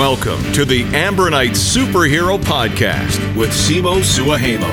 Welcome 0.00 0.42
to 0.54 0.64
the 0.64 0.84
Ambronite 0.94 1.50
Superhero 1.50 2.38
Podcast 2.38 3.36
with 3.36 3.50
Simo 3.50 4.00
Suoheimo. 4.00 4.66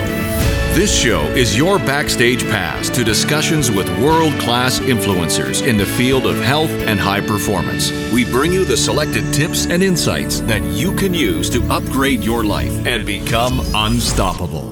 This 0.73 0.97
show 0.97 1.21
is 1.35 1.57
your 1.57 1.79
backstage 1.79 2.43
pass 2.43 2.89
to 2.91 3.03
discussions 3.03 3.69
with 3.69 3.89
world 3.99 4.31
class 4.39 4.79
influencers 4.79 5.67
in 5.67 5.75
the 5.75 5.85
field 5.85 6.25
of 6.25 6.37
health 6.37 6.69
and 6.69 6.97
high 6.97 7.19
performance. 7.19 7.91
We 8.13 8.23
bring 8.23 8.53
you 8.53 8.63
the 8.63 8.77
selected 8.77 9.33
tips 9.33 9.65
and 9.65 9.83
insights 9.83 10.39
that 10.41 10.63
you 10.63 10.95
can 10.95 11.13
use 11.13 11.49
to 11.49 11.61
upgrade 11.63 12.23
your 12.23 12.45
life 12.45 12.71
and 12.87 13.05
become 13.05 13.59
unstoppable. 13.75 14.69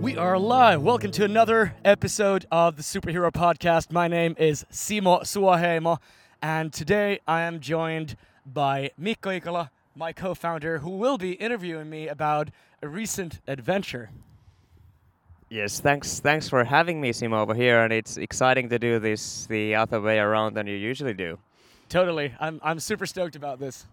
We 0.00 0.16
are 0.16 0.36
live. 0.36 0.82
Welcome 0.82 1.12
to 1.12 1.24
another 1.24 1.76
episode 1.84 2.44
of 2.50 2.74
the 2.74 2.82
Superhero 2.82 3.30
Podcast. 3.30 3.92
My 3.92 4.08
name 4.08 4.34
is 4.36 4.66
Simo 4.72 5.20
Suoheimo, 5.20 5.98
and 6.42 6.72
today 6.72 7.20
I 7.28 7.42
am 7.42 7.60
joined 7.60 8.16
by 8.44 8.90
Mikko 8.96 9.30
Ikola, 9.30 9.70
my 9.96 10.12
co-founder, 10.12 10.78
who 10.78 10.90
will 10.90 11.18
be 11.18 11.32
interviewing 11.32 11.88
me 11.88 12.06
about 12.06 12.50
a 12.82 12.88
recent 12.88 13.40
adventure. 13.48 14.10
Yes, 15.48 15.80
thanks. 15.80 16.20
Thanks 16.20 16.48
for 16.48 16.64
having 16.64 17.00
me, 17.00 17.12
Simo, 17.12 17.38
over 17.38 17.54
here, 17.54 17.82
and 17.82 17.92
it's 17.92 18.16
exciting 18.16 18.68
to 18.68 18.78
do 18.78 18.98
this 18.98 19.46
the 19.46 19.74
other 19.74 20.00
way 20.00 20.18
around 20.18 20.54
than 20.54 20.66
you 20.66 20.76
usually 20.76 21.14
do. 21.14 21.38
Totally, 21.88 22.34
I'm 22.40 22.60
I'm 22.62 22.80
super 22.80 23.06
stoked 23.06 23.36
about 23.36 23.58
this. 23.58 23.86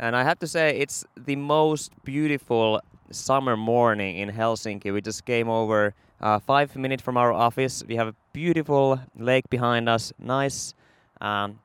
And 0.00 0.14
I 0.14 0.22
have 0.22 0.38
to 0.40 0.46
say, 0.46 0.78
it's 0.78 1.04
the 1.16 1.36
most 1.36 1.92
beautiful 2.04 2.80
summer 3.10 3.56
morning 3.56 4.18
in 4.18 4.30
Helsinki. 4.30 4.92
We 4.92 5.00
just 5.00 5.24
came 5.24 5.48
over 5.48 5.94
uh, 6.20 6.38
five 6.38 6.76
minutes 6.76 7.02
from 7.02 7.16
our 7.16 7.32
office. 7.32 7.82
We 7.88 7.96
have 7.96 8.08
a 8.08 8.14
beautiful 8.32 9.00
lake 9.16 9.48
behind 9.50 9.88
us, 9.88 10.12
nice 10.18 10.74
um, 11.20 11.58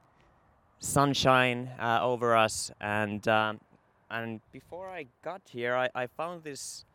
sunshine 0.80 1.70
uh, 1.80 2.00
over 2.02 2.36
us, 2.36 2.72
and 2.82 3.28
um, 3.28 3.60
and 4.14 4.40
before 4.52 4.88
I 4.90 5.08
got 5.24 5.42
here, 5.50 5.76
I, 5.76 5.90
I 5.96 6.08
found 6.08 6.44
this 6.44 6.86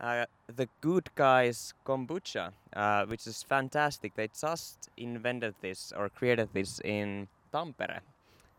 uh, 0.00 0.26
the 0.54 0.68
Good 0.80 1.08
Guys 1.14 1.72
kombucha, 1.86 2.50
uh, 2.74 3.06
which 3.06 3.26
is 3.28 3.44
fantastic. 3.44 4.14
They 4.16 4.28
just 4.38 4.90
invented 4.96 5.54
this 5.60 5.92
or 5.96 6.08
created 6.08 6.48
this 6.52 6.80
in 6.80 7.28
Tampere, 7.52 8.00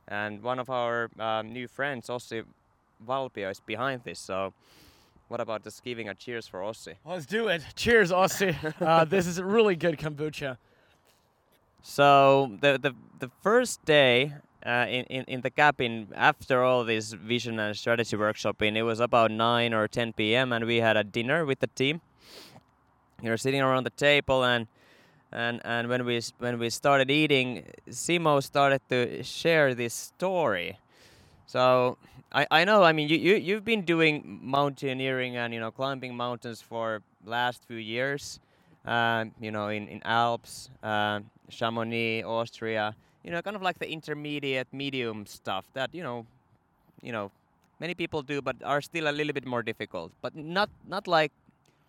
and 0.07 0.41
one 0.41 0.59
of 0.59 0.69
our 0.69 1.09
um, 1.19 1.51
new 1.51 1.67
friends, 1.67 2.07
Ossi 2.07 2.43
Valpio, 3.05 3.51
is 3.51 3.59
behind 3.59 4.01
this. 4.05 4.19
So, 4.19 4.53
what 5.27 5.41
about 5.41 5.65
just 5.65 5.83
giving 5.83 6.07
a 6.07 6.15
cheers 6.15 6.47
for 6.47 6.61
Ossi? 6.61 6.93
Let's 7.05 7.25
do 7.25 7.49
it. 7.49 7.63
Cheers, 7.75 8.11
Ossi. 8.11 8.55
uh, 8.81 9.03
this 9.03 9.27
is 9.27 9.37
a 9.37 9.45
really 9.45 9.75
good 9.75 9.99
kombucha. 9.99 10.57
So 11.81 12.57
the 12.61 12.79
the 12.81 12.95
the 13.19 13.29
first 13.43 13.83
day 13.85 14.33
uh, 14.65 14.85
in, 14.89 15.05
in 15.05 15.23
in 15.25 15.41
the 15.41 15.49
cabin 15.49 16.07
after 16.15 16.63
all 16.63 16.83
this 16.83 17.13
vision 17.13 17.59
and 17.59 17.77
strategy 17.77 18.17
workshopping, 18.17 18.75
it 18.75 18.83
was 18.83 18.99
about 18.99 19.31
nine 19.31 19.73
or 19.73 19.87
ten 19.87 20.13
p.m. 20.13 20.51
and 20.53 20.65
we 20.65 20.77
had 20.77 20.97
a 20.97 21.03
dinner 21.03 21.45
with 21.45 21.59
the 21.59 21.67
team. 21.67 22.01
We 23.21 23.29
were 23.29 23.37
sitting 23.37 23.61
around 23.61 23.85
the 23.85 23.91
table 23.91 24.43
and. 24.43 24.67
And, 25.31 25.59
and 25.65 25.89
when 25.89 26.05
we 26.05 26.21
when 26.39 26.59
we 26.59 26.69
started 26.69 27.11
eating, 27.11 27.65
Simo 27.89 28.41
started 28.41 28.79
to 28.87 29.21
share 29.23 29.75
this 29.75 29.93
story. 29.93 30.77
So 31.45 31.97
I, 32.31 32.47
I 32.51 32.63
know 32.63 32.83
I 32.83 32.93
mean 32.93 33.09
you, 33.09 33.17
you 33.17 33.35
you've 33.35 33.65
been 33.65 33.81
doing 33.81 34.39
mountaineering 34.41 35.35
and 35.35 35.53
you 35.53 35.59
know 35.59 35.71
climbing 35.71 36.15
mountains 36.15 36.61
for 36.61 37.01
last 37.25 37.65
few 37.65 37.77
years, 37.77 38.39
uh, 38.85 39.25
you 39.41 39.51
know 39.51 39.67
in 39.67 39.89
in 39.89 40.01
Alps, 40.05 40.69
uh, 40.83 41.19
Chamonix, 41.49 42.23
Austria, 42.23 42.95
you 43.25 43.31
know, 43.31 43.41
kind 43.41 43.55
of 43.55 43.63
like 43.63 43.79
the 43.79 43.89
intermediate, 43.91 44.67
medium 44.71 45.25
stuff 45.25 45.65
that 45.73 45.93
you 45.93 46.03
know, 46.03 46.25
you 47.01 47.11
know, 47.11 47.31
many 47.79 47.95
people 47.95 48.21
do, 48.21 48.41
but 48.41 48.55
are 48.63 48.81
still 48.81 49.09
a 49.09 49.11
little 49.11 49.33
bit 49.33 49.45
more 49.45 49.63
difficult. 49.63 50.11
But 50.21 50.35
not 50.35 50.69
not 50.87 51.07
like 51.07 51.31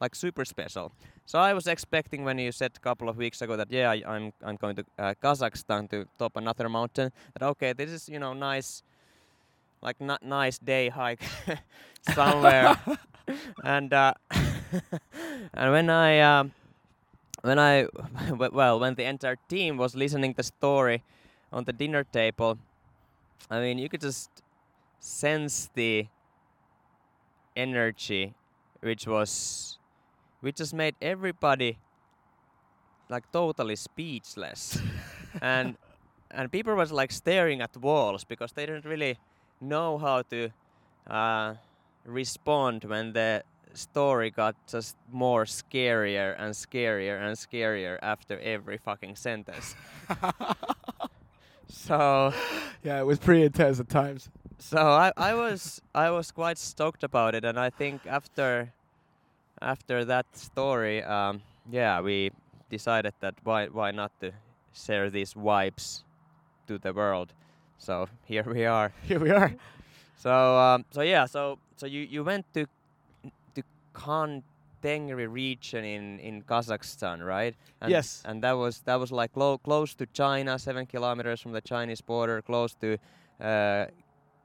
like 0.00 0.14
super 0.14 0.44
special. 0.46 0.92
So 1.26 1.38
I 1.38 1.52
was 1.52 1.66
expecting 1.66 2.24
when 2.24 2.38
you 2.38 2.52
said 2.52 2.72
a 2.74 2.80
couple 2.80 3.08
of 3.08 3.18
weeks 3.18 3.42
ago 3.42 3.56
that 3.56 3.70
yeah, 3.70 3.90
I, 3.90 4.02
I'm 4.06 4.32
I'm 4.42 4.56
going 4.56 4.76
to 4.76 4.84
uh, 4.98 5.14
Kazakhstan 5.22 5.90
to 5.90 6.06
top 6.18 6.36
another 6.36 6.68
mountain. 6.70 7.12
That 7.34 7.44
okay, 7.46 7.74
this 7.74 7.90
is 7.90 8.08
you 8.08 8.18
know 8.18 8.32
nice, 8.32 8.82
like 9.82 10.00
not 10.00 10.22
nice 10.22 10.58
day 10.58 10.88
hike 10.88 11.22
somewhere, 12.14 12.80
and 13.64 13.92
uh, 13.92 14.14
and 15.54 15.72
when 15.72 15.90
I. 15.90 16.20
Um, 16.20 16.52
when 17.42 17.60
I, 17.60 17.86
well, 18.38 18.80
when 18.80 18.96
the 18.96 19.04
entire 19.04 19.36
team 19.48 19.76
was 19.76 19.94
listening 19.94 20.32
the 20.32 20.42
story 20.42 21.04
on 21.52 21.64
the 21.64 21.72
dinner 21.72 22.04
table, 22.04 22.58
I 23.50 23.60
mean, 23.60 23.78
you 23.78 23.88
could 23.88 24.00
just 24.00 24.30
sense 24.98 25.70
the 25.74 26.06
energy, 27.54 28.34
which 28.80 29.06
was, 29.06 29.78
which 30.40 30.56
just 30.56 30.74
made 30.74 30.94
everybody 31.00 31.78
like 33.08 33.30
totally 33.32 33.76
speechless, 33.76 34.78
and 35.40 35.76
and 36.30 36.50
people 36.50 36.74
was 36.74 36.90
like 36.90 37.12
staring 37.12 37.60
at 37.60 37.76
walls 37.76 38.24
because 38.24 38.52
they 38.52 38.66
didn't 38.66 38.84
really 38.84 39.16
know 39.60 39.96
how 39.96 40.22
to 40.22 40.50
uh, 41.06 41.54
respond 42.04 42.84
when 42.84 43.12
the 43.12 43.42
story 43.74 44.30
got 44.30 44.56
just 44.66 44.96
more 45.12 45.44
scarier 45.44 46.34
and 46.38 46.52
scarier 46.54 47.20
and 47.20 47.36
scarier 47.36 47.98
after 48.02 48.38
every 48.40 48.78
fucking 48.78 49.14
sentence. 49.16 49.74
so 51.68 52.32
Yeah, 52.82 53.00
it 53.00 53.06
was 53.06 53.18
pretty 53.18 53.42
intense 53.44 53.80
at 53.80 53.88
times. 53.88 54.28
so 54.58 54.78
I, 54.78 55.12
I 55.16 55.34
was 55.34 55.80
I 55.94 56.10
was 56.10 56.30
quite 56.30 56.58
stoked 56.58 57.02
about 57.04 57.34
it 57.34 57.44
and 57.44 57.58
I 57.58 57.70
think 57.70 58.06
after 58.06 58.72
after 59.60 60.04
that 60.04 60.26
story 60.36 61.02
um, 61.02 61.42
yeah 61.70 62.00
we 62.00 62.30
decided 62.70 63.14
that 63.20 63.34
why 63.44 63.66
why 63.66 63.90
not 63.90 64.12
to 64.20 64.32
share 64.72 65.10
these 65.10 65.34
vibes 65.34 66.02
to 66.66 66.78
the 66.78 66.92
world. 66.92 67.32
So 67.78 68.08
here 68.24 68.44
we 68.44 68.64
are. 68.66 68.92
Here 69.08 69.20
we 69.20 69.30
are. 69.30 69.52
So 70.16 70.32
um, 70.58 70.84
so 70.90 71.02
yeah, 71.02 71.26
so 71.26 71.58
so 71.76 71.86
you, 71.86 72.00
you 72.00 72.24
went 72.24 72.44
to 72.54 72.66
to 73.54 73.62
Khan 73.92 74.42
Tengri 74.86 75.26
region 75.30 75.84
in, 75.84 76.20
in 76.20 76.42
Kazakhstan, 76.42 77.24
right? 77.26 77.54
And, 77.80 77.90
Yes. 77.90 78.22
And 78.24 78.42
that 78.44 78.52
was 78.52 78.80
that 78.84 78.96
was 79.00 79.10
like 79.10 79.32
clo- 79.32 79.58
close 79.58 79.94
to 79.94 80.06
China, 80.06 80.58
seven 80.58 80.86
kilometers 80.86 81.40
from 81.40 81.52
the 81.52 81.60
Chinese 81.60 82.00
border, 82.00 82.40
close 82.42 82.74
to 82.82 82.96
uh, 83.40 83.86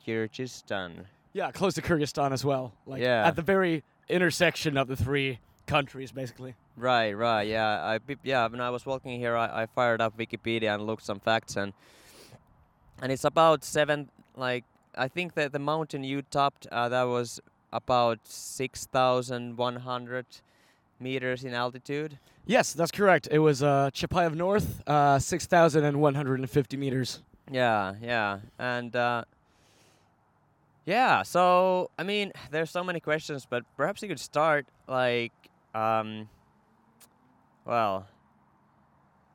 Kyrgyzstan. 0.05 1.05
Yeah, 1.33 1.51
close 1.51 1.73
to 1.75 1.81
Kyrgyzstan 1.81 2.31
as 2.31 2.43
well. 2.43 2.73
Like 2.85 3.01
Yeah. 3.01 3.27
at 3.27 3.35
the 3.35 3.41
very 3.41 3.83
intersection 4.09 4.77
of 4.77 4.87
the 4.87 4.95
three 4.95 5.39
countries, 5.67 6.11
basically. 6.11 6.55
Right, 6.75 7.13
right, 7.13 7.47
yeah. 7.47 7.81
I 7.95 7.99
yeah. 8.23 8.47
When 8.47 8.61
I 8.61 8.69
was 8.69 8.85
walking 8.85 9.19
here, 9.19 9.35
I, 9.35 9.63
I 9.63 9.65
fired 9.67 10.01
up 10.01 10.17
Wikipedia 10.17 10.73
and 10.73 10.85
looked 10.85 11.03
some 11.05 11.19
facts, 11.19 11.55
and 11.55 11.73
and 13.01 13.11
it's 13.11 13.23
about 13.25 13.63
seven. 13.63 14.09
Like 14.35 14.63
I 14.95 15.07
think 15.07 15.33
that 15.35 15.51
the 15.51 15.59
mountain 15.59 16.03
you 16.03 16.21
topped, 16.23 16.67
uh, 16.71 16.89
that 16.89 17.03
was 17.03 17.39
about 17.71 18.19
six 18.23 18.85
thousand 18.85 19.57
one 19.57 19.77
hundred 19.77 20.25
meters 21.01 21.43
in 21.43 21.53
altitude. 21.53 22.19
Yes, 22.45 22.73
that's 22.73 22.91
correct. 22.91 23.27
It 23.31 23.39
was 23.39 23.61
uh, 23.63 23.89
Chapayev 23.93 24.35
North, 24.35 24.87
uh, 24.87 25.19
6,150 25.19 26.77
meters. 26.77 27.21
Yeah, 27.49 27.95
yeah, 28.01 28.39
and 28.57 28.95
uh, 28.95 29.25
yeah. 30.85 31.23
So 31.23 31.91
I 31.97 32.03
mean, 32.03 32.31
there's 32.49 32.69
so 32.71 32.83
many 32.83 32.99
questions, 32.99 33.45
but 33.49 33.63
perhaps 33.75 34.01
you 34.01 34.07
could 34.07 34.19
start 34.19 34.67
like, 34.87 35.33
um, 35.75 36.29
well, 37.65 38.07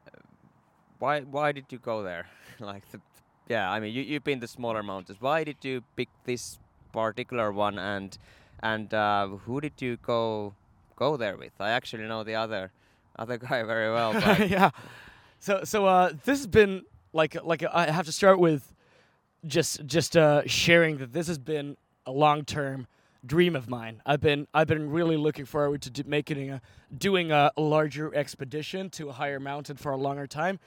uh, 0.06 0.18
why 0.98 1.20
why 1.20 1.53
did 1.53 1.66
you 1.70 1.78
go 1.78 2.03
there? 2.03 2.26
like, 2.60 2.91
the, 2.91 3.00
yeah, 3.48 3.70
I 3.70 3.80
mean, 3.80 3.92
you 3.92 4.03
you've 4.03 4.24
been 4.24 4.41
to 4.41 4.47
smaller 4.48 4.82
mountains. 4.82 5.20
Why 5.20 5.44
did 5.44 5.58
you 5.62 5.82
pick 5.94 6.08
this 6.24 6.58
particular 6.97 7.53
one, 7.53 7.78
and 7.78 8.16
and 8.60 8.93
uh, 8.93 9.28
who 9.45 9.60
did 9.60 9.77
you 9.84 9.98
go 9.98 10.54
go 10.97 11.16
there 11.16 11.37
with? 11.37 11.53
I 11.60 11.71
actually 11.71 12.04
know 12.04 12.25
the 12.25 12.34
other 12.34 12.72
other 13.19 13.39
guy 13.47 13.63
very 13.63 13.91
well. 13.93 14.13
But 14.25 14.48
yeah. 14.48 14.71
So 15.39 15.60
so 15.65 15.87
uh, 15.87 16.13
this 16.25 16.39
has 16.39 16.47
been 16.47 16.83
like 17.13 17.37
like 17.45 17.63
I 17.63 17.91
have 17.91 18.07
to 18.07 18.13
start 18.13 18.39
with 18.39 18.63
just 19.47 19.84
just 19.87 20.16
uh, 20.16 20.43
sharing 20.47 20.98
that 20.98 21.13
this 21.13 21.27
has 21.28 21.39
been 21.39 21.77
a 22.07 22.13
long 22.13 22.45
term 22.45 22.87
dream 23.25 23.57
of 23.57 23.69
mine. 23.69 24.01
I've 24.07 24.21
been 24.21 24.47
I've 24.54 24.69
been 24.69 24.91
really 24.91 25.16
looking 25.16 25.45
forward 25.45 25.83
to 25.83 25.91
do, 25.91 26.03
making 26.07 26.51
a 26.51 26.60
doing 26.97 27.33
a, 27.33 27.51
a 27.57 27.60
larger 27.60 28.15
expedition 28.15 28.89
to 28.91 29.09
a 29.10 29.13
higher 29.13 29.41
mountain 29.41 29.77
for 29.77 29.92
a 29.92 29.97
longer 29.97 30.27
time. 30.27 30.59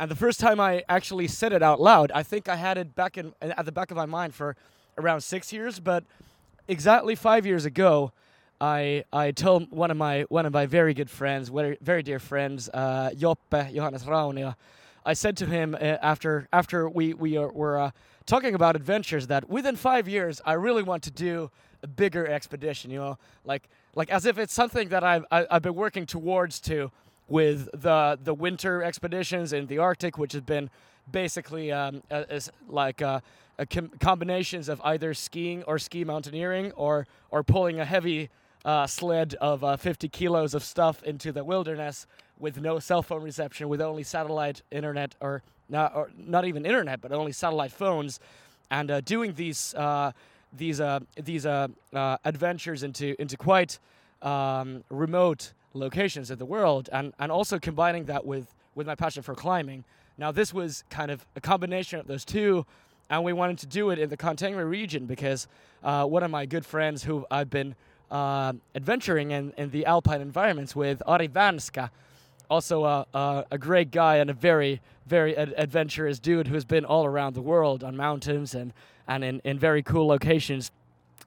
And 0.00 0.10
the 0.10 0.16
first 0.16 0.40
time 0.40 0.58
I 0.58 0.82
actually 0.88 1.28
said 1.28 1.52
it 1.52 1.62
out 1.62 1.80
loud, 1.80 2.10
I 2.12 2.22
think 2.22 2.48
I 2.48 2.56
had 2.56 2.78
it 2.78 2.94
back 2.94 3.16
in 3.18 3.34
at 3.40 3.64
the 3.64 3.72
back 3.72 3.90
of 3.90 3.96
my 3.96 4.06
mind 4.06 4.34
for 4.34 4.56
around 4.98 5.20
six 5.22 5.52
years. 5.52 5.80
But 5.80 6.04
exactly 6.68 7.14
five 7.14 7.46
years 7.46 7.64
ago, 7.64 8.12
I 8.60 9.04
I 9.12 9.32
told 9.32 9.70
one 9.70 9.90
of 9.90 9.96
my 9.96 10.22
one 10.22 10.46
of 10.46 10.52
my 10.52 10.66
very 10.66 10.94
good 10.94 11.10
friends, 11.10 11.48
very 11.48 11.78
very 11.80 12.02
dear 12.02 12.18
friends, 12.18 12.68
uh, 12.72 13.10
Joppe 13.14 13.74
Johannes 13.74 14.04
Raunio. 14.04 14.54
I 15.04 15.12
said 15.12 15.36
to 15.38 15.46
him 15.46 15.74
uh, 15.74 15.78
after 15.78 16.48
after 16.52 16.88
we 16.88 17.14
we 17.14 17.36
are, 17.36 17.48
were 17.48 17.78
uh, 17.78 17.90
talking 18.24 18.54
about 18.54 18.74
adventures 18.76 19.26
that 19.28 19.48
within 19.48 19.76
five 19.76 20.08
years 20.08 20.40
I 20.44 20.54
really 20.54 20.82
want 20.82 21.02
to 21.04 21.10
do 21.10 21.50
a 21.82 21.86
bigger 21.86 22.26
expedition. 22.26 22.90
You 22.90 22.98
know, 22.98 23.18
like 23.44 23.68
like 23.94 24.10
as 24.10 24.26
if 24.26 24.38
it's 24.38 24.54
something 24.54 24.88
that 24.88 25.04
I've 25.04 25.24
I, 25.30 25.46
I've 25.50 25.62
been 25.62 25.74
working 25.74 26.06
towards 26.06 26.58
to 26.60 26.90
with 27.28 27.68
the 27.72 28.18
the 28.22 28.34
winter 28.34 28.82
expeditions 28.82 29.52
in 29.52 29.66
the 29.66 29.78
Arctic, 29.78 30.16
which 30.16 30.32
has 30.32 30.42
been 30.42 30.70
basically 31.10 31.70
um, 31.70 32.02
as 32.10 32.50
like 32.68 33.02
uh, 33.02 33.20
a 33.20 33.22
com- 33.64 33.90
combinations 34.00 34.68
of 34.68 34.80
either 34.84 35.14
skiing 35.14 35.62
or 35.62 35.78
ski 35.78 36.04
mountaineering 36.04 36.72
or 36.72 37.06
or 37.30 37.42
pulling 37.42 37.80
a 37.80 37.84
heavy 37.84 38.28
uh, 38.64 38.86
sled 38.86 39.34
of 39.40 39.62
uh, 39.62 39.76
50 39.76 40.08
kilos 40.08 40.52
of 40.52 40.62
stuff 40.62 41.02
into 41.04 41.32
the 41.32 41.44
wilderness 41.44 42.06
with 42.38 42.60
no 42.60 42.78
cell 42.78 43.02
phone 43.02 43.22
reception, 43.22 43.68
with 43.68 43.80
only 43.80 44.02
satellite 44.02 44.62
internet 44.70 45.14
or 45.20 45.42
not 45.68 45.94
or 45.94 46.10
not 46.18 46.44
even 46.44 46.66
internet, 46.66 47.00
but 47.00 47.12
only 47.12 47.32
satellite 47.32 47.72
phones, 47.72 48.20
and 48.70 48.90
uh, 48.90 49.00
doing 49.00 49.34
these 49.34 49.74
uh, 49.74 50.12
these 50.52 50.80
uh, 50.80 51.00
these 51.16 51.46
uh, 51.46 51.68
adventures 51.92 52.82
into 52.82 53.20
into 53.20 53.36
quite 53.36 53.78
um, 54.22 54.84
remote 54.90 55.52
locations 55.72 56.30
of 56.30 56.38
the 56.38 56.46
world, 56.46 56.88
and 56.92 57.12
and 57.18 57.32
also 57.32 57.58
combining 57.58 58.04
that 58.04 58.26
with 58.26 58.52
with 58.74 58.86
my 58.86 58.94
passion 58.94 59.22
for 59.22 59.34
climbing. 59.34 59.84
Now 60.18 60.32
this 60.32 60.52
was 60.52 60.84
kind 60.90 61.10
of 61.10 61.26
a 61.36 61.40
combination 61.40 62.00
of 62.00 62.06
those 62.06 62.24
two, 62.24 62.66
and 63.10 63.22
we 63.24 63.32
wanted 63.32 63.58
to 63.58 63.66
do 63.66 63.90
it 63.90 63.98
in 63.98 64.08
the 64.08 64.16
Khan 64.16 64.36
Tengri 64.36 64.68
region 64.68 65.06
because 65.06 65.46
uh, 65.82 66.04
one 66.04 66.22
of 66.22 66.30
my 66.30 66.46
good 66.46 66.66
friends 66.66 67.04
who 67.04 67.26
I've 67.30 67.50
been 67.50 67.74
uh, 68.10 68.52
adventuring 68.74 69.30
in, 69.30 69.52
in 69.56 69.70
the 69.70 69.86
alpine 69.86 70.20
environments 70.20 70.74
with, 70.74 71.02
Ari 71.06 71.28
Vanska, 71.28 71.90
also 72.48 72.84
a, 72.84 73.06
a, 73.14 73.44
a 73.52 73.58
great 73.58 73.90
guy 73.90 74.16
and 74.16 74.30
a 74.30 74.32
very, 74.32 74.80
very 75.06 75.36
ad- 75.36 75.54
adventurous 75.56 76.18
dude 76.18 76.48
who's 76.48 76.64
been 76.64 76.84
all 76.84 77.04
around 77.04 77.34
the 77.34 77.42
world 77.42 77.82
on 77.82 77.96
mountains 77.96 78.54
and, 78.54 78.72
and 79.08 79.24
in, 79.24 79.40
in 79.44 79.58
very 79.58 79.82
cool 79.82 80.06
locations 80.06 80.70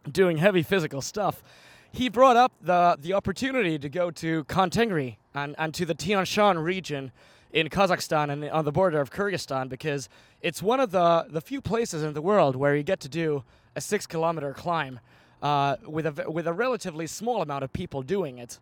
doing 0.09 0.37
heavy 0.37 0.63
physical 0.63 1.01
stuff. 1.01 1.43
He 1.91 2.07
brought 2.07 2.37
up 2.37 2.53
the, 2.61 2.97
the 2.99 3.13
opportunity 3.13 3.79
to 3.79 3.89
go 3.89 4.11
to 4.11 4.43
Khan 4.45 4.69
Tengri 4.69 5.17
and, 5.33 5.55
and 5.57 5.73
to 5.73 5.85
the 5.85 5.95
Tian 5.95 6.23
Shan 6.25 6.59
region 6.59 7.11
in 7.51 7.69
Kazakhstan 7.69 8.31
and 8.31 8.49
on 8.49 8.65
the 8.65 8.71
border 8.71 8.99
of 9.01 9.11
Kyrgyzstan 9.11 9.69
because 9.69 10.09
it's 10.41 10.61
one 10.61 10.79
of 10.79 10.91
the, 10.91 11.25
the 11.29 11.41
few 11.41 11.61
places 11.61 12.03
in 12.03 12.13
the 12.13 12.21
world 12.21 12.55
where 12.55 12.75
you 12.75 12.83
get 12.83 12.99
to 13.01 13.09
do 13.09 13.43
a 13.75 13.81
six 13.81 14.05
kilometer 14.05 14.53
climb 14.53 14.99
uh, 15.41 15.77
with, 15.85 16.05
a, 16.05 16.29
with 16.29 16.47
a 16.47 16.53
relatively 16.53 17.07
small 17.07 17.41
amount 17.41 17.63
of 17.63 17.73
people 17.73 18.01
doing 18.01 18.37
it. 18.37 18.59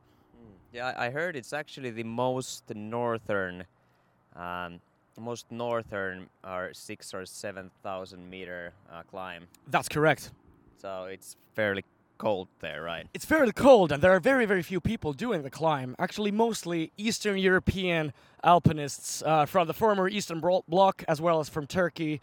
Yeah, 0.72 0.94
I 0.98 1.10
heard 1.10 1.36
it's 1.36 1.54
actually 1.54 1.92
the 1.92 2.04
most 2.04 2.64
northern, 2.76 3.66
um, 4.36 4.80
most 5.20 5.46
northern 5.50 6.30
or 6.44 6.70
six 6.74 7.14
or 7.14 7.26
seven 7.26 7.72
thousand 7.84 8.30
meter 8.30 8.74
uh, 8.92 9.02
climb. 9.10 9.48
That's 9.68 9.90
correct. 9.90 10.32
So 10.80 11.06
it's 11.06 11.36
fairly 11.56 11.84
cold 12.18 12.48
there, 12.60 12.82
right? 12.82 13.08
It's 13.14 13.26
fairly 13.26 13.52
cold, 13.54 13.92
and 13.92 14.02
there 14.02 14.12
are 14.12 14.20
very, 14.20 14.46
very 14.46 14.64
few 14.64 14.80
people 14.82 15.14
doing 15.14 15.44
the 15.44 15.50
climb. 15.50 15.96
Actually, 16.00 16.32
mostly 16.32 16.92
Eastern 16.98 17.38
European 17.38 18.14
alpinists 18.44 19.24
uh, 19.26 19.46
from 19.46 19.68
the 19.68 19.74
former 19.74 20.08
Eastern 20.08 20.40
Bloc, 20.68 21.04
as 21.08 21.20
well 21.22 21.40
as 21.40 21.50
from 21.50 21.68
Turkey, 21.68 22.22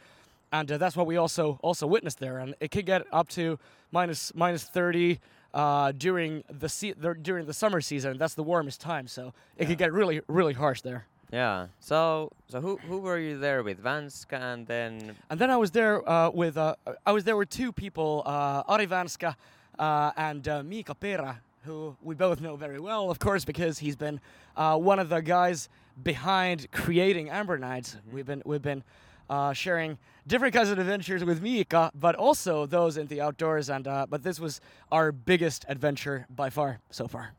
and 0.52 0.70
uh, 0.70 0.78
that's 0.78 0.96
what 0.96 1.06
we 1.06 1.16
also 1.16 1.58
also 1.62 1.86
witnessed 1.86 2.18
there. 2.20 2.38
And 2.38 2.54
it 2.60 2.70
could 2.70 2.86
get 2.86 3.02
up 3.12 3.28
to 3.30 3.58
minus 3.92 4.32
minus 4.34 4.64
thirty 4.64 5.20
uh, 5.52 5.92
during 5.92 6.42
the, 6.50 6.68
se- 6.68 6.94
the 6.98 7.14
during 7.14 7.46
the 7.46 7.54
summer 7.54 7.80
season. 7.80 8.18
That's 8.18 8.34
the 8.34 8.42
warmest 8.42 8.80
time, 8.80 9.06
so 9.08 9.32
it 9.56 9.66
could 9.66 9.78
get 9.78 9.92
really, 9.92 10.20
really 10.28 10.54
harsh 10.54 10.82
there. 10.82 11.06
Yeah. 11.32 11.68
So 11.80 12.30
so 12.48 12.60
who 12.60 12.76
who 12.88 12.98
were 12.98 13.18
you 13.18 13.38
there 13.38 13.62
with? 13.64 13.82
Vanska 13.82 14.38
and 14.40 14.66
then 14.66 15.16
And 15.30 15.40
then 15.40 15.50
I 15.50 15.56
was 15.56 15.70
there 15.72 16.08
uh, 16.08 16.30
with 16.30 16.56
uh, 16.56 16.76
I 17.04 17.12
was 17.12 17.24
there 17.24 17.36
with 17.36 17.50
two 17.50 17.72
people, 17.72 18.22
uh, 18.24 18.62
Ari 18.68 18.86
Vanska 18.86 19.34
uh, 19.78 20.12
and 20.16 20.46
uh, 20.48 20.62
Mika 20.62 20.94
Pera, 20.94 21.40
who 21.64 21.96
we 22.02 22.14
both 22.14 22.40
know 22.40 22.56
very 22.56 22.78
well, 22.78 23.10
of 23.10 23.18
course, 23.18 23.44
because 23.44 23.78
he's 23.78 23.96
been 23.96 24.20
uh, 24.56 24.76
one 24.76 24.98
of 24.98 25.08
the 25.08 25.20
guys 25.20 25.68
behind 26.02 26.70
creating 26.72 27.28
Ambronite. 27.28 27.96
We've 28.12 28.26
been 28.26 28.42
we've 28.44 28.62
been 28.62 28.82
uh, 29.30 29.52
sharing 29.52 29.98
different 30.26 30.54
kinds 30.54 30.70
of 30.70 30.78
adventures 30.78 31.24
with 31.24 31.40
Mika, 31.42 31.90
but 31.94 32.14
also 32.14 32.66
those 32.66 32.96
in 32.96 33.06
the 33.06 33.20
outdoors. 33.20 33.70
And 33.70 33.86
uh, 33.86 34.06
but 34.08 34.22
this 34.22 34.38
was 34.38 34.60
our 34.90 35.12
biggest 35.12 35.64
adventure 35.68 36.26
by 36.28 36.50
far 36.50 36.80
so 36.90 37.06
far. 37.08 37.32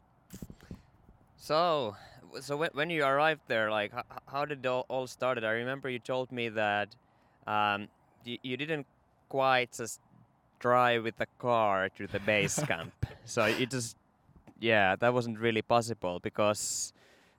So, 1.38 1.96
so 2.42 2.58
when, 2.58 2.72
when 2.74 2.90
you 2.90 3.04
arrived 3.06 3.42
there, 3.48 3.70
like, 3.70 3.92
h- 3.96 4.04
how 4.26 4.46
did 4.46 4.66
it 4.66 4.68
all, 4.68 4.86
all 4.90 5.06
started? 5.06 5.44
I 5.44 5.52
remember 5.52 5.90
you 5.90 6.00
told 6.00 6.31
me 6.31 6.50
that 6.50 6.96
um, 7.46 7.88
you, 8.24 8.40
you 8.42 8.58
didn't 8.58 8.88
quite 9.30 9.72
just 9.74 10.00
drive 10.66 11.04
with 11.04 11.18
the 11.18 11.28
car 11.38 11.90
to 11.90 12.08
the 12.08 12.20
base 12.20 12.58
camp. 12.70 12.94
So 13.26 13.44
it 13.46 13.70
just, 13.70 13.96
yeah, 14.60 14.96
that 14.96 15.14
wasn't 15.14 15.38
really 15.38 15.62
possible 15.62 16.20
because 16.20 16.92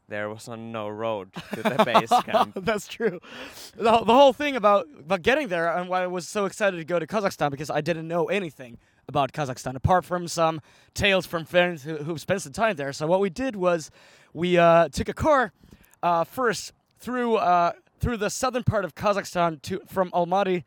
there 0.09 0.29
was 0.29 0.47
on 0.47 0.71
no 0.71 0.89
road 0.89 1.33
to 1.55 1.61
the 1.61 1.83
base 1.85 2.15
camp. 2.25 2.53
That's 2.55 2.87
true. 2.87 3.19
The, 3.77 4.05
the 4.11 4.15
whole 4.21 4.33
thing 4.33 4.55
about, 4.55 4.87
about 5.01 5.23
getting 5.23 5.49
there 5.49 5.77
and 5.77 5.89
why 5.89 6.05
I 6.05 6.07
was 6.07 6.29
so 6.29 6.45
excited 6.45 6.77
to 6.77 6.85
go 6.85 7.01
to 7.01 7.07
Kazakhstan 7.07 7.51
because 7.51 7.69
I 7.69 7.81
didn't 7.81 8.07
know 8.07 8.27
anything 8.27 8.79
about 9.09 9.33
Kazakhstan 9.33 9.75
apart 9.75 10.05
from 10.05 10.29
some 10.29 10.61
tales 10.95 11.27
from 11.27 11.45
friends 11.45 11.83
who, 11.83 11.97
who've 11.97 12.21
spent 12.21 12.43
some 12.43 12.53
time 12.53 12.77
there. 12.77 12.93
So 12.93 13.09
what 13.09 13.19
we 13.19 13.31
did 13.31 13.57
was 13.57 13.91
we 14.33 14.57
uh, 14.57 14.89
took 14.91 15.09
a 15.09 15.15
car 15.15 15.53
uh, 16.01 16.23
first 16.23 16.73
through 17.01 17.37
uh, 17.37 17.73
through 17.99 18.19
the 18.19 18.31
southern 18.31 18.63
part 18.63 18.85
of 18.85 18.95
Kazakhstan 18.95 19.61
to 19.63 19.81
from 19.87 20.11
Almaty, 20.11 20.63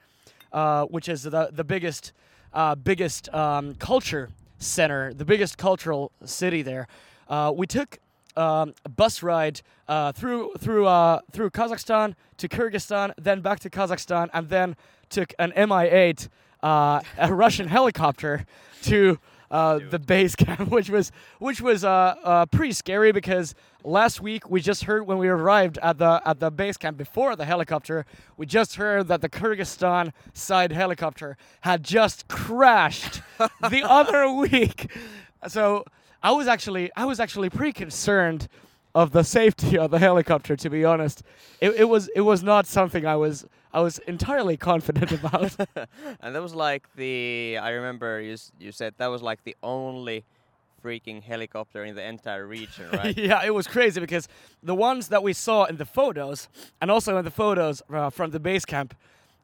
uh, 0.51 0.85
which 0.85 1.07
is 1.07 1.23
the 1.23 1.49
the 1.53 1.63
biggest 1.63 2.11
uh, 2.53 2.75
biggest 2.75 3.33
um, 3.33 3.75
culture 3.75 4.29
center, 4.57 5.13
the 5.13 5.25
biggest 5.25 5.57
cultural 5.57 6.11
city 6.25 6.61
there. 6.61 6.87
Uh, 7.27 7.53
we 7.55 7.67
took 7.67 7.99
um, 8.35 8.73
a 8.85 8.89
bus 8.89 9.23
ride 9.23 9.61
uh, 9.87 10.11
through 10.11 10.53
through 10.59 10.85
uh, 10.85 11.19
through 11.31 11.49
Kazakhstan 11.49 12.15
to 12.37 12.47
Kyrgyzstan, 12.47 13.13
then 13.17 13.41
back 13.41 13.59
to 13.61 13.69
Kazakhstan, 13.69 14.29
and 14.33 14.49
then 14.49 14.75
took 15.09 15.33
an 15.39 15.51
Mi-8, 15.55 16.29
uh, 16.61 17.01
a 17.17 17.33
Russian 17.33 17.67
helicopter, 17.67 18.45
to 18.83 19.19
uh, 19.51 19.79
the 19.89 19.99
base 19.99 20.35
camp, 20.43 20.69
which 20.69 20.89
was 20.89 21.11
which 21.39 21.61
was 21.61 21.83
uh, 21.83 22.15
uh, 22.23 22.45
pretty 22.47 22.73
scary 22.73 23.11
because 23.11 23.55
last 23.83 24.21
week 24.21 24.49
we 24.49 24.61
just 24.61 24.83
heard 24.83 25.07
when 25.07 25.17
we 25.17 25.27
arrived 25.27 25.77
at 25.81 25.97
the 25.97 26.21
at 26.25 26.39
the 26.39 26.51
base 26.51 26.77
camp 26.77 26.97
before 26.97 27.35
the 27.35 27.45
helicopter, 27.45 28.05
we 28.37 28.45
just 28.45 28.75
heard 28.75 29.07
that 29.07 29.21
the 29.21 29.29
Kyrgyzstan 29.29 30.11
side 30.33 30.71
helicopter 30.71 31.37
had 31.61 31.83
just 31.83 32.27
crashed 32.27 33.21
the 33.37 33.83
other 33.83 34.31
week. 34.31 34.91
So 35.47 35.85
I 36.21 36.31
was 36.31 36.47
actually 36.47 36.91
I 36.95 37.05
was 37.05 37.19
actually 37.19 37.49
pretty 37.49 37.73
concerned 37.73 38.47
of 38.95 39.11
the 39.11 39.23
safety 39.23 39.77
of 39.77 39.91
the 39.91 39.99
helicopter. 39.99 40.55
To 40.55 40.69
be 40.69 40.85
honest, 40.85 41.23
it, 41.61 41.71
it 41.75 41.85
was 41.85 42.09
it 42.15 42.21
was 42.21 42.43
not 42.43 42.67
something 42.67 43.05
I 43.05 43.15
was 43.15 43.45
I 43.73 43.81
was 43.81 43.99
entirely 43.99 44.57
confident 44.57 45.11
about. 45.11 45.55
and 46.21 46.35
that 46.35 46.41
was 46.41 46.55
like 46.55 46.87
the, 46.95 47.57
I 47.61 47.69
remember 47.71 48.19
you, 48.21 48.33
s- 48.33 48.51
you 48.59 48.71
said 48.71 48.95
that 48.97 49.07
was 49.07 49.21
like 49.21 49.43
the 49.43 49.55
only 49.61 50.23
freaking 50.83 51.21
helicopter 51.21 51.83
in 51.83 51.93
the 51.95 52.03
entire 52.03 52.47
region, 52.47 52.89
right? 52.93 53.15
yeah, 53.17 53.43
it 53.45 53.53
was 53.53 53.67
crazy 53.67 53.99
because 53.99 54.27
the 54.63 54.73
ones 54.75 55.09
that 55.09 55.21
we 55.21 55.33
saw 55.33 55.65
in 55.65 55.77
the 55.77 55.85
photos, 55.85 56.47
and 56.81 56.89
also 56.89 57.17
in 57.17 57.25
the 57.25 57.31
photos 57.31 57.81
uh, 57.93 58.09
from 58.09 58.31
the 58.31 58.39
base 58.39 58.65
camp, 58.65 58.95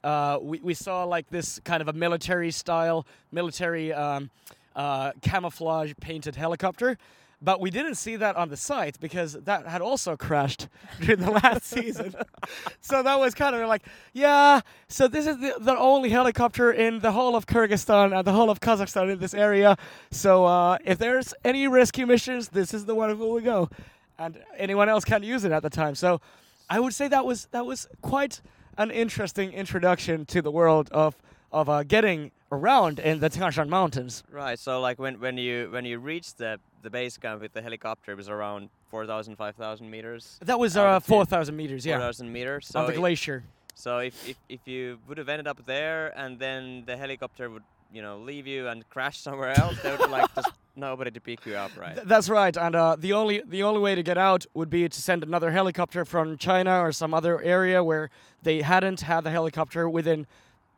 uh, 0.03 0.39
we, 0.41 0.60
we 0.62 0.74
saw 0.74 1.03
like 1.03 1.29
this 1.29 1.60
kind 1.63 1.82
of 1.82 1.88
a 1.88 1.94
military 1.94 2.51
style, 2.51 3.05
military 3.32 3.91
um, 3.94 4.29
uh, 4.75 5.12
camouflage 5.22 5.91
painted 6.00 6.36
helicopter. 6.36 6.98
But 7.45 7.61
we 7.61 7.69
didn't 7.69 7.95
see 7.95 8.15
that 8.15 8.35
on 8.35 8.49
the 8.49 8.57
site 8.57 8.99
because 8.99 9.33
that 9.33 9.67
had 9.67 9.79
also 9.79 10.17
crashed 10.17 10.67
during 10.99 11.21
the 11.21 11.29
last 11.29 11.63
season. 11.75 12.15
so 12.81 13.03
that 13.03 13.19
was 13.19 13.35
kind 13.35 13.55
of 13.55 13.67
like, 13.69 13.83
yeah, 14.13 14.61
so 14.89 15.07
this 15.07 15.27
is 15.27 15.37
the, 15.37 15.53
the 15.59 15.77
only 15.77 16.09
helicopter 16.09 16.71
in 16.71 17.01
the 17.01 17.11
whole 17.11 17.35
of 17.35 17.45
Kyrgyzstan 17.45 18.17
and 18.17 18.25
the 18.25 18.31
whole 18.33 18.49
of 18.49 18.59
Kazakhstan 18.59 19.11
in 19.11 19.19
this 19.19 19.35
area. 19.35 19.77
So 20.09 20.45
uh, 20.45 20.79
if 20.83 20.97
there's 20.97 21.35
any 21.43 21.67
rescue 21.67 22.07
missions, 22.07 22.49
this 22.49 22.73
is 22.73 22.85
the 22.85 22.95
one 22.95 23.15
who 23.15 23.17
will 23.17 23.39
go. 23.41 23.69
And 24.17 24.39
anyone 24.57 24.89
else 24.89 25.05
can 25.05 25.21
use 25.21 25.45
it 25.45 25.51
at 25.51 25.61
the 25.61 25.69
time. 25.69 25.93
So 25.93 26.21
I 26.67 26.79
would 26.79 26.95
say 26.95 27.07
that 27.09 27.25
was 27.25 27.45
that 27.51 27.65
was 27.65 27.87
quite 28.01 28.41
an 28.77 28.89
interesting 28.89 29.51
introduction 29.53 30.25
to 30.27 30.41
the 30.41 30.51
world 30.51 30.89
of 30.91 31.15
of 31.51 31.69
uh, 31.69 31.83
getting 31.83 32.31
around 32.51 32.99
in 32.99 33.19
the 33.19 33.29
Tianshan 33.29 33.69
Mountains. 33.69 34.23
Right. 34.31 34.57
So 34.57 34.81
like 34.81 34.97
when 34.99 35.19
when 35.19 35.37
you 35.37 35.69
when 35.71 35.85
you 35.85 35.99
reached 35.99 36.37
the 36.37 36.59
the 36.85 36.89
base 36.89 37.17
camp 37.17 37.41
with 37.41 37.51
the 37.51 37.61
helicopter, 37.61 38.15
was 38.15 38.29
around 38.29 38.69
4,000, 38.89 39.35
5,000 39.35 39.89
meters. 39.89 40.37
That 40.41 40.59
was 40.59 40.77
uh, 40.77 41.01
4,000 41.01 41.55
meters, 41.57 41.85
yeah, 41.85 41.97
4,000 41.97 42.31
meters. 42.31 42.67
So 42.67 42.79
on 42.79 42.85
the 42.85 42.93
glacier. 42.93 43.43
so 43.73 43.97
if, 43.97 44.15
if 44.29 44.37
if 44.47 44.61
you 44.65 44.99
would 45.07 45.17
have 45.17 45.27
ended 45.27 45.47
up 45.47 45.65
there 45.65 46.17
and 46.17 46.39
then 46.39 46.83
the 46.85 46.95
helicopter 46.95 47.49
would 47.49 47.63
you 47.91 48.01
know 48.01 48.17
leave 48.19 48.47
you 48.47 48.67
and 48.69 48.87
crash 48.89 49.17
somewhere 49.27 49.53
else, 49.59 49.75
there 49.81 49.97
would 49.97 50.05
be 50.05 50.11
like 50.11 50.33
just 50.35 50.51
nobody 50.75 51.11
to 51.11 51.19
pick 51.19 51.45
you 51.45 51.55
up, 51.55 51.71
right? 51.77 51.95
Th- 51.95 52.07
that's 52.07 52.29
right, 52.29 52.55
and 52.55 52.75
uh, 52.75 52.95
the 52.97 53.13
only 53.13 53.41
the 53.55 53.63
only 53.63 53.81
way 53.81 53.95
to 53.95 54.03
get 54.03 54.17
out 54.17 54.45
would 54.53 54.69
be 54.69 54.87
to 54.87 55.01
send 55.01 55.23
another 55.23 55.51
helicopter 55.51 56.05
from 56.05 56.37
China 56.37 56.79
or 56.85 56.91
some 56.91 57.13
other 57.13 57.41
area 57.41 57.83
where 57.83 58.09
they 58.43 58.61
hadn't 58.61 59.01
had 59.01 59.23
the 59.23 59.31
helicopter 59.31 59.89
within 59.89 60.27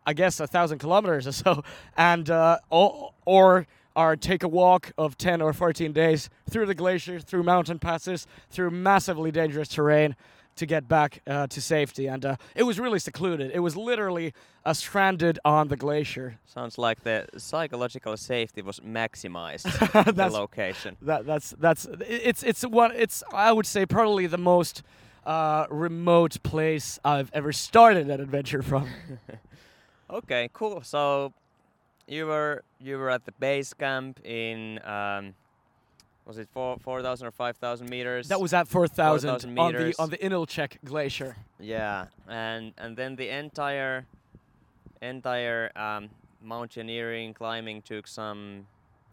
I 0.05 0.13
guess 0.13 0.39
a 0.39 0.47
thousand 0.47 0.79
kilometers 0.79 1.27
or 1.27 1.33
so, 1.33 1.63
and 1.97 2.29
uh, 2.29 2.59
or, 2.69 3.11
or 3.25 3.67
or 3.97 4.15
take 4.15 4.43
a 4.43 4.47
walk 4.47 4.93
of 4.97 5.17
10 5.17 5.41
or 5.41 5.51
14 5.51 5.91
days 5.91 6.29
through 6.49 6.67
the 6.67 6.75
glacier, 6.75 7.19
through 7.19 7.41
mountain 7.41 7.79
passes, 7.79 8.27
through 8.51 8.69
massively 8.69 9.31
dangerous 9.31 9.67
terrain 9.67 10.15
to 10.55 10.65
get 10.67 10.87
back 10.87 11.21
uh, 11.27 11.47
to 11.47 11.59
safety. 11.59 12.05
And 12.05 12.23
uh, 12.23 12.35
it 12.55 12.63
was 12.63 12.79
really 12.79 12.99
secluded. 12.99 13.51
It 13.51 13.59
was 13.59 13.75
literally 13.75 14.33
uh, 14.63 14.73
stranded 14.73 15.39
on 15.43 15.69
the 15.69 15.75
glacier. 15.75 16.37
Sounds 16.45 16.77
like 16.77 17.03
the 17.03 17.27
psychological 17.37 18.15
safety 18.17 18.61
was 18.61 18.79
maximized. 18.81 19.63
the 20.15 20.29
location. 20.29 20.95
That 21.01 21.25
that's 21.25 21.55
that's 21.59 21.87
it's 22.07 22.43
it's 22.43 22.63
one 22.63 22.91
it's 22.95 23.23
I 23.33 23.51
would 23.51 23.65
say 23.65 23.85
probably 23.85 24.27
the 24.27 24.37
most 24.37 24.83
uh, 25.25 25.65
remote 25.71 26.41
place 26.43 26.99
I've 27.03 27.31
ever 27.33 27.51
started 27.51 28.09
an 28.09 28.21
adventure 28.21 28.61
from. 28.61 28.87
Okay, 30.09 30.49
cool. 30.53 30.81
So 30.83 31.33
you 32.07 32.25
were 32.27 32.63
you 32.79 32.97
were 32.97 33.09
at 33.09 33.25
the 33.25 33.31
base 33.33 33.73
camp 33.73 34.19
in 34.25 34.79
um, 34.85 35.33
was 36.25 36.37
it 36.37 36.47
four 36.53 36.77
four 36.79 37.01
thousand 37.01 37.27
or 37.27 37.31
five 37.31 37.57
thousand 37.57 37.89
meters? 37.89 38.27
That 38.27 38.41
was 38.41 38.53
at 38.53 38.67
4,000 38.67 39.29
4,000 39.29 39.49
on 39.49 39.55
the 39.55 39.61
meters. 39.77 39.99
on 39.99 40.09
the 40.09 40.17
Inilchek 40.17 40.77
glacier. 40.83 41.35
yeah, 41.59 42.07
and 42.27 42.73
and 42.77 42.95
then 42.97 43.15
the 43.15 43.29
entire 43.29 44.05
entire 45.01 45.71
um, 45.75 46.09
mountaineering 46.41 47.33
climbing 47.33 47.81
took 47.81 48.07
some 48.07 48.67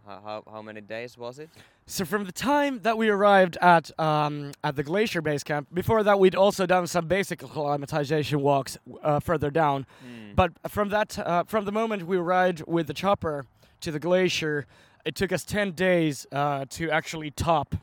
how 0.07 0.43
how 0.51 0.63
many 0.63 0.81
days 0.81 1.17
was 1.19 1.39
it? 1.39 1.51
So 1.87 2.07
from 2.07 2.25
the 2.25 2.33
time 2.33 2.81
that 2.81 2.97
we 2.97 3.11
arrived 3.11 3.59
at 3.61 3.91
um, 4.01 4.53
at 4.63 4.75
the 4.75 4.83
glacier 4.83 5.21
base 5.21 5.43
camp, 5.43 5.69
before 5.73 6.03
that 6.03 6.19
we'd 6.19 6.35
also 6.35 6.65
done 6.65 6.87
some 6.87 7.07
basic 7.07 7.43
acclimatization 7.43 8.41
walks 8.41 8.79
uh, 9.03 9.21
further 9.21 9.51
down. 9.51 9.87
Hmm. 10.01 10.35
But 10.35 10.53
from 10.69 10.89
that 10.89 11.19
uh, 11.19 11.45
from 11.45 11.67
the 11.67 11.73
moment 11.73 12.07
we 12.07 12.17
ride 12.17 12.63
with 12.67 12.87
the 12.87 12.95
chopper 12.95 13.45
to 13.81 13.93
the 13.93 13.99
glacier, 13.99 14.67
it 15.05 15.15
took 15.15 15.31
us 15.31 15.45
ten 15.45 15.73
days 15.73 16.27
uh, 16.33 16.65
to 16.71 16.91
actually 16.91 17.31
top 17.31 17.77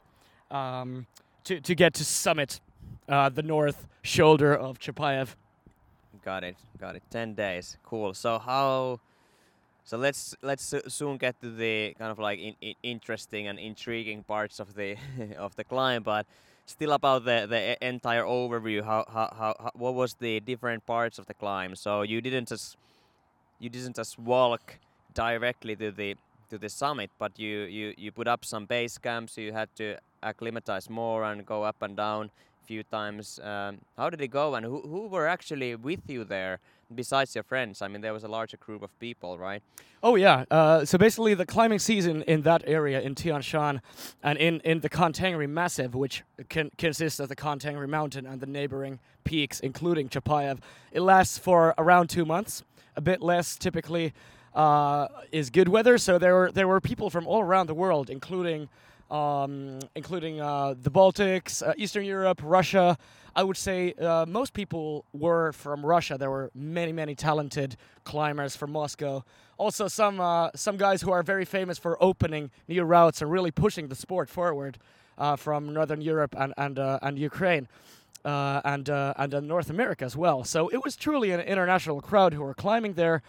um, 0.49 1.05
to 1.43 1.61
to 1.61 1.75
get 1.75 1.93
to 1.93 2.03
summit 2.03 2.59
uh, 3.07 3.29
the 3.29 3.43
north 3.43 3.87
shoulder 4.01 4.51
of 4.55 4.79
Chapayev. 4.79 5.35
Got 6.25 6.43
it. 6.43 6.55
Got 6.79 6.95
it. 6.95 7.03
Ten 7.11 7.35
days. 7.35 7.77
Cool. 7.83 8.15
So 8.15 8.39
how? 8.39 8.99
So 9.83 9.97
let's 9.97 10.35
let's 10.41 10.63
so- 10.63 10.87
soon 10.87 11.17
get 11.17 11.39
to 11.41 11.49
the 11.49 11.93
kind 11.97 12.11
of 12.11 12.19
like 12.19 12.39
in, 12.39 12.55
in 12.61 12.75
interesting 12.83 13.47
and 13.47 13.59
intriguing 13.59 14.23
parts 14.23 14.59
of 14.59 14.75
the 14.75 14.95
of 15.37 15.55
the 15.55 15.63
climb, 15.63 16.03
but 16.03 16.25
still 16.65 16.93
about 16.93 17.25
the 17.25 17.47
the 17.49 17.77
entire 17.85 18.23
overview. 18.23 18.83
How, 18.83 19.05
how 19.07 19.33
how 19.37 19.55
how 19.59 19.71
what 19.73 19.93
was 19.95 20.13
the 20.15 20.39
different 20.39 20.85
parts 20.85 21.19
of 21.19 21.25
the 21.25 21.33
climb? 21.33 21.75
So 21.75 22.03
you 22.03 22.21
didn't 22.21 22.47
just 22.49 22.77
you 23.59 23.69
didn't 23.69 23.95
just 23.95 24.17
walk 24.19 24.79
directly 25.13 25.75
to 25.75 25.91
the 25.91 26.15
to 26.49 26.57
the 26.57 26.69
summit, 26.69 27.09
but 27.19 27.37
you 27.39 27.61
you 27.63 27.93
you 27.97 28.11
put 28.11 28.27
up 28.27 28.45
some 28.45 28.65
base 28.65 28.97
camps. 28.97 29.37
You 29.37 29.53
had 29.53 29.69
to 29.77 29.97
acclimatize 30.23 30.89
more 30.89 31.23
and 31.23 31.45
go 31.45 31.63
up 31.63 31.81
and 31.81 31.97
down 31.97 32.29
a 32.63 32.65
few 32.65 32.83
times. 32.83 33.39
Um, 33.39 33.79
how 33.97 34.09
did 34.09 34.21
it 34.21 34.29
go, 34.29 34.55
and 34.55 34.65
who 34.65 34.81
who 34.81 35.07
were 35.07 35.27
actually 35.27 35.75
with 35.75 36.09
you 36.09 36.23
there 36.23 36.59
besides 36.95 37.35
your 37.35 37.43
friends? 37.43 37.81
I 37.81 37.87
mean, 37.87 38.01
there 38.01 38.13
was 38.13 38.23
a 38.23 38.27
larger 38.27 38.57
group 38.57 38.81
of 38.81 38.97
people, 38.99 39.37
right? 39.37 39.61
Oh 40.03 40.15
yeah. 40.15 40.45
Uh, 40.49 40.85
so 40.85 40.97
basically, 40.97 41.33
the 41.33 41.45
climbing 41.45 41.79
season 41.79 42.23
in 42.23 42.41
that 42.41 42.63
area 42.65 43.01
in 43.01 43.15
Tian 43.15 43.41
Shan 43.41 43.81
and 44.23 44.37
in, 44.37 44.59
in 44.61 44.79
the 44.79 44.89
Khan 44.89 45.13
Tengri 45.13 45.47
Massif, 45.49 45.93
which 45.93 46.23
can, 46.49 46.71
consists 46.77 47.19
of 47.19 47.29
the 47.29 47.35
Khan 47.35 47.59
Tengri 47.59 47.87
Mountain 47.87 48.25
and 48.25 48.41
the 48.41 48.47
neighboring 48.47 48.99
peaks, 49.23 49.59
including 49.59 50.09
Chapayev, 50.09 50.59
it 50.91 51.01
lasts 51.01 51.37
for 51.37 51.73
around 51.77 52.09
two 52.09 52.25
months. 52.25 52.63
A 52.95 53.01
bit 53.01 53.21
less 53.21 53.57
typically 53.57 54.13
uh, 54.53 55.07
is 55.31 55.49
good 55.49 55.69
weather. 55.69 55.97
So 55.97 56.17
there 56.17 56.33
were 56.33 56.51
there 56.51 56.67
were 56.67 56.81
people 56.81 57.09
from 57.09 57.27
all 57.27 57.41
around 57.41 57.67
the 57.67 57.73
world, 57.73 58.09
including 58.09 58.69
um, 59.11 59.79
including 59.95 60.41
uh, 60.41 60.73
the 60.81 60.89
Baltics, 60.89 61.65
uh, 61.65 61.73
Eastern 61.77 62.05
Europe, 62.05 62.41
Russia. 62.43 62.97
I 63.35 63.43
would 63.43 63.57
say 63.57 63.93
uh, 63.93 64.25
most 64.27 64.53
people 64.53 65.05
were 65.13 65.53
from 65.53 65.85
Russia. 65.85 66.17
There 66.17 66.29
were 66.29 66.51
many, 66.53 66.91
many 66.91 67.15
talented 67.15 67.77
climbers 68.03 68.55
from 68.55 68.71
Moscow. 68.71 69.23
Also, 69.57 69.87
some 69.87 70.19
uh, 70.19 70.49
some 70.55 70.75
guys 70.75 71.01
who 71.01 71.11
are 71.11 71.23
very 71.23 71.45
famous 71.45 71.77
for 71.77 72.01
opening 72.03 72.51
new 72.67 72.83
routes 72.83 73.21
and 73.21 73.31
really 73.31 73.51
pushing 73.51 73.87
the 73.87 73.95
sport 73.95 74.29
forward 74.29 74.77
uh, 75.17 75.35
from 75.35 75.73
Northern 75.73 76.01
Europe 76.01 76.35
and 76.37 76.53
and 76.57 76.77
uh, 76.77 76.99
and 77.01 77.17
Ukraine. 77.17 77.67
Uh, 78.23 78.61
and 78.63 78.87
uh, 78.87 79.15
and 79.17 79.33
North 79.47 79.71
America 79.71 80.05
as 80.05 80.15
well. 80.15 80.43
So 80.43 80.67
it 80.67 80.83
was 80.83 80.95
truly 80.95 81.31
an 81.31 81.39
international 81.39 82.01
crowd 82.01 82.35
who 82.35 82.43
were 82.43 82.53
climbing 82.53 82.93
there. 82.93 83.23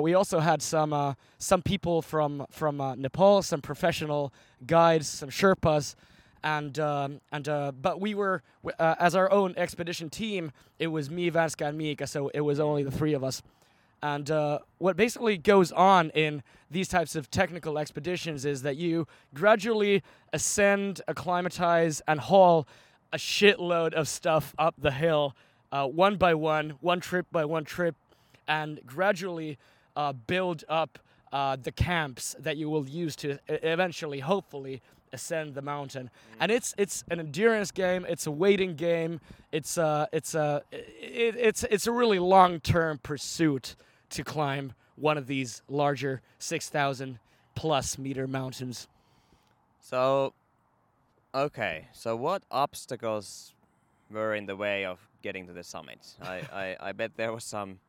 We 0.00 0.14
also 0.14 0.40
had 0.40 0.62
some 0.62 1.14
some 1.36 1.60
people 1.60 2.00
from 2.00 2.46
from 2.50 2.78
Nepal, 2.96 3.42
some 3.42 3.60
professional 3.60 4.32
guides, 4.66 5.08
some 5.08 5.28
Sherpas, 5.28 5.94
and 6.42 6.78
um, 6.78 7.20
and 7.32 7.48
uh, 7.48 7.72
but 7.72 8.00
we 8.00 8.14
were 8.14 8.42
uh, 8.78 8.94
as 8.98 9.14
our 9.14 9.30
own 9.30 9.54
expedition 9.56 10.10
team. 10.10 10.52
It 10.78 10.88
was 10.88 11.10
me, 11.10 11.30
Vanska, 11.30 11.68
and 11.68 11.78
Mika, 11.78 12.06
so 12.06 12.28
it 12.28 12.40
was 12.40 12.60
only 12.60 12.82
the 12.82 12.90
three 12.90 13.14
of 13.14 13.22
us. 13.24 13.42
And 14.02 14.30
uh, 14.30 14.60
what 14.78 14.96
basically 14.96 15.36
goes 15.36 15.72
on 15.72 16.10
in 16.10 16.42
these 16.70 16.88
types 16.88 17.16
of 17.16 17.30
technical 17.30 17.78
expeditions 17.78 18.44
is 18.46 18.62
that 18.62 18.76
you 18.76 19.06
gradually 19.34 20.02
ascend, 20.32 21.02
acclimatize, 21.06 22.00
and 22.08 22.20
haul 22.20 22.66
a 23.12 23.18
shitload 23.18 23.92
of 23.92 24.08
stuff 24.08 24.54
up 24.58 24.74
the 24.78 24.92
hill, 24.92 25.34
uh, 25.72 25.86
one 25.86 26.16
by 26.16 26.32
one, 26.32 26.70
one 26.80 27.00
trip 27.00 27.26
by 27.30 27.44
one 27.44 27.64
trip, 27.64 27.96
and 28.48 28.80
gradually 28.86 29.58
uh, 29.96 30.12
build 30.12 30.64
up 30.68 30.98
uh, 31.32 31.56
the 31.56 31.72
camps 31.72 32.34
that 32.38 32.56
you 32.56 32.70
will 32.70 32.88
use 32.88 33.14
to 33.16 33.38
eventually, 33.48 34.20
hopefully, 34.20 34.80
ascend 35.12 35.54
the 35.54 35.62
mountain. 35.62 36.06
Mm. 36.06 36.36
And 36.40 36.52
it's 36.52 36.74
it's 36.78 37.04
an 37.10 37.20
endurance 37.20 37.70
game. 37.70 38.06
It's 38.08 38.26
a 38.26 38.30
waiting 38.30 38.74
game. 38.74 39.20
It's 39.52 39.76
a 39.76 40.08
it's 40.12 40.34
uh, 40.34 40.60
a 40.72 40.76
it, 40.76 41.36
it's 41.36 41.64
it's 41.64 41.86
a 41.86 41.92
really 41.92 42.18
long 42.18 42.60
term 42.60 42.98
pursuit 43.02 43.76
to 44.10 44.24
climb 44.24 44.72
one 44.96 45.16
of 45.16 45.26
these 45.26 45.62
larger 45.68 46.22
six 46.38 46.68
thousand 46.68 47.18
plus 47.54 47.98
meter 47.98 48.26
mountains. 48.26 48.88
So, 49.80 50.34
okay. 51.34 51.88
So, 51.92 52.16
what 52.16 52.42
obstacles 52.50 53.54
were 54.10 54.34
in 54.34 54.46
the 54.46 54.56
way 54.56 54.84
of 54.84 54.98
getting 55.22 55.46
to 55.46 55.52
the 55.52 55.64
summit? 55.64 55.98
I, 56.22 56.42
I, 56.52 56.76
I 56.80 56.92
bet 56.92 57.12
there 57.16 57.32
was 57.32 57.44
some, 57.44 57.80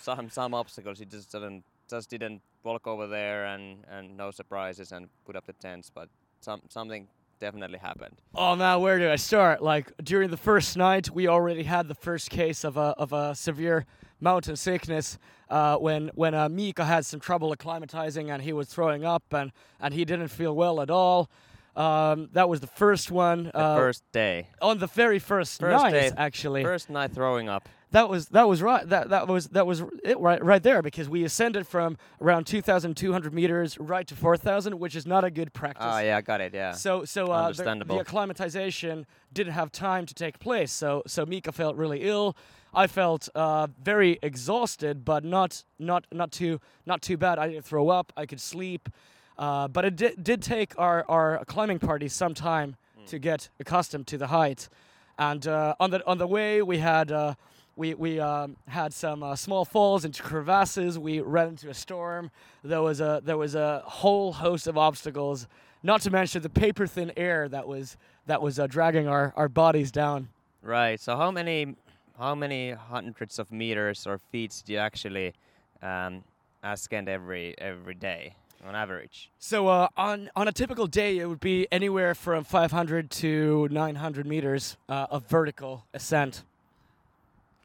some, 0.00 0.30
some 0.30 0.54
obstacles. 0.54 1.00
You 1.00 1.06
just 1.06 1.32
didn't, 1.32 1.64
just 1.88 2.08
didn't 2.10 2.40
walk 2.62 2.86
over 2.86 3.06
there 3.06 3.46
and, 3.46 3.84
and 3.90 4.16
no 4.16 4.30
surprises 4.30 4.92
and 4.92 5.08
put 5.24 5.36
up 5.36 5.46
the 5.46 5.54
tents. 5.54 5.90
But 5.92 6.08
some, 6.40 6.60
something 6.68 7.06
definitely 7.40 7.78
happened. 7.78 8.16
Oh 8.34 8.56
man, 8.56 8.80
where 8.80 8.98
do 8.98 9.10
I 9.10 9.16
start? 9.16 9.62
Like 9.62 9.92
during 10.02 10.30
the 10.30 10.36
first 10.36 10.76
night, 10.76 11.10
we 11.10 11.28
already 11.28 11.62
had 11.62 11.88
the 11.88 11.94
first 11.94 12.30
case 12.30 12.64
of 12.64 12.76
a 12.76 12.94
of 12.98 13.12
a 13.12 13.34
severe 13.34 13.86
mountain 14.20 14.56
sickness 14.56 15.18
uh, 15.48 15.76
when 15.76 16.10
when 16.14 16.34
uh, 16.34 16.48
Mika 16.48 16.84
had 16.84 17.06
some 17.06 17.20
trouble 17.20 17.54
acclimatizing 17.54 18.30
and 18.32 18.42
he 18.42 18.52
was 18.52 18.68
throwing 18.68 19.04
up 19.04 19.22
and 19.32 19.52
and 19.80 19.94
he 19.94 20.04
didn't 20.04 20.28
feel 20.28 20.54
well 20.54 20.80
at 20.80 20.90
all. 20.90 21.30
Um, 21.76 22.28
that 22.32 22.48
was 22.48 22.60
the 22.60 22.66
first 22.66 23.10
one. 23.10 23.44
The 23.44 23.56
uh, 23.56 23.76
first 23.76 24.02
day, 24.12 24.48
on 24.60 24.78
the 24.78 24.88
very 24.88 25.18
first, 25.18 25.60
First 25.60 25.82
night, 25.84 25.92
day, 25.92 26.10
actually. 26.16 26.62
first 26.64 26.90
night 26.90 27.12
throwing 27.12 27.48
up. 27.48 27.68
That 27.92 28.08
was 28.08 28.28
that 28.28 28.48
was 28.48 28.62
right. 28.62 28.88
That 28.88 29.08
that 29.10 29.26
was 29.26 29.48
that 29.48 29.66
was 29.66 29.82
it 30.04 30.18
right 30.20 30.42
right 30.44 30.62
there 30.62 30.80
because 30.80 31.08
we 31.08 31.24
ascended 31.24 31.66
from 31.66 31.96
around 32.20 32.46
2,200 32.46 33.34
meters 33.34 33.78
right 33.78 34.06
to 34.06 34.14
4,000, 34.14 34.78
which 34.78 34.94
is 34.94 35.06
not 35.06 35.24
a 35.24 35.30
good 35.30 35.52
practice. 35.52 35.86
Ah, 35.86 35.98
yeah, 35.98 36.20
got 36.20 36.40
it. 36.40 36.54
Yeah. 36.54 36.72
So 36.72 37.04
so 37.04 37.26
uh, 37.32 37.52
the, 37.52 37.64
the 37.84 37.98
acclimatization 37.98 39.06
didn't 39.32 39.54
have 39.54 39.72
time 39.72 40.06
to 40.06 40.14
take 40.14 40.38
place. 40.38 40.70
So 40.70 41.02
so 41.06 41.26
Mika 41.26 41.50
felt 41.50 41.76
really 41.76 42.02
ill. 42.02 42.36
I 42.72 42.86
felt 42.86 43.28
uh, 43.34 43.66
very 43.82 44.20
exhausted, 44.22 45.04
but 45.04 45.24
not 45.24 45.64
not 45.80 46.06
not 46.12 46.30
too 46.30 46.60
not 46.86 47.02
too 47.02 47.16
bad. 47.16 47.40
I 47.40 47.48
didn't 47.48 47.64
throw 47.64 47.88
up. 47.88 48.12
I 48.16 48.24
could 48.26 48.40
sleep, 48.40 48.88
uh, 49.36 49.66
but 49.66 49.84
it 49.84 49.96
did, 49.96 50.22
did 50.22 50.42
take 50.42 50.78
our 50.78 51.04
our 51.08 51.44
climbing 51.46 51.80
party 51.80 52.06
some 52.08 52.34
time 52.34 52.76
to 53.06 53.18
get 53.18 53.48
accustomed 53.58 54.06
to 54.06 54.18
the 54.18 54.28
height. 54.28 54.68
And 55.18 55.46
uh, 55.46 55.74
on 55.80 55.90
the 55.90 56.06
on 56.06 56.18
the 56.18 56.26
way, 56.28 56.62
we 56.62 56.78
had 56.78 57.10
uh, 57.10 57.34
we 57.80 57.94
we 57.94 58.20
um, 58.20 58.56
had 58.68 58.92
some 58.92 59.22
uh, 59.22 59.34
small 59.34 59.64
falls 59.64 60.04
into 60.04 60.22
crevasses. 60.22 60.98
We 60.98 61.20
ran 61.20 61.48
into 61.48 61.70
a 61.70 61.74
storm. 61.74 62.30
There 62.62 62.82
was 62.82 63.00
a 63.00 63.22
there 63.24 63.38
was 63.38 63.54
a 63.54 63.82
whole 63.86 64.34
host 64.34 64.66
of 64.66 64.76
obstacles. 64.76 65.48
Not 65.82 66.02
to 66.02 66.10
mention 66.10 66.42
the 66.42 66.50
paper 66.50 66.86
thin 66.86 67.10
air 67.16 67.48
that 67.48 67.66
was 67.66 67.96
that 68.26 68.42
was 68.42 68.58
uh, 68.58 68.66
dragging 68.66 69.08
our, 69.08 69.32
our 69.34 69.48
bodies 69.48 69.90
down. 69.90 70.28
Right. 70.62 71.00
So 71.00 71.16
how 71.16 71.30
many 71.30 71.74
how 72.18 72.34
many 72.34 72.72
hundreds 72.72 73.38
of 73.38 73.50
meters 73.50 74.06
or 74.06 74.18
feet 74.18 74.62
do 74.66 74.74
you 74.74 74.78
actually 74.78 75.32
um, 75.82 76.22
ascend 76.62 77.08
every 77.08 77.54
every 77.56 77.94
day 77.94 78.34
on 78.68 78.76
average? 78.76 79.30
So 79.38 79.68
uh, 79.68 79.88
on 79.96 80.28
on 80.36 80.48
a 80.48 80.52
typical 80.52 80.86
day, 80.86 81.18
it 81.18 81.26
would 81.26 81.40
be 81.40 81.66
anywhere 81.72 82.14
from 82.14 82.44
500 82.44 83.10
to 83.10 83.68
900 83.70 84.26
meters 84.26 84.76
uh, 84.86 85.06
of 85.10 85.24
vertical 85.24 85.86
ascent. 85.94 86.44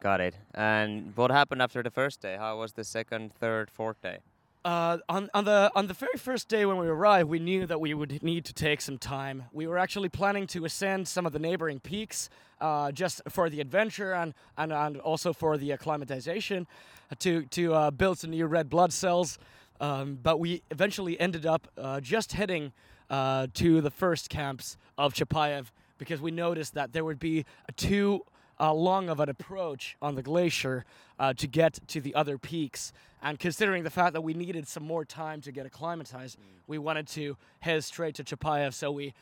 Got 0.06 0.22
it. 0.22 0.36
And 0.54 1.18
what 1.18 1.32
happened 1.32 1.64
after 1.64 1.82
the 1.82 1.90
first 1.90 2.22
day? 2.22 2.36
How 2.38 2.60
was 2.60 2.74
the 2.74 2.84
second, 2.84 3.34
third, 3.34 3.72
fourth 3.72 4.00
day? 4.04 4.20
Uh, 4.64 5.00
on, 5.10 5.32
on 5.34 5.46
the 5.46 5.72
on 5.74 5.88
the 5.88 5.96
very 5.96 6.20
first 6.20 6.48
day 6.48 6.64
when 6.64 6.78
we 6.78 6.86
arrived, 6.86 7.28
we 7.28 7.40
knew 7.40 7.66
that 7.66 7.82
we 7.82 7.96
would 7.96 8.22
need 8.22 8.46
to 8.46 8.54
take 8.54 8.82
some 8.82 9.00
time. 9.00 9.46
We 9.52 9.66
were 9.66 9.80
actually 9.80 10.10
planning 10.10 10.46
to 10.46 10.64
ascend 10.64 11.08
some 11.08 11.26
of 11.26 11.34
the 11.34 11.40
neighboring 11.40 11.80
peaks, 11.80 12.30
uh, 12.62 12.92
just 12.92 13.20
for 13.30 13.50
the 13.50 13.60
adventure 13.60 14.14
and 14.14 14.36
and, 14.60 14.72
and 14.72 14.98
also 14.98 15.34
for 15.34 15.58
the 15.58 15.72
acclimatization, 15.72 16.68
uh, 17.12 17.16
to 17.22 17.46
to 17.58 17.74
uh, 17.74 17.90
build 17.90 18.20
some 18.20 18.30
new 18.30 18.46
red 18.46 18.70
blood 18.70 18.94
cells. 18.94 19.40
Um, 19.82 20.20
but 20.22 20.40
we 20.40 20.62
eventually 20.70 21.20
ended 21.20 21.48
up 21.48 21.68
uh, 21.80 22.00
just 22.00 22.34
heading 22.34 22.74
uh, 23.10 23.48
to 23.56 23.82
the 23.82 23.90
first 23.90 24.30
camps 24.30 24.78
of 25.00 25.16
Chapayev 25.16 25.72
because 25.98 26.22
we 26.22 26.30
noticed 26.30 26.76
that 26.76 26.94
there 26.94 27.04
would 27.04 27.20
be 27.20 27.44
two 27.76 28.24
uh, 28.60 28.74
long 28.74 29.10
of 29.10 29.20
an 29.20 29.30
approach 29.30 29.96
on 30.02 30.16
the 30.16 30.22
glacier 30.22 30.86
uh, 31.20 31.34
to 31.34 31.48
get 31.48 31.80
to 31.88 32.02
the 32.02 32.14
other 32.16 32.38
peaks. 32.38 32.94
And 33.22 33.40
considering 33.40 33.84
the 33.84 33.90
fact 33.90 34.14
that 34.14 34.22
we 34.22 34.34
needed 34.34 34.68
some 34.68 34.84
more 34.84 35.04
time 35.06 35.42
to 35.42 35.52
get 35.52 35.66
acclimatized, 35.66 36.38
we 36.68 36.78
wanted 36.78 37.08
to 37.10 37.38
head 37.60 37.84
straight 37.84 38.16
to 38.16 38.24
Chapayev. 38.24 38.74
So 38.74 38.92
we 38.92 39.14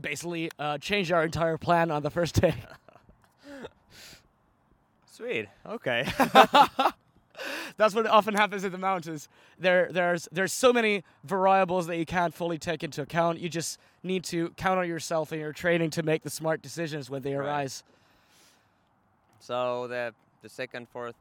basically 0.00 0.50
uh, 0.58 0.78
changed 0.78 1.12
our 1.12 1.24
entire 1.24 1.58
plan 1.58 1.90
on 1.90 2.02
the 2.02 2.10
first 2.10 2.40
day. 2.40 2.54
Sweet. 5.10 5.46
Okay. 5.66 6.06
That's 7.76 7.94
what 7.94 8.06
often 8.06 8.34
happens 8.34 8.64
in 8.64 8.72
the 8.72 8.78
mountains. 8.78 9.28
There, 9.58 9.88
there's, 9.90 10.28
there's 10.32 10.52
so 10.52 10.72
many 10.72 11.02
variables 11.24 11.86
that 11.86 11.96
you 11.96 12.06
can't 12.06 12.34
fully 12.34 12.58
take 12.58 12.82
into 12.82 13.02
account. 13.02 13.38
You 13.38 13.48
just 13.48 13.78
need 14.02 14.24
to 14.24 14.50
count 14.50 14.78
on 14.78 14.88
yourself 14.88 15.32
and 15.32 15.40
your 15.40 15.52
training 15.52 15.90
to 15.90 16.02
make 16.02 16.22
the 16.22 16.30
smart 16.30 16.62
decisions 16.62 17.08
when 17.10 17.22
they 17.22 17.34
Right. 17.34 17.46
arise. 17.46 17.82
So 19.42 19.88
the 19.88 20.14
the 20.42 20.48
second, 20.48 20.88
fourth, 20.92 21.14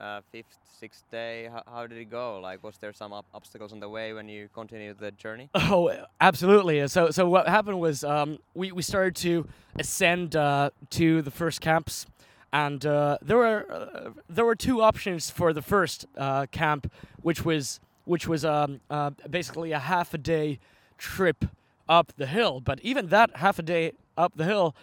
uh, 0.00 0.20
fifth, 0.32 0.58
sixth 0.78 1.04
day, 1.10 1.48
how, 1.50 1.62
how 1.66 1.86
did 1.86 1.98
it 1.98 2.10
go? 2.10 2.38
Like, 2.40 2.62
was 2.62 2.76
there 2.78 2.92
some 2.92 3.12
ob- 3.12 3.24
obstacles 3.32 3.72
on 3.72 3.80
the 3.80 3.88
way 3.88 4.12
when 4.12 4.28
you 4.28 4.48
continued 4.54 4.98
the 4.98 5.12
journey? 5.12 5.48
Oh, 5.54 5.90
absolutely. 6.20 6.86
So, 6.88 7.10
so 7.10 7.28
what 7.28 7.48
happened 7.48 7.80
was 7.80 8.04
um, 8.04 8.38
we 8.54 8.72
we 8.72 8.82
started 8.82 9.16
to 9.16 9.46
ascend 9.78 10.36
uh, 10.36 10.70
to 10.90 11.22
the 11.22 11.30
first 11.30 11.60
camps, 11.60 12.06
and 12.52 12.84
uh, 12.84 13.18
there 13.22 13.38
were 13.38 13.66
uh, 13.70 14.10
there 14.28 14.44
were 14.44 14.56
two 14.56 14.82
options 14.82 15.30
for 15.30 15.52
the 15.52 15.62
first 15.62 16.06
uh, 16.16 16.46
camp, 16.50 16.90
which 17.22 17.44
was 17.44 17.80
which 18.04 18.28
was 18.28 18.44
um, 18.44 18.80
uh, 18.90 19.10
basically 19.30 19.72
a 19.72 19.78
half 19.78 20.12
a 20.14 20.18
day 20.18 20.58
trip 20.98 21.44
up 21.88 22.12
the 22.16 22.26
hill. 22.26 22.60
But 22.60 22.80
even 22.82 23.08
that 23.08 23.36
half 23.36 23.58
a 23.58 23.62
day 23.62 23.92
up 24.16 24.32
the 24.36 24.44
hill 24.44 24.74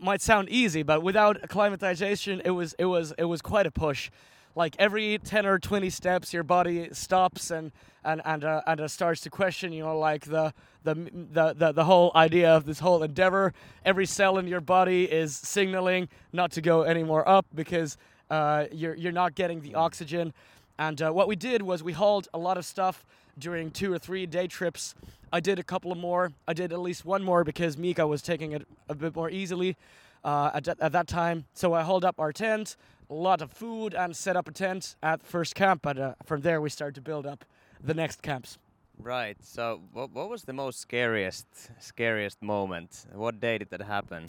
might 0.00 0.22
sound 0.22 0.48
easy, 0.48 0.82
but 0.82 1.02
without 1.02 1.42
acclimatization, 1.42 2.42
it 2.44 2.50
was 2.50 2.74
it 2.78 2.86
was 2.86 3.12
it 3.18 3.24
was 3.24 3.42
quite 3.42 3.66
a 3.66 3.70
push. 3.70 4.10
Like 4.54 4.74
every 4.78 5.18
ten 5.18 5.44
or 5.44 5.58
twenty 5.58 5.90
steps, 5.90 6.32
your 6.32 6.42
body 6.42 6.88
stops 6.92 7.50
and 7.50 7.72
and 8.04 8.22
and 8.24 8.44
uh, 8.44 8.62
and 8.66 8.80
uh, 8.80 8.88
starts 8.88 9.20
to 9.22 9.30
question, 9.30 9.72
you 9.72 9.82
know, 9.82 9.98
like 9.98 10.24
the, 10.24 10.54
the 10.82 10.94
the 10.94 11.52
the 11.52 11.72
the 11.72 11.84
whole 11.84 12.10
idea 12.14 12.56
of 12.56 12.64
this 12.64 12.78
whole 12.78 13.02
endeavor. 13.02 13.52
Every 13.84 14.06
cell 14.06 14.38
in 14.38 14.46
your 14.46 14.62
body 14.62 15.04
is 15.04 15.36
signaling 15.36 16.08
not 16.32 16.52
to 16.52 16.62
go 16.62 16.82
any 16.82 17.02
more 17.02 17.28
up 17.28 17.46
because 17.54 17.98
uh, 18.30 18.64
you're 18.72 18.94
you're 18.94 19.12
not 19.12 19.34
getting 19.34 19.60
the 19.60 19.74
oxygen. 19.74 20.32
And 20.78 21.00
uh, 21.00 21.10
what 21.10 21.28
we 21.28 21.36
did 21.36 21.62
was 21.62 21.82
we 21.82 21.92
hauled 21.92 22.28
a 22.34 22.38
lot 22.38 22.58
of 22.58 22.64
stuff 22.64 23.04
during 23.38 23.70
two 23.70 23.92
or 23.92 23.98
three 23.98 24.26
day 24.26 24.46
trips. 24.46 24.94
I 25.32 25.40
did 25.40 25.58
a 25.58 25.62
couple 25.62 25.92
of 25.92 25.98
more. 25.98 26.32
I 26.46 26.52
did 26.52 26.72
at 26.72 26.80
least 26.80 27.04
one 27.04 27.22
more 27.22 27.44
because 27.44 27.76
Mika 27.76 28.06
was 28.06 28.22
taking 28.22 28.52
it 28.52 28.66
a 28.88 28.94
bit 28.94 29.14
more 29.16 29.30
easily 29.30 29.76
uh, 30.24 30.50
at, 30.54 30.64
that- 30.64 30.80
at 30.80 30.92
that 30.92 31.06
time. 31.06 31.44
So 31.54 31.72
I 31.74 31.82
hauled 31.82 32.04
up 32.04 32.18
our 32.20 32.32
tent, 32.32 32.76
a 33.10 33.14
lot 33.14 33.40
of 33.42 33.50
food, 33.52 33.94
and 33.94 34.14
set 34.16 34.36
up 34.36 34.48
a 34.48 34.52
tent 34.52 34.96
at 35.02 35.22
first 35.22 35.54
camp. 35.54 35.82
But 35.82 35.98
uh, 35.98 36.14
from 36.24 36.42
there, 36.42 36.60
we 36.60 36.70
started 36.70 36.94
to 36.96 37.00
build 37.00 37.26
up 37.26 37.44
the 37.82 37.94
next 37.94 38.22
camps. 38.22 38.58
Right. 38.98 39.36
So, 39.42 39.82
what 39.92 40.10
what 40.12 40.30
was 40.30 40.44
the 40.44 40.54
most 40.54 40.80
scariest 40.80 41.46
scariest 41.80 42.40
moment? 42.42 43.04
What 43.12 43.40
day 43.40 43.58
did 43.58 43.68
that 43.70 43.82
happen? 43.82 44.28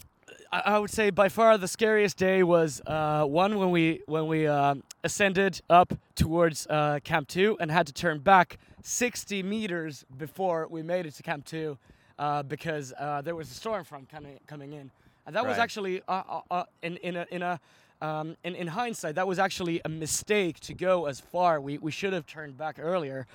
I, 0.52 0.80
would 0.80 0.90
say 0.90 1.10
by 1.10 1.30
far 1.30 1.58
the 1.58 1.68
scariest 1.68 2.18
day 2.18 2.44
was 2.44 2.82
uh, 2.88 3.26
one 3.26 3.58
when 3.58 3.72
we 3.72 4.02
when 4.06 4.28
we 4.28 4.48
um 4.48 4.84
ascended 5.04 5.62
up 5.70 5.94
towards 6.16 6.68
uh, 6.68 7.00
Camp 7.04 7.28
Two 7.28 7.58
and 7.60 7.70
had 7.70 7.88
to 7.88 7.94
turn 7.94 8.20
back 8.20 8.58
60 8.84 9.44
meters 9.44 10.06
before 10.18 10.68
we 10.70 10.82
made 10.82 11.06
it 11.06 11.14
to 11.16 11.24
Camp 11.24 11.46
Two 11.46 11.78
uh, 12.18 12.44
because 12.44 12.94
uh, 12.98 13.22
there 13.22 13.36
was 13.36 13.52
a 13.52 13.54
storm 13.54 13.84
front 13.84 14.10
coming 14.10 14.40
coming 14.48 14.74
in, 14.74 14.90
and 15.26 15.36
that 15.36 15.46
was 15.46 15.58
actually 15.58 16.02
uh, 16.08 16.42
uh, 16.50 16.64
in 16.82 16.98
in 16.98 17.16
a 17.18 17.26
in 17.32 17.42
a 17.42 17.60
um, 18.02 18.38
in, 18.44 18.56
in 18.56 18.68
hindsight, 18.68 19.16
that 19.16 19.28
was 19.28 19.40
actually 19.40 19.82
a 19.84 19.90
mistake 19.90 20.60
to 20.62 20.74
go 20.74 21.06
as 21.06 21.20
far. 21.20 21.60
We, 21.60 21.80
we 21.80 21.92
should 21.92 22.14
have 22.14 22.28
turned 22.28 22.56
back 22.56 22.78
earlier. 22.80 23.26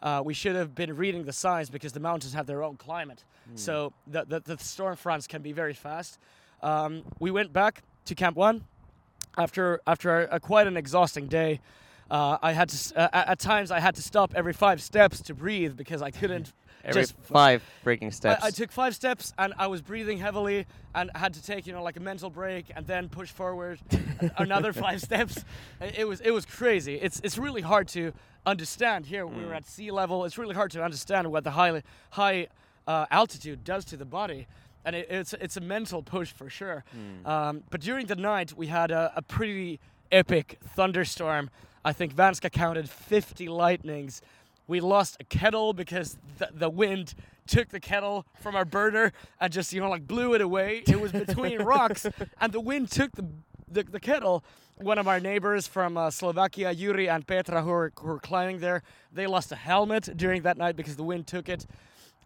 Uh, 0.00 0.22
we 0.24 0.34
should 0.34 0.56
have 0.56 0.74
been 0.74 0.96
reading 0.96 1.24
the 1.24 1.32
signs 1.32 1.70
because 1.70 1.92
the 1.92 2.00
mountains 2.00 2.32
have 2.34 2.46
their 2.46 2.62
own 2.62 2.76
climate. 2.76 3.24
So 3.54 3.92
the, 4.06 4.24
the, 4.24 4.40
the 4.40 4.58
storm 4.58 4.96
fronts 4.96 5.26
can 5.26 5.42
be 5.42 5.52
very 5.52 5.74
fast. 5.74 6.18
Um, 6.62 7.02
we 7.18 7.30
went 7.30 7.52
back 7.52 7.82
to 8.06 8.14
Camp 8.14 8.36
1 8.36 8.64
after, 9.36 9.80
after 9.86 10.22
a, 10.22 10.36
a 10.36 10.40
quite 10.40 10.66
an 10.66 10.76
exhausting 10.76 11.26
day. 11.26 11.60
Uh, 12.10 12.36
I 12.42 12.52
had 12.52 12.68
to 12.68 13.00
uh, 13.00 13.08
at, 13.12 13.38
times 13.38 13.70
I 13.70 13.80
had 13.80 13.94
to 13.94 14.02
stop 14.02 14.34
every 14.34 14.52
five 14.52 14.82
steps 14.82 15.22
to 15.22 15.34
breathe 15.34 15.76
because 15.76 16.02
I 16.02 16.10
couldn't 16.10 16.52
Every 16.84 17.02
just 17.02 17.16
five 17.22 17.62
freaking 17.84 18.12
steps. 18.12 18.42
I, 18.42 18.48
I 18.48 18.50
took 18.50 18.72
five 18.72 18.94
steps 18.94 19.32
and 19.38 19.54
I 19.56 19.68
was 19.68 19.80
breathing 19.80 20.18
heavily 20.18 20.66
and 20.94 21.10
had 21.14 21.34
to 21.34 21.42
take 21.42 21.66
you 21.66 21.72
know 21.72 21.82
like 21.82 21.96
a 21.96 22.00
mental 22.00 22.28
break 22.28 22.66
and 22.74 22.86
then 22.86 23.08
push 23.08 23.30
forward 23.30 23.78
another 24.36 24.72
five 24.72 25.00
steps. 25.08 25.44
It 25.80 26.06
was 26.06 26.20
it 26.20 26.32
was 26.32 26.44
crazy. 26.44 26.96
It's 26.96 27.20
it's 27.22 27.38
really 27.38 27.62
hard 27.62 27.88
to 27.88 28.12
understand 28.44 29.06
here. 29.06 29.26
when 29.26 29.38
We 29.38 29.44
were 29.46 29.54
at 29.54 29.66
sea 29.66 29.90
level. 29.90 30.24
It's 30.24 30.38
really 30.38 30.54
hard 30.54 30.72
to 30.72 30.82
understand 30.82 31.30
what 31.30 31.44
the 31.44 31.52
high 31.52 31.82
high 32.10 32.48
uh, 32.86 33.06
altitude 33.10 33.64
does 33.64 33.84
to 33.86 33.96
the 33.96 34.04
body. 34.04 34.46
And 34.84 34.96
it, 34.96 35.06
it's 35.10 35.32
it's 35.34 35.56
a 35.56 35.60
mental 35.60 36.02
push 36.02 36.32
for 36.32 36.50
sure. 36.50 36.84
Um, 37.24 37.62
but 37.70 37.80
during 37.80 38.06
the 38.06 38.16
night 38.16 38.52
we 38.56 38.66
had 38.66 38.90
a, 38.90 39.12
a 39.16 39.22
pretty 39.22 39.78
epic 40.10 40.58
thunderstorm. 40.76 41.50
I 41.84 41.92
think 41.92 42.14
Vanska 42.14 42.50
counted 42.52 42.88
50 42.88 43.48
lightnings. 43.48 44.22
We 44.68 44.80
lost 44.80 45.16
a 45.18 45.24
kettle 45.24 45.72
because 45.72 46.16
the, 46.38 46.48
the 46.52 46.70
wind 46.70 47.14
took 47.46 47.68
the 47.70 47.80
kettle 47.80 48.24
from 48.40 48.54
our 48.54 48.64
burner 48.64 49.12
and 49.40 49.52
just 49.52 49.72
you 49.72 49.80
know 49.80 49.90
like 49.90 50.06
blew 50.06 50.34
it 50.34 50.40
away. 50.40 50.82
It 50.86 51.00
was 51.00 51.12
between 51.12 51.62
rocks 51.74 52.06
and 52.40 52.52
the 52.52 52.60
wind 52.60 52.90
took 52.90 53.12
the, 53.12 53.26
the, 53.68 53.82
the 53.82 54.00
kettle. 54.00 54.44
One 54.78 54.98
of 54.98 55.06
our 55.06 55.20
neighbors 55.20 55.66
from 55.66 55.96
uh, 55.96 56.10
slovakia 56.10 56.72
yuri 56.72 57.08
and 57.08 57.26
petra 57.26 57.62
who 57.62 57.70
were, 57.70 57.92
who 57.98 58.06
were 58.08 58.18
climbing 58.18 58.58
there 58.58 58.82
they 59.12 59.26
lost 59.26 59.52
a 59.52 59.56
helmet 59.56 60.08
during 60.16 60.42
that 60.42 60.56
night 60.56 60.76
because 60.76 60.96
the 60.96 61.04
wind 61.04 61.26
took 61.26 61.48
it. 61.48 61.66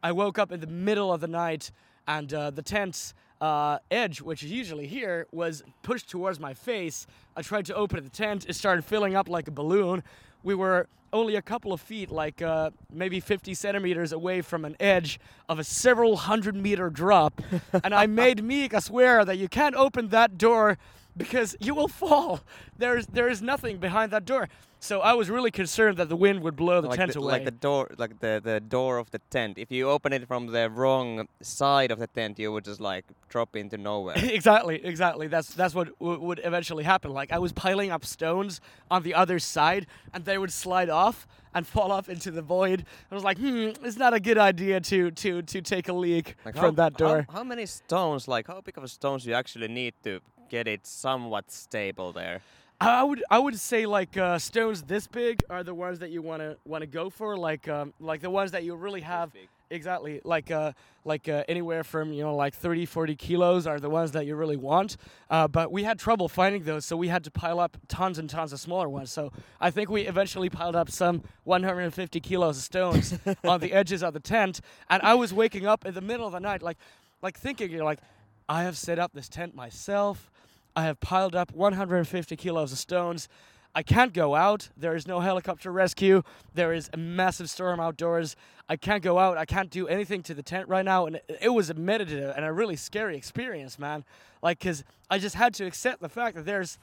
I 0.02 0.12
woke 0.12 0.38
up 0.38 0.52
in 0.52 0.60
the 0.60 0.66
middle 0.66 1.12
of 1.12 1.20
the 1.20 1.26
night 1.28 1.70
and 2.06 2.32
uh, 2.32 2.50
the 2.50 2.62
tent's 2.62 3.14
uh, 3.40 3.78
edge, 3.90 4.20
which 4.20 4.42
is 4.42 4.50
usually 4.50 4.86
here, 4.86 5.26
was 5.32 5.62
pushed 5.82 6.08
towards 6.08 6.40
my 6.40 6.54
face. 6.54 7.06
I 7.36 7.42
tried 7.42 7.66
to 7.66 7.74
open 7.74 8.02
the 8.02 8.10
tent. 8.10 8.46
It 8.48 8.54
started 8.54 8.84
filling 8.84 9.14
up 9.14 9.28
like 9.28 9.48
a 9.48 9.50
balloon. 9.50 10.02
We 10.42 10.54
were 10.54 10.88
only 11.12 11.36
a 11.36 11.42
couple 11.42 11.72
of 11.72 11.80
feet, 11.80 12.10
like 12.10 12.42
uh, 12.42 12.70
maybe 12.92 13.20
50 13.20 13.54
centimeters 13.54 14.12
away 14.12 14.42
from 14.42 14.64
an 14.64 14.76
edge 14.80 15.18
of 15.48 15.58
a 15.58 15.64
several 15.64 16.16
hundred 16.16 16.56
meter 16.56 16.90
drop. 16.90 17.40
and 17.84 17.94
I 17.94 18.06
made 18.06 18.42
Mika 18.42 18.80
swear 18.80 19.24
that 19.24 19.36
you 19.36 19.48
can't 19.48 19.74
open 19.74 20.08
that 20.08 20.38
door 20.38 20.78
because 21.16 21.56
you 21.60 21.74
will 21.74 21.88
fall. 21.88 22.40
There's 22.78 23.06
there 23.06 23.28
is 23.28 23.40
nothing 23.42 23.78
behind 23.78 24.12
that 24.12 24.24
door. 24.24 24.48
So 24.78 25.00
I 25.00 25.14
was 25.14 25.30
really 25.30 25.50
concerned 25.50 25.96
that 25.96 26.08
the 26.08 26.16
wind 26.16 26.42
would 26.42 26.54
blow 26.54 26.80
the 26.80 26.88
like 26.88 26.98
tent 26.98 27.14
the, 27.14 27.20
away. 27.20 27.32
like 27.32 27.44
the 27.44 27.50
door, 27.50 27.90
like 27.96 28.20
the, 28.20 28.40
the 28.44 28.60
door 28.60 28.98
of 28.98 29.10
the 29.10 29.20
tent. 29.30 29.56
If 29.56 29.72
you 29.72 29.88
open 29.88 30.12
it 30.12 30.28
from 30.28 30.48
the 30.48 30.68
wrong 30.68 31.26
side 31.40 31.90
of 31.90 31.98
the 31.98 32.06
tent, 32.06 32.38
you 32.38 32.52
would 32.52 32.64
just 32.64 32.80
like 32.80 33.06
drop 33.28 33.56
into 33.56 33.78
nowhere. 33.78 34.16
exactly, 34.22 34.84
exactly. 34.84 35.28
That's 35.28 35.54
that's 35.54 35.74
what 35.74 35.98
w- 35.98 36.20
would 36.20 36.40
eventually 36.44 36.84
happen. 36.84 37.10
Like 37.12 37.32
I 37.32 37.38
was 37.38 37.52
piling 37.52 37.90
up 37.90 38.04
stones 38.04 38.60
on 38.90 39.02
the 39.02 39.14
other 39.14 39.38
side, 39.38 39.86
and 40.12 40.24
they 40.24 40.36
would 40.36 40.52
slide 40.52 40.90
off 40.90 41.26
and 41.54 41.66
fall 41.66 41.90
off 41.90 42.10
into 42.10 42.30
the 42.30 42.42
void. 42.42 42.84
I 43.10 43.14
was 43.14 43.24
like, 43.24 43.38
hmm, 43.38 43.70
it's 43.82 43.96
not 43.96 44.12
a 44.12 44.20
good 44.20 44.38
idea 44.38 44.80
to 44.80 45.10
to 45.10 45.42
to 45.42 45.62
take 45.62 45.88
a 45.88 45.94
leak 45.94 46.36
Like 46.44 46.54
from 46.54 46.76
how, 46.76 46.82
that 46.82 46.98
door. 46.98 47.24
How, 47.28 47.38
how 47.38 47.44
many 47.44 47.64
stones, 47.64 48.28
like 48.28 48.46
how 48.46 48.60
big 48.60 48.76
of 48.76 48.84
a 48.84 48.88
stones 48.88 49.26
you 49.26 49.32
actually 49.32 49.68
need 49.68 49.94
to 50.04 50.20
get 50.48 50.66
it 50.66 50.86
somewhat 50.86 51.50
stable 51.50 52.12
there? 52.12 52.40
I 52.80 53.02
would 53.02 53.24
I 53.30 53.38
would 53.38 53.58
say 53.58 53.86
like 53.86 54.16
uh, 54.16 54.38
stones 54.38 54.82
this 54.82 55.06
big 55.06 55.42
are 55.48 55.64
the 55.64 55.74
ones 55.74 55.98
that 56.00 56.10
you 56.10 56.20
want 56.20 56.42
to 56.42 56.58
want 56.66 56.82
to 56.82 56.86
go 56.86 57.08
for. 57.08 57.36
Like 57.36 57.68
um, 57.68 57.94
like 58.00 58.20
the 58.20 58.30
ones 58.30 58.52
that 58.52 58.64
you 58.64 58.74
really 58.74 59.00
have. 59.00 59.32
Exactly, 59.68 60.20
like 60.22 60.52
uh, 60.52 60.72
like 61.04 61.28
uh, 61.28 61.42
anywhere 61.48 61.82
from 61.82 62.12
you 62.12 62.22
know 62.22 62.36
like 62.36 62.54
30, 62.54 62.86
40 62.86 63.16
kilos 63.16 63.66
are 63.66 63.80
the 63.80 63.90
ones 63.90 64.12
that 64.12 64.24
you 64.24 64.36
really 64.36 64.56
want. 64.56 64.96
Uh, 65.28 65.48
but 65.48 65.72
we 65.72 65.82
had 65.82 65.98
trouble 65.98 66.28
finding 66.28 66.62
those, 66.62 66.84
so 66.84 66.96
we 66.96 67.08
had 67.08 67.24
to 67.24 67.32
pile 67.32 67.58
up 67.58 67.76
tons 67.88 68.18
and 68.18 68.30
tons 68.30 68.52
of 68.52 68.60
smaller 68.60 68.88
ones. 68.88 69.10
So 69.10 69.32
I 69.60 69.72
think 69.72 69.90
we 69.90 70.02
eventually 70.02 70.50
piled 70.50 70.76
up 70.76 70.88
some 70.88 71.22
150 71.44 72.20
kilos 72.20 72.58
of 72.58 72.62
stones 72.62 73.18
on 73.44 73.58
the 73.58 73.72
edges 73.72 74.04
of 74.04 74.12
the 74.12 74.20
tent. 74.20 74.60
And 74.88 75.02
I 75.02 75.14
was 75.14 75.34
waking 75.34 75.66
up 75.66 75.84
in 75.84 75.94
the 75.94 76.00
middle 76.00 76.26
of 76.26 76.32
the 76.32 76.40
night, 76.40 76.62
like 76.62 76.76
like 77.22 77.36
thinking, 77.36 77.72
you're 77.72 77.84
like, 77.84 78.00
I 78.48 78.62
have 78.62 78.76
set 78.76 79.00
up 79.00 79.14
this 79.14 79.28
tent 79.28 79.54
myself. 79.56 80.30
I 80.76 80.82
have 80.82 81.00
piled 81.00 81.34
up 81.34 81.52
150 81.52 82.36
kilos 82.36 82.70
of 82.70 82.78
stones. 82.78 83.28
I 83.74 83.82
can't 83.82 84.12
go 84.12 84.34
out. 84.34 84.68
There 84.76 84.94
is 84.94 85.06
no 85.06 85.20
helicopter 85.20 85.72
rescue. 85.72 86.22
There 86.54 86.72
is 86.72 86.88
a 86.92 86.96
massive 86.98 87.50
storm 87.50 87.80
outdoors. 87.80 88.36
I 88.68 88.76
can't 88.76 89.02
go 89.02 89.18
out. 89.18 89.38
I 89.38 89.46
can't 89.46 89.70
do 89.70 89.88
anything 89.88 90.22
to 90.24 90.34
the 90.34 90.42
tent 90.42 90.68
right 90.68 90.84
now. 90.84 91.06
And 91.06 91.20
it, 91.40 91.50
was 91.50 91.68
a 91.70 91.74
meditative 91.74 92.32
and 92.36 92.44
a 92.44 92.52
really 92.52 92.76
scary 92.76 93.16
experience, 93.16 93.78
man. 93.78 94.04
Like, 94.42 94.58
because 94.58 94.84
I 95.10 95.18
just 95.18 95.34
had 95.34 95.54
to 95.54 95.66
accept 95.66 96.00
the 96.00 96.08
fact 96.08 96.36
that 96.36 96.44
there's 96.46 96.78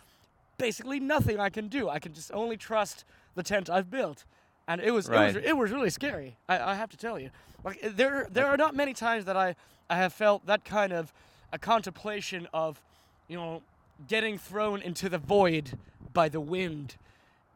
basically 0.57 0.99
nothing 0.99 1.39
I 1.39 1.49
can 1.49 1.67
do. 1.67 1.89
I 1.89 1.99
can 1.99 2.13
just 2.13 2.31
only 2.31 2.57
trust 2.57 3.05
the 3.35 3.43
tent 3.43 3.69
I've 3.69 3.89
built. 3.89 4.23
And 4.67 4.81
it 4.81 4.91
was, 4.91 5.09
Right. 5.09 5.29
it 5.29 5.35
was 5.35 5.43
it 5.45 5.57
was 5.57 5.71
really 5.71 5.89
scary. 5.89 6.37
I, 6.47 6.59
I 6.59 6.75
have 6.75 6.89
to 6.91 6.97
tell 6.97 7.19
you. 7.19 7.31
Like 7.63 7.79
eh, 7.81 7.89
there 7.93 8.27
there 8.31 8.47
are 8.47 8.57
not 8.57 8.75
many 8.75 8.93
times 8.93 9.25
that 9.25 9.35
I, 9.35 9.55
I 9.89 9.97
have 9.97 10.13
felt 10.13 10.45
that 10.45 10.63
kind 10.63 10.93
of 10.93 11.11
a 11.51 11.57
contemplation 11.57 12.47
of, 12.53 12.79
you 13.27 13.35
know, 13.35 13.61
getting 14.07 14.37
thrown 14.37 14.81
into 14.81 15.09
the 15.09 15.17
void 15.17 15.77
by 16.13 16.29
the 16.29 16.39
wind. 16.39 16.95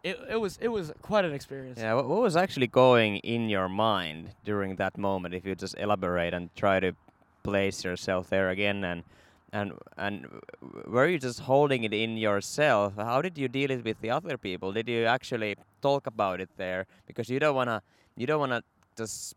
It, 0.04 0.20
it 0.30 0.40
was 0.40 0.58
it 0.62 0.70
was 0.70 0.92
quite 1.02 1.26
an 1.26 1.34
experience. 1.34 1.80
Yeah, 1.80 1.96
what, 1.96 2.08
what 2.08 2.22
was 2.22 2.36
actually 2.36 2.68
going 2.68 3.18
in 3.18 3.50
your 3.50 3.68
mind 3.68 4.30
during 4.46 4.76
that 4.78 4.98
moment? 4.98 5.34
If 5.34 5.46
you 5.46 5.56
just 5.56 5.78
elaborate 5.78 6.34
and 6.34 6.50
try 6.56 6.80
to 6.80 6.94
place 7.44 7.84
yourself 7.84 8.30
there 8.30 8.50
again, 8.50 8.84
and 8.84 9.04
and 9.52 9.74
and 9.98 10.28
were 10.86 11.08
you 11.08 11.20
just 11.20 11.42
holding 11.42 11.84
it 11.84 11.94
in 11.94 12.18
yourself? 12.18 12.96
How 12.96 13.22
did 13.22 13.38
you 13.38 13.48
deal 13.48 13.72
it 13.72 13.84
with 13.84 14.00
the 14.02 14.12
other 14.12 14.38
people? 14.38 14.72
Did 14.72 14.88
you 14.88 15.06
actually 15.06 15.56
talk 15.82 16.08
about 16.08 16.40
it 16.40 16.50
there? 16.58 16.86
Because 17.08 17.30
you 17.30 17.40
don't 17.40 17.56
wanna 17.56 17.82
you 18.16 18.28
don't 18.28 18.40
wanna 18.40 18.62
just 18.98 19.36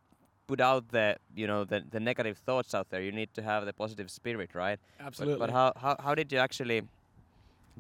put 0.51 0.61
out 0.61 0.83
the 0.97 1.07
you 1.41 1.47
know 1.51 1.61
the, 1.73 1.79
the 1.95 2.01
negative 2.11 2.37
thoughts 2.49 2.71
out 2.79 2.87
there. 2.91 3.03
You 3.09 3.13
need 3.21 3.31
to 3.39 3.43
have 3.51 3.61
the 3.69 3.75
positive 3.85 4.09
spirit, 4.21 4.51
right? 4.65 4.79
But- 4.99 5.07
Absolutely. 5.09 5.41
But, 5.43 5.51
how, 5.59 5.67
how 5.85 5.93
how 6.07 6.15
did 6.21 6.29
you 6.33 6.41
actually 6.47 6.79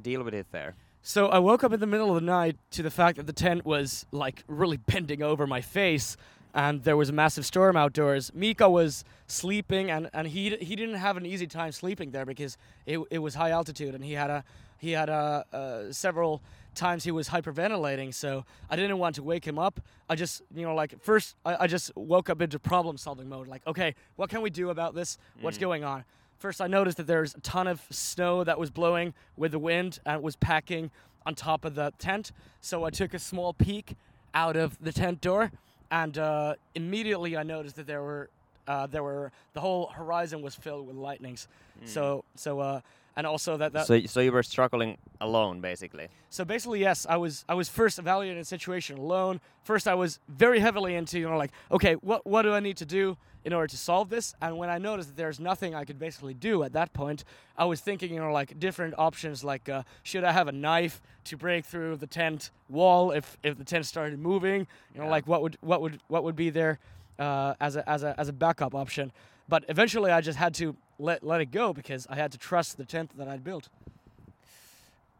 deal 0.08 0.22
with 0.26 0.34
it 0.42 0.46
there? 0.58 0.72
So 1.02 1.20
I 1.36 1.38
woke 1.38 1.62
up 1.66 1.72
in 1.76 1.80
the 1.80 1.90
middle 1.94 2.10
of 2.14 2.16
the 2.20 2.28
night 2.40 2.56
to 2.76 2.82
the 2.88 2.94
fact 3.00 3.14
that 3.18 3.26
the 3.32 3.38
tent 3.46 3.60
was 3.64 3.88
like 4.12 4.44
really 4.46 4.76
bending 4.92 5.22
over 5.30 5.46
my 5.46 5.62
face, 5.80 6.16
and 6.54 6.74
there 6.84 6.96
was 7.02 7.08
a 7.08 7.16
massive 7.22 7.44
storm 7.52 7.76
outdoors. 7.76 8.24
Mika 8.34 8.68
was 8.68 9.04
sleeping, 9.26 9.90
and, 9.94 10.10
and 10.12 10.28
he 10.28 10.42
he 10.68 10.74
didn't 10.80 11.00
have 11.06 11.16
an 11.20 11.26
easy 11.32 11.46
time 11.46 11.72
sleeping 11.72 12.08
there 12.16 12.26
because 12.32 12.52
it, 12.86 12.98
it 13.10 13.20
was 13.26 13.34
high 13.34 13.52
altitude, 13.58 13.94
and 13.96 14.04
he 14.04 14.14
had 14.22 14.30
a 14.30 14.40
he 14.86 14.92
had 15.00 15.08
a, 15.08 15.44
uh, 15.52 15.92
several 15.92 16.40
times 16.74 17.04
he 17.04 17.10
was 17.10 17.28
hyperventilating. 17.28 18.14
So 18.14 18.44
I 18.68 18.76
didn't 18.76 18.98
want 18.98 19.14
to 19.16 19.22
wake 19.22 19.46
him 19.46 19.58
up. 19.58 19.80
I 20.08 20.14
just 20.14 20.42
you 20.54 20.62
know 20.62 20.74
like 20.74 21.02
first 21.02 21.36
I, 21.44 21.64
I 21.64 21.66
just 21.66 21.94
woke 21.96 22.30
up 22.30 22.40
into 22.40 22.58
problem 22.58 22.96
solving 22.96 23.28
mode. 23.28 23.48
Like 23.48 23.66
okay, 23.66 23.94
what 24.16 24.30
can 24.30 24.42
we 24.42 24.50
do 24.50 24.70
about 24.70 24.94
this? 24.94 25.18
What's 25.40 25.58
going 25.58 25.84
on? 25.84 26.04
First, 26.38 26.62
I 26.62 26.68
noticed 26.68 26.96
that 26.96 27.06
there's 27.06 27.34
a 27.34 27.40
ton 27.40 27.66
of 27.66 27.82
snow 27.90 28.44
that 28.44 28.58
was 28.58 28.70
blowing 28.70 29.12
with 29.36 29.52
the 29.52 29.58
wind 29.58 30.00
and 30.06 30.16
it 30.16 30.22
was 30.22 30.36
packing 30.36 30.90
on 31.26 31.34
top 31.34 31.66
of 31.66 31.74
the 31.74 31.92
tent. 31.98 32.32
So 32.62 32.84
I 32.84 32.90
took 32.90 33.12
a 33.12 33.18
small 33.18 33.52
peek 33.52 33.94
out 34.32 34.56
of 34.56 34.78
the 34.80 34.90
tent 34.92 35.20
door, 35.20 35.50
and 35.90 36.16
uh, 36.16 36.54
immediately 36.74 37.36
I 37.36 37.42
noticed 37.42 37.76
that 37.76 37.86
there 37.86 38.02
were 38.02 38.30
uh, 38.66 38.86
there 38.86 39.02
were 39.02 39.32
the 39.52 39.60
whole 39.60 39.88
horizon 39.88 40.40
was 40.40 40.54
filled 40.54 40.86
with 40.86 40.96
lightnings. 40.96 41.46
So 41.84 42.24
so 42.36 42.60
uh, 42.60 42.80
and 43.16 43.26
also 43.26 43.56
that 43.56 43.72
that 43.72 43.86
so 43.86 44.00
so 44.06 44.20
you 44.20 44.32
were 44.32 44.42
struggling 44.42 44.96
alone, 45.20 45.60
basically. 45.60 46.08
so 46.30 46.44
basically, 46.44 46.80
yes, 46.80 47.06
I 47.08 47.16
was 47.16 47.44
I 47.48 47.54
was 47.54 47.68
first 47.68 47.98
evaluating 47.98 48.38
the 48.38 48.44
situation 48.44 48.98
alone. 48.98 49.40
First, 49.62 49.86
I 49.88 49.94
was 49.94 50.18
very 50.28 50.60
heavily 50.60 50.94
into 50.94 51.18
you 51.18 51.28
know 51.28 51.36
like 51.36 51.52
okay, 51.70 51.94
what 51.94 52.24
what 52.26 52.42
do 52.42 52.52
I 52.54 52.60
need 52.60 52.76
to 52.78 52.86
do 52.86 53.16
in 53.44 53.52
order 53.54 53.66
to 53.68 53.76
solve 53.76 54.10
this? 54.10 54.34
And 54.42 54.58
when 54.58 54.68
I 54.68 54.78
noticed 54.78 55.08
that 55.10 55.16
there's 55.16 55.40
nothing 55.40 55.74
I 55.74 55.84
could 55.84 55.98
basically 55.98 56.34
do 56.34 56.62
at 56.62 56.72
that 56.74 56.92
point, 56.92 57.24
I 57.56 57.64
was 57.64 57.80
thinking 57.80 58.12
you 58.14 58.20
know 58.20 58.32
like 58.32 58.58
different 58.58 58.94
options 58.98 59.42
like 59.44 59.68
uh, 59.68 59.82
should 60.02 60.24
I 60.24 60.32
have 60.32 60.48
a 60.48 60.52
knife 60.52 61.00
to 61.24 61.36
break 61.36 61.64
through 61.64 61.96
the 61.96 62.06
tent 62.06 62.50
wall 62.68 63.10
if 63.12 63.36
if 63.42 63.56
the 63.58 63.64
tent 63.64 63.86
started 63.86 64.18
moving? 64.18 64.66
You 64.94 65.00
know 65.00 65.04
Yeah. 65.06 65.10
like 65.10 65.26
what 65.26 65.42
would 65.42 65.56
what 65.60 65.80
would 65.82 66.00
what 66.08 66.22
would 66.24 66.36
be 66.36 66.50
there 66.50 66.78
uh, 67.18 67.54
as 67.60 67.76
a 67.76 67.88
as 67.88 68.02
a 68.02 68.14
as 68.20 68.28
a 68.28 68.32
backup 68.32 68.74
option? 68.74 69.12
But 69.50 69.64
eventually, 69.68 70.12
I 70.12 70.20
just 70.20 70.38
had 70.38 70.54
to 70.54 70.76
let 70.98 71.24
let 71.24 71.40
it 71.40 71.50
go 71.50 71.72
because 71.72 72.06
I 72.08 72.14
had 72.14 72.30
to 72.32 72.38
trust 72.38 72.76
the 72.76 72.84
tent 72.84 73.10
that 73.18 73.26
I'd 73.26 73.42
built. 73.42 73.68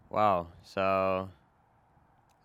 Wow. 0.09 0.47
So, 0.63 1.29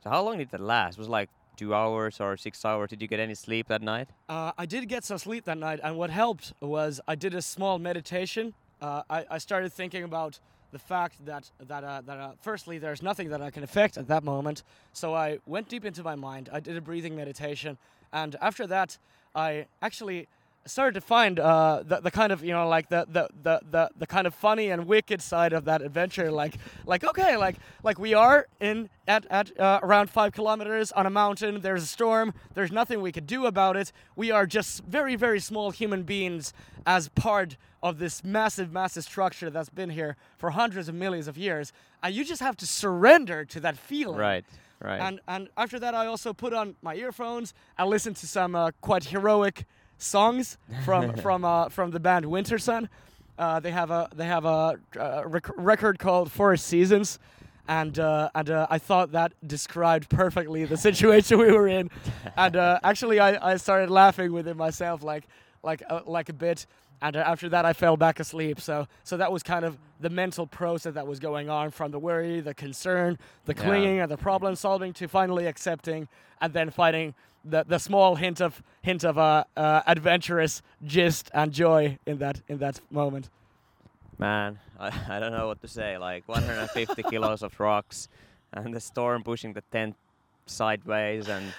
so 0.03 0.09
how 0.09 0.23
long 0.23 0.39
did 0.39 0.49
that 0.49 0.61
last? 0.61 0.97
Was 0.97 1.07
like 1.07 1.29
two 1.55 1.75
hours 1.75 2.19
or 2.19 2.37
six 2.37 2.65
hours? 2.65 2.89
Did 2.89 3.01
you 3.03 3.07
get 3.07 3.19
any 3.19 3.35
sleep 3.35 3.67
that 3.67 3.83
night? 3.83 4.09
Uh, 4.27 4.51
I 4.57 4.65
did 4.65 4.89
get 4.89 5.03
some 5.03 5.19
sleep 5.19 5.45
that 5.45 5.59
night, 5.59 5.79
and 5.83 5.95
what 5.95 6.09
helped 6.09 6.53
was 6.59 6.99
I 7.07 7.13
did 7.13 7.35
a 7.35 7.41
small 7.41 7.77
meditation. 7.77 8.55
Uh, 8.81 9.03
I, 9.07 9.25
I 9.29 9.37
started 9.37 9.71
thinking 9.71 10.03
about 10.03 10.39
the 10.71 10.79
fact 10.79 11.23
that 11.25 11.51
that 11.67 11.83
uh, 11.83 12.01
that 12.07 12.17
uh, 12.17 12.31
firstly 12.41 12.79
there's 12.79 13.03
nothing 13.03 13.29
that 13.29 13.43
I 13.43 13.51
can 13.51 13.63
affect 13.63 13.95
at 13.97 14.07
that 14.07 14.23
moment. 14.23 14.63
So 14.91 15.13
I 15.13 15.37
went 15.45 15.69
deep 15.69 15.85
into 15.85 16.01
my 16.01 16.15
mind. 16.15 16.49
I 16.51 16.59
did 16.59 16.75
a 16.77 16.81
breathing 16.81 17.15
meditation, 17.15 17.77
and 18.11 18.35
after 18.41 18.65
that, 18.67 18.97
I 19.35 19.67
actually 19.83 20.27
started 20.67 20.93
to 20.95 21.01
find 21.01 21.39
uh, 21.39 21.83
the, 21.85 21.99
the 22.01 22.11
kind 22.11 22.31
of 22.31 22.43
you 22.43 22.51
know 22.51 22.67
like 22.67 22.89
the, 22.89 23.05
the, 23.07 23.29
the, 23.43 23.61
the, 23.69 23.89
the 23.97 24.07
kind 24.07 24.25
of 24.27 24.33
funny 24.33 24.69
and 24.69 24.87
wicked 24.87 25.21
side 25.21 25.53
of 25.53 25.65
that 25.65 25.81
adventure 25.81 26.31
like 26.31 26.57
like 26.85 27.03
okay 27.03 27.37
like 27.37 27.57
like 27.83 27.99
we 27.99 28.13
are 28.13 28.47
in 28.59 28.89
at, 29.07 29.25
at 29.29 29.57
uh, 29.59 29.79
around 29.83 30.09
five 30.09 30.31
kilometers 30.33 30.91
on 30.93 31.05
a 31.05 31.09
mountain 31.09 31.61
there's 31.61 31.83
a 31.83 31.87
storm 31.87 32.33
there's 32.55 32.71
nothing 32.71 33.01
we 33.01 33.11
could 33.11 33.27
do 33.27 33.45
about 33.45 33.77
it 33.77 33.91
we 34.15 34.31
are 34.31 34.45
just 34.47 34.83
very 34.85 35.15
very 35.15 35.39
small 35.39 35.69
human 35.71 36.03
beings 36.03 36.53
as 36.85 37.09
part 37.09 37.57
of 37.83 37.99
this 37.99 38.23
massive 38.23 38.71
massive 38.71 39.03
structure 39.03 39.49
that's 39.51 39.69
been 39.69 39.91
here 39.91 40.15
for 40.37 40.51
hundreds 40.51 40.89
of 40.89 40.95
millions 40.95 41.27
of 41.27 41.37
years 41.37 41.71
and 42.01 42.15
you 42.15 42.25
just 42.25 42.41
have 42.41 42.57
to 42.57 42.65
surrender 42.65 43.45
to 43.45 43.59
that 43.59 43.77
feeling 43.77 44.17
Right. 44.17 44.45
Right. 44.81 44.99
and 44.99 45.21
and 45.27 45.47
after 45.55 45.79
that, 45.79 45.95
I 45.95 46.05
also 46.05 46.33
put 46.33 46.53
on 46.53 46.75
my 46.81 46.95
earphones 46.95 47.53
and 47.77 47.89
listened 47.89 48.17
to 48.17 48.27
some 48.27 48.55
uh, 48.55 48.71
quite 48.81 49.05
heroic 49.05 49.65
songs 49.97 50.57
from 50.83 51.13
from 51.25 51.45
uh, 51.45 51.69
from 51.69 51.91
the 51.91 51.99
band 51.99 52.25
Wintersun. 52.25 52.89
Uh, 53.37 53.59
they 53.59 53.71
have 53.71 53.91
a 53.91 54.07
they 54.15 54.25
have 54.25 54.45
a, 54.45 54.79
uh 54.99 55.23
rec- 55.25 55.57
record 55.57 55.99
called 55.99 56.31
Forest 56.31 56.65
Seasons, 56.67 57.19
and 57.67 57.99
uh, 57.99 58.29
and 58.33 58.49
uh, 58.49 58.67
I 58.69 58.77
thought 58.79 59.11
that 59.11 59.33
described 59.45 60.09
perfectly 60.09 60.63
the 60.65 60.77
situation 60.77 61.37
we 61.45 61.51
were 61.51 61.67
in. 61.67 61.89
And 62.37 62.55
uh, 62.55 62.79
actually, 62.83 63.19
I, 63.19 63.53
I 63.53 63.57
started 63.57 63.89
laughing 63.89 64.31
within 64.31 64.55
myself 64.57 65.03
like 65.03 65.25
like 65.63 65.83
like 66.05 66.29
a 66.29 66.33
bit. 66.33 66.65
And 67.01 67.17
uh, 67.17 67.19
after 67.19 67.49
that, 67.49 67.65
I 67.65 67.73
fell 67.73 67.97
back 67.97 68.21
asleep. 68.21 68.61
So 68.61 68.87
so 69.03 69.17
that 69.17 69.29
was 69.31 69.43
kind 69.43 69.65
of 69.65 69.77
the 69.99 70.09
mental 70.09 70.47
process 70.47 70.93
that 70.93 71.05
was 71.05 71.19
going 71.19 71.49
on 71.49 71.71
from 71.71 71.91
the 71.91 71.99
worry, 71.99 72.39
the 72.39 72.53
concern, 72.53 73.17
the 73.45 73.53
Yeah. 73.53 73.63
clinging, 73.63 73.99
and 73.99 74.09
the 74.09 74.17
problem 74.17 74.55
solving 74.55 74.93
to 74.93 75.07
finally 75.09 75.45
accepting, 75.45 76.07
and 76.39 76.53
then 76.53 76.69
finding 76.69 77.13
the, 77.45 77.63
the 77.67 77.77
small 77.79 78.15
hint 78.15 78.41
of 78.41 78.61
hint 78.81 79.03
of 79.03 79.17
uh, 79.17 79.43
uh, 79.55 79.81
adventurous 79.87 80.61
gist 80.83 81.29
and 81.33 81.51
joy 81.51 81.97
in 82.05 82.17
that 82.17 82.41
in 82.47 82.57
that 82.59 82.81
moment. 82.89 83.29
Man, 84.17 84.59
I, 84.79 84.91
I 85.09 85.19
don't 85.19 85.31
know 85.31 85.47
what 85.47 85.61
to 85.61 85.67
say. 85.67 85.97
Like 85.97 86.27
150 86.27 87.03
kilos 87.09 87.43
of 87.43 87.57
rocks, 87.59 88.07
and 88.53 88.73
the 88.73 88.79
storm 88.79 89.23
pushing 89.23 89.53
the 89.53 89.63
tent 89.71 89.95
sideways, 90.45 91.27
and, 91.27 91.53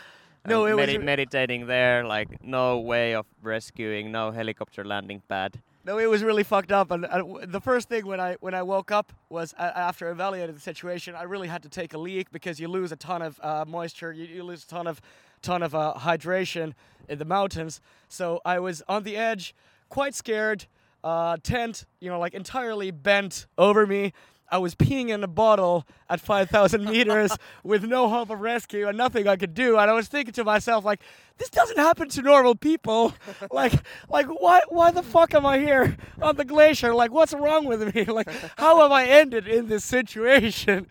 No, 0.46 0.64
and 0.64 0.72
it 0.72 0.74
was 0.76 0.86
medi- 0.86 0.98
re- 0.98 1.04
meditating 1.04 1.66
there. 1.66 2.04
Like 2.04 2.42
no 2.42 2.78
way 2.78 3.14
of 3.14 3.26
rescuing, 3.42 4.12
no 4.12 4.30
helicopter 4.30 4.84
landing 4.84 5.22
pad. 5.28 5.60
No, 5.84 5.98
it 5.98 6.06
was 6.10 6.24
really 6.24 6.42
fucked 6.42 6.72
up. 6.72 6.90
And 6.90 7.04
uh, 7.04 7.18
w- 7.18 7.46
the 7.46 7.60
first 7.60 7.88
thing 7.88 8.06
when 8.06 8.18
I 8.18 8.36
when 8.40 8.54
I 8.54 8.62
woke 8.62 8.90
up 8.90 9.12
was 9.28 9.54
uh, 9.58 9.70
after 9.76 10.10
evaluating 10.10 10.54
the 10.54 10.60
situation, 10.60 11.14
I 11.14 11.22
really 11.24 11.46
had 11.48 11.62
to 11.62 11.68
take 11.68 11.94
a 11.94 11.98
leak 11.98 12.32
because 12.32 12.58
you 12.58 12.66
lose 12.68 12.90
a 12.90 12.96
ton 12.96 13.22
of 13.22 13.38
uh, 13.40 13.64
moisture, 13.68 14.12
you, 14.12 14.24
you 14.24 14.42
lose 14.42 14.64
a 14.64 14.66
ton 14.66 14.86
of 14.88 15.00
ton 15.46 15.62
of 15.62 15.74
uh, 15.74 15.94
hydration 15.98 16.74
in 17.08 17.18
the 17.18 17.24
mountains. 17.24 17.80
So 18.08 18.40
I 18.44 18.58
was 18.58 18.82
on 18.88 19.04
the 19.04 19.16
edge, 19.16 19.54
quite 19.88 20.14
scared. 20.14 20.66
Uh, 21.04 21.36
tent, 21.40 21.86
you 22.00 22.10
know, 22.10 22.18
like 22.18 22.34
entirely 22.34 22.90
bent 22.90 23.46
over 23.56 23.86
me. 23.86 24.12
I 24.50 24.58
was 24.58 24.74
peeing 24.74 25.10
in 25.10 25.22
a 25.22 25.28
bottle 25.28 25.86
at 26.08 26.20
5,000 26.20 26.84
meters 26.90 27.30
with 27.62 27.84
no 27.84 28.08
hope 28.08 28.30
of 28.30 28.40
rescue 28.40 28.88
and 28.88 28.98
nothing 28.98 29.28
I 29.28 29.36
could 29.36 29.54
do. 29.54 29.76
And 29.76 29.88
I 29.88 29.94
was 29.94 30.08
thinking 30.08 30.34
to 30.34 30.44
myself, 30.44 30.84
like, 30.84 31.00
this 31.38 31.50
doesn't 31.50 31.78
happen 31.78 32.08
to 32.08 32.22
normal 32.22 32.56
people. 32.56 33.14
like, 33.52 33.72
like 34.08 34.26
why, 34.26 34.62
why 34.68 34.90
the 34.90 35.02
fuck 35.02 35.34
am 35.34 35.46
I 35.46 35.58
here 35.58 35.96
on 36.20 36.36
the 36.36 36.44
glacier? 36.44 36.92
Like, 36.92 37.12
what's 37.12 37.34
wrong 37.34 37.66
with 37.66 37.94
me? 37.94 38.04
Like, 38.16 38.30
how 38.56 38.80
have 38.80 38.92
I 38.92 39.04
ended 39.04 39.46
in 39.46 39.68
this 39.68 39.84
situation? 39.84 40.86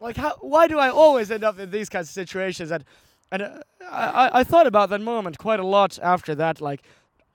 Like, 0.00 0.16
how, 0.16 0.36
why 0.40 0.66
do 0.66 0.78
I 0.78 0.88
always 0.88 1.30
end 1.30 1.44
up 1.44 1.58
in 1.58 1.70
these 1.70 1.88
kinds 1.88 2.08
of 2.08 2.14
situations? 2.14 2.70
And, 2.70 2.84
and 3.32 3.42
uh, 3.42 3.58
I, 3.90 4.30
I- 4.40 4.44
thought 4.44 4.68
about 4.68 4.90
that 4.90 5.00
moment 5.00 5.38
quite 5.38 5.58
a 5.58 5.66
lot 5.66 5.98
after 6.00 6.34
that. 6.36 6.60
Like, 6.60 6.82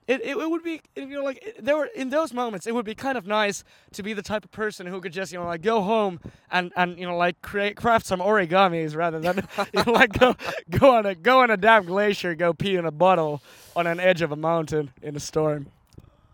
it, 0.06 0.22
it, 0.24 0.36
it 0.38 0.50
would 0.50 0.62
be 0.62 0.80
you 0.96 1.06
know 1.06 1.22
like 1.22 1.44
it, 1.44 1.62
there 1.62 1.76
were 1.76 1.90
in 1.94 2.08
those 2.08 2.32
moments 2.32 2.66
it 2.66 2.74
would 2.74 2.86
be 2.86 2.94
kind 2.94 3.18
of 3.18 3.26
nice 3.26 3.62
to 3.92 4.02
be 4.02 4.14
the 4.14 4.22
type 4.22 4.42
of 4.42 4.50
person 4.50 4.86
who 4.86 5.02
could 5.02 5.12
just 5.12 5.32
you 5.32 5.38
know 5.38 5.44
like 5.44 5.60
go 5.60 5.82
home 5.82 6.18
and 6.50 6.72
and 6.76 6.98
you 6.98 7.06
know 7.06 7.14
like 7.14 7.42
create 7.42 7.76
craft 7.76 8.06
some 8.06 8.18
origamis 8.20 8.96
rather 8.96 9.20
than 9.20 9.36
you 9.74 9.82
know, 9.84 9.92
like 9.92 10.18
go 10.18 10.34
go 10.70 10.96
on 10.96 11.04
a 11.04 11.14
go 11.14 11.40
on 11.42 11.50
a 11.50 11.58
damn 11.58 11.84
glacier 11.84 12.34
go 12.34 12.54
pee 12.54 12.76
in 12.76 12.86
a 12.86 12.90
bottle 12.90 13.42
on 13.76 13.86
an 13.86 14.00
edge 14.00 14.22
of 14.22 14.32
a 14.32 14.36
mountain 14.36 14.90
in 15.02 15.14
a 15.14 15.20
storm 15.20 15.66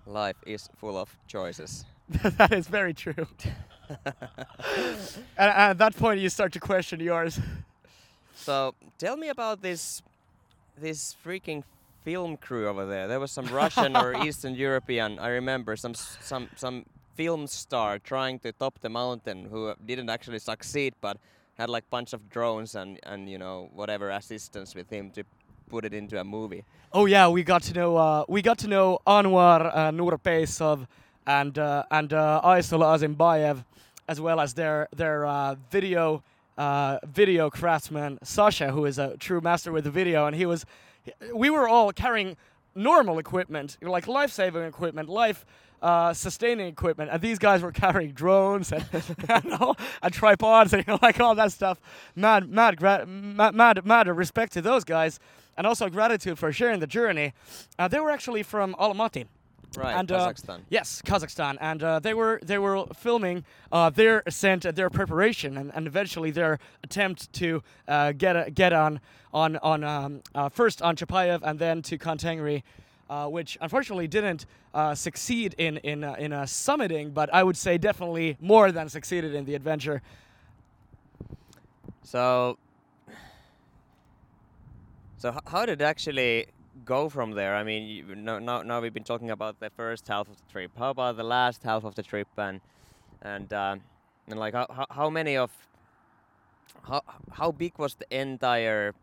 Life 0.07 0.37
is 0.47 0.69
full 0.77 0.97
of 0.97 1.17
choices. 1.27 1.85
that 2.39 2.53
is 2.53 2.69
very 2.69 2.95
true 2.95 3.27
and 4.77 5.51
at 5.51 5.79
that 5.79 5.97
point, 5.97 6.21
you 6.21 6.29
start 6.29 6.53
to 6.53 6.61
question 6.61 7.01
yours. 7.01 7.39
So 8.45 8.75
tell 8.99 9.17
me 9.17 9.29
about 9.31 9.63
this 9.63 10.03
this 10.79 11.17
freaking 11.25 11.65
film 12.05 12.37
crew 12.37 12.69
over 12.69 12.85
there. 12.85 13.09
There 13.09 13.19
was 13.19 13.33
some 13.33 13.47
Russian 13.47 13.97
or 13.97 14.15
Eastern 14.27 14.55
European. 14.55 15.19
I 15.19 15.29
remember 15.29 15.77
some 15.77 15.95
some 15.95 16.51
some 16.55 16.85
film 17.15 17.47
star 17.47 17.99
trying 17.99 18.39
to 18.41 18.53
top 18.53 18.79
the 18.81 18.91
mountain 18.91 19.47
who 19.51 19.73
didn't 19.87 20.11
actually 20.11 20.41
succeed, 20.41 20.93
but 21.01 21.17
had 21.55 21.71
like 21.71 21.89
bunch 21.89 22.13
of 22.13 22.29
drones 22.29 22.75
and 22.75 23.01
and 23.05 23.31
you 23.31 23.39
know 23.39 23.71
whatever 23.73 24.11
assistance 24.11 24.75
with 24.75 24.91
him 24.91 25.11
to 25.13 25.25
put 25.71 25.87
it 25.87 25.95
into 25.95 26.21
a 26.21 26.25
movie. 26.25 26.65
Oh 26.93 27.07
yeah, 27.07 27.29
we 27.29 27.45
got 27.45 27.63
to 27.63 27.73
know 27.73 27.97
uh, 27.97 28.25
we 28.29 28.43
got 28.43 28.59
to 28.59 28.69
know 28.69 28.99
Anwar 29.07 29.71
uh, 29.75 29.91
Nurpeisov 29.91 30.87
and 31.27 31.59
uh, 31.59 31.85
and 31.91 32.13
uh, 32.13 32.43
Aysel 32.45 32.85
Azimbayev, 32.85 33.65
as 34.07 34.21
well 34.21 34.39
as 34.39 34.53
their 34.53 34.87
their 34.95 35.25
uh, 35.25 35.55
video 35.71 36.23
uh, 36.59 36.99
video 37.07 37.51
craftsman 37.51 38.19
Sasha, 38.23 38.71
who 38.71 38.85
is 38.85 38.99
a 38.99 39.17
true 39.19 39.41
master 39.41 39.73
with 39.73 39.85
the 39.85 39.91
video, 39.91 40.27
and 40.27 40.37
he 40.37 40.47
was. 40.47 40.65
We 41.35 41.51
were 41.51 41.69
all 41.69 41.93
carrying 41.93 42.37
normal 42.75 43.19
equipment, 43.19 43.77
like 43.83 44.07
life-saving 44.09 44.63
equipment, 44.63 45.09
life. 45.09 45.45
Uh, 45.83 46.15
sustaining 46.15 46.67
equipment, 46.67 47.11
and 47.13 47.21
these 47.21 47.39
guys 47.39 47.61
were 47.61 47.71
carrying 47.73 48.13
drones 48.13 48.73
and, 48.73 48.87
and, 49.29 49.53
all- 49.53 49.77
and 50.03 50.15
tripods 50.15 50.73
and 50.73 50.83
you 50.87 50.91
know, 50.95 50.99
like 51.03 51.21
all 51.21 51.35
that 51.35 51.53
stuff. 51.53 51.79
Mad, 52.17 52.49
mad, 52.49 52.79
gra- 52.79 53.05
mad, 53.05 53.55
mad, 53.55 53.85
mad 53.85 54.09
respect 54.09 54.55
to 54.55 54.63
those 54.63 54.83
guys, 54.83 55.21
and 55.59 55.67
also 55.67 55.91
gratitude 55.91 56.39
for 56.39 56.51
sharing 56.55 56.81
the 56.81 56.87
journey. 56.87 57.35
Uh, 57.79 57.87
they 57.87 58.01
were 58.01 58.11
actually 58.11 58.43
from 58.43 58.75
Almaty. 58.81 59.27
Right, 59.77 59.97
And, 59.97 60.11
uh, 60.13 60.33
Kazakhstan. 60.33 60.61
Yes, 60.71 61.03
Kazakhstan, 61.05 61.57
and 61.61 61.83
uh, 61.83 61.99
they 61.99 62.15
were 62.15 62.41
they 62.43 62.59
were 62.59 62.87
filming 62.95 63.45
uh, 63.73 63.91
their 63.91 64.23
ascent, 64.27 64.63
their 64.75 64.91
preparation, 64.91 65.57
and, 65.57 65.73
and 65.75 65.87
eventually 65.87 66.31
their 66.31 66.59
attempt 66.83 67.33
to 67.35 67.63
uh, 67.89 68.13
get 68.13 68.37
a, 68.37 68.51
get 68.51 68.73
on 68.73 69.01
on 69.33 69.57
on 69.59 69.85
um, 69.85 70.23
uh, 70.35 70.49
first 70.49 70.83
on 70.83 70.97
Chapayev 70.97 71.41
and 71.43 71.59
then 71.59 71.83
to 71.83 71.99
Khan 71.99 72.19
Tengri, 72.19 72.63
uh, 73.11 73.29
which 73.29 73.59
unfortunately 73.61 74.07
didn't 74.07 74.47
uh, 74.75 74.95
succeed 74.95 75.55
in 75.59 75.79
in 75.79 76.05
uh, 76.05 76.15
in 76.19 76.33
summiting, 76.33 77.13
but 77.13 77.33
I 77.33 77.43
would 77.43 77.57
say 77.57 77.79
definitely 77.79 78.37
more 78.41 78.71
than 78.71 78.89
succeeded 78.89 79.35
in 79.35 79.45
the 79.45 79.55
adventure. 79.55 80.03
So, 82.03 82.59
so 85.19 85.37
how 85.47 85.67
did 85.67 85.83
actually 85.83 86.47
go 86.85 87.09
from 87.09 87.33
there? 87.33 87.55
I 87.57 87.65
mean, 87.65 87.83
you, 87.89 88.15
no, 88.15 88.39
now, 88.39 88.63
now 88.63 88.81
we've 88.81 88.95
been 88.95 89.05
talking 89.05 89.31
about 89.31 89.61
the 89.61 89.71
first 89.71 90.09
half 90.09 90.29
of 90.29 90.37
the 90.37 90.53
trip. 90.53 90.71
How 90.79 90.91
about 90.91 91.17
the 91.17 91.25
last 91.25 91.63
half 91.63 91.85
of 91.85 91.95
the 91.95 92.03
trip 92.03 92.29
and 92.37 92.61
and 93.23 93.53
uh, 93.53 93.77
and 94.29 94.39
like 94.39 94.55
how, 94.55 94.67
how 94.71 94.87
how 94.91 95.11
many 95.11 95.37
of 95.37 95.51
how 96.83 97.03
how 97.33 97.53
big 97.53 97.79
was 97.79 97.95
the 97.95 98.07
entire 98.11 98.95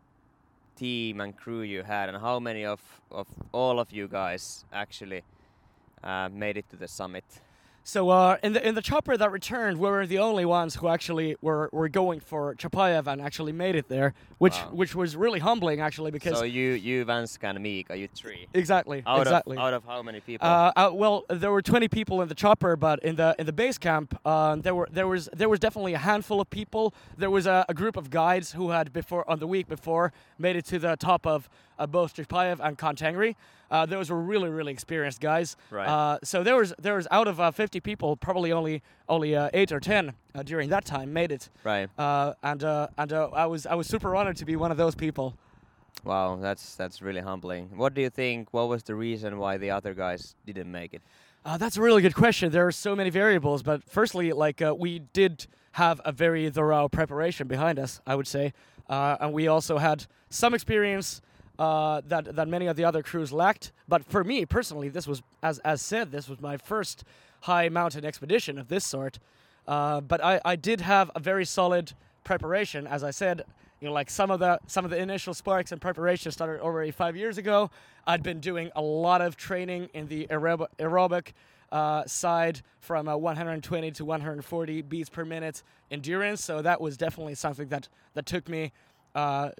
team 0.76 1.20
and 1.20 1.36
crew 1.36 1.62
you 1.62 1.82
had, 1.82 2.08
and 2.08 2.18
how 2.18 2.38
many 2.38 2.64
of 2.64 2.80
of 3.10 3.26
all 3.52 3.78
of 3.80 3.92
you 3.92 4.08
guys 4.08 4.64
actually 4.72 5.22
uh, 6.02 6.28
made 6.32 6.56
it 6.56 6.68
to 6.70 6.76
the 6.76 6.88
summit? 6.88 7.24
So 7.84 8.10
uh, 8.10 8.36
in 8.44 8.52
the 8.52 8.66
in 8.66 8.76
the 8.76 8.80
chopper 8.82 9.16
that 9.16 9.32
returned, 9.32 9.78
we 9.78 9.88
were 9.90 10.06
the 10.06 10.18
only 10.20 10.44
ones 10.44 10.76
who 10.76 10.86
actually 10.86 11.34
were, 11.42 11.68
were 11.72 11.88
going 11.88 12.20
for 12.20 12.54
Chapayev 12.54 13.08
and 13.08 13.20
actually 13.20 13.50
made 13.52 13.74
it 13.74 13.88
there, 13.88 14.14
which 14.38 14.54
Wow. 14.54 14.70
which 14.72 14.94
was 14.94 15.16
really 15.16 15.40
humbling 15.40 15.80
actually 15.80 16.12
because 16.12 16.38
So 16.38 16.44
you 16.44 16.70
you 16.74 17.04
Vanska 17.04 17.50
and 17.50 17.60
Mika, 17.60 17.96
you 17.96 18.06
three. 18.14 18.46
exactly 18.54 19.02
Out 19.04 19.22
exactly. 19.22 19.56
of 19.56 19.62
out 19.64 19.74
of 19.74 19.84
how 19.84 20.00
many 20.00 20.20
people? 20.20 20.46
Uh, 20.46 20.70
uh, 20.76 20.90
well, 20.94 21.24
there 21.28 21.50
were 21.50 21.60
20 21.62 21.88
people 21.88 22.22
in 22.22 22.28
the 22.28 22.36
chopper, 22.36 22.76
but 22.76 23.00
in 23.00 23.16
the 23.16 23.34
in 23.40 23.46
the 23.46 23.52
base 23.52 23.78
camp, 23.78 24.16
uh, 24.24 24.54
there 24.56 24.76
were 24.76 24.88
there 24.92 25.08
was 25.08 25.28
there 25.32 25.48
was 25.48 25.58
definitely 25.58 25.94
a 25.94 25.98
handful 25.98 26.40
of 26.40 26.48
people. 26.50 26.94
There 27.18 27.30
was 27.30 27.46
a, 27.46 27.64
a 27.68 27.74
group 27.74 27.96
of 27.96 28.10
guides 28.10 28.52
who 28.52 28.70
had 28.70 28.92
before 28.92 29.28
on 29.28 29.40
the 29.40 29.48
week 29.48 29.66
before 29.66 30.12
made 30.38 30.54
it 30.54 30.64
to 30.66 30.78
the 30.78 30.94
top 30.96 31.26
of 31.26 31.48
uh, 31.80 31.86
both 31.88 32.14
Chapayev 32.14 32.60
and 32.60 32.78
Khan 32.78 32.94
Tengri. 32.94 33.34
Uh, 33.70 33.86
those 33.86 34.10
were 34.10 34.20
really 34.20 34.50
really 34.50 34.70
experienced 34.72 35.18
guys. 35.20 35.56
Right. 35.70 35.88
Uh, 35.88 36.18
so 36.22 36.42
there 36.44 36.56
was 36.56 36.74
there 36.78 36.94
was 36.94 37.08
out 37.10 37.26
of 37.26 37.40
uh, 37.40 37.50
50 37.72 37.80
people, 37.80 38.16
probably 38.16 38.52
only 38.52 38.82
only 39.08 39.34
uh, 39.34 39.48
eight 39.54 39.72
or 39.72 39.80
10 39.80 40.12
uh, 40.34 40.42
during 40.42 40.68
that 40.68 40.84
time 40.84 41.10
made 41.10 41.32
it. 41.32 41.48
right. 41.64 41.88
Uh, 41.98 42.34
and 42.42 42.62
uh, 42.62 42.88
and 42.98 43.12
uh, 43.12 43.30
I 43.32 43.46
was 43.46 43.64
I 43.66 43.74
was 43.74 43.86
super 43.86 44.14
honored 44.14 44.36
to 44.36 44.44
be 44.44 44.56
one 44.56 44.70
of 44.70 44.76
those 44.76 44.94
people. 44.94 45.34
Wow, 46.04 46.36
that's 46.36 46.74
that's 46.76 47.00
really 47.00 47.22
humbling. 47.22 47.70
What 47.74 47.94
do 47.94 48.02
you 48.02 48.10
think? 48.10 48.52
What 48.52 48.68
was 48.68 48.82
the 48.82 48.94
reason 48.94 49.38
why 49.38 49.56
the 49.56 49.70
other 49.70 49.94
guys 49.94 50.34
didn't 50.44 50.70
make 50.70 50.92
it? 50.92 51.00
Uh, 51.46 51.56
that's 51.56 51.78
a 51.78 51.80
really 51.80 52.02
good 52.02 52.14
question. 52.14 52.52
There 52.52 52.66
are 52.66 52.72
so 52.72 52.94
many 52.94 53.10
variables, 53.10 53.62
but 53.62 53.82
firstly, 53.84 54.32
like 54.32 54.60
uh, 54.60 54.74
we 54.78 54.98
did 55.14 55.46
have 55.72 55.98
a 56.04 56.12
very 56.12 56.50
thorough 56.50 56.88
preparation 56.88 57.48
behind 57.48 57.78
us, 57.78 58.02
I 58.06 58.14
would 58.16 58.26
say, 58.26 58.52
uh, 58.90 59.16
and 59.18 59.32
we 59.32 59.48
also 59.48 59.78
had 59.78 60.04
some 60.28 60.52
experience 60.54 61.22
uh, 61.58 62.02
that 62.06 62.36
that 62.36 62.48
many 62.48 62.66
of 62.68 62.76
the 62.76 62.84
other 62.84 63.02
crews 63.02 63.32
lacked. 63.32 63.72
But 63.88 64.04
for 64.04 64.24
me 64.24 64.44
personally, 64.44 64.90
this 64.90 65.06
was, 65.06 65.22
as 65.42 65.58
as 65.60 65.80
said, 65.80 66.10
this 66.10 66.28
was 66.28 66.38
my 66.40 66.58
first 66.58 67.04
high 67.42 67.68
mountain 67.68 68.04
expedition 68.04 68.58
of 68.58 68.68
this 68.68 68.84
sort. 68.84 69.18
Uh, 69.66 70.00
but 70.00 70.22
I, 70.24 70.40
I 70.44 70.56
did 70.56 70.80
have 70.80 71.10
a 71.14 71.20
very 71.20 71.44
solid 71.44 71.92
preparation, 72.24 72.86
as 72.86 73.04
I 73.04 73.10
said. 73.10 73.44
You 73.80 73.88
know, 73.88 73.94
like 73.94 74.10
some 74.10 74.30
of 74.30 74.40
the 74.40 74.60
some 74.66 74.84
of 74.84 74.90
the 74.90 74.98
initial 74.98 75.34
sparks 75.34 75.72
and 75.72 75.80
preparation 75.80 76.30
started 76.30 76.60
already 76.60 76.90
five 76.92 77.16
years 77.16 77.36
ago. 77.36 77.70
I'd 78.06 78.22
been 78.22 78.40
doing 78.40 78.70
a 78.76 78.82
lot 78.82 79.20
of 79.20 79.36
training 79.36 79.90
in 79.92 80.06
the 80.06 80.26
aerob- 80.28 80.68
aerobic 80.78 81.32
uh, 81.72 82.04
side 82.06 82.62
from 82.78 83.08
uh, 83.08 83.16
120 83.16 83.90
to 83.92 84.04
140 84.04 84.82
beats 84.82 85.08
per 85.08 85.24
minute 85.24 85.62
endurance. 85.90 86.44
So 86.44 86.62
that 86.62 86.80
was 86.80 86.96
definitely 86.96 87.34
something 87.34 87.68
that 87.68 87.88
that 88.14 88.26
took 88.26 88.48
me 88.48 88.72
uh, 89.14 89.50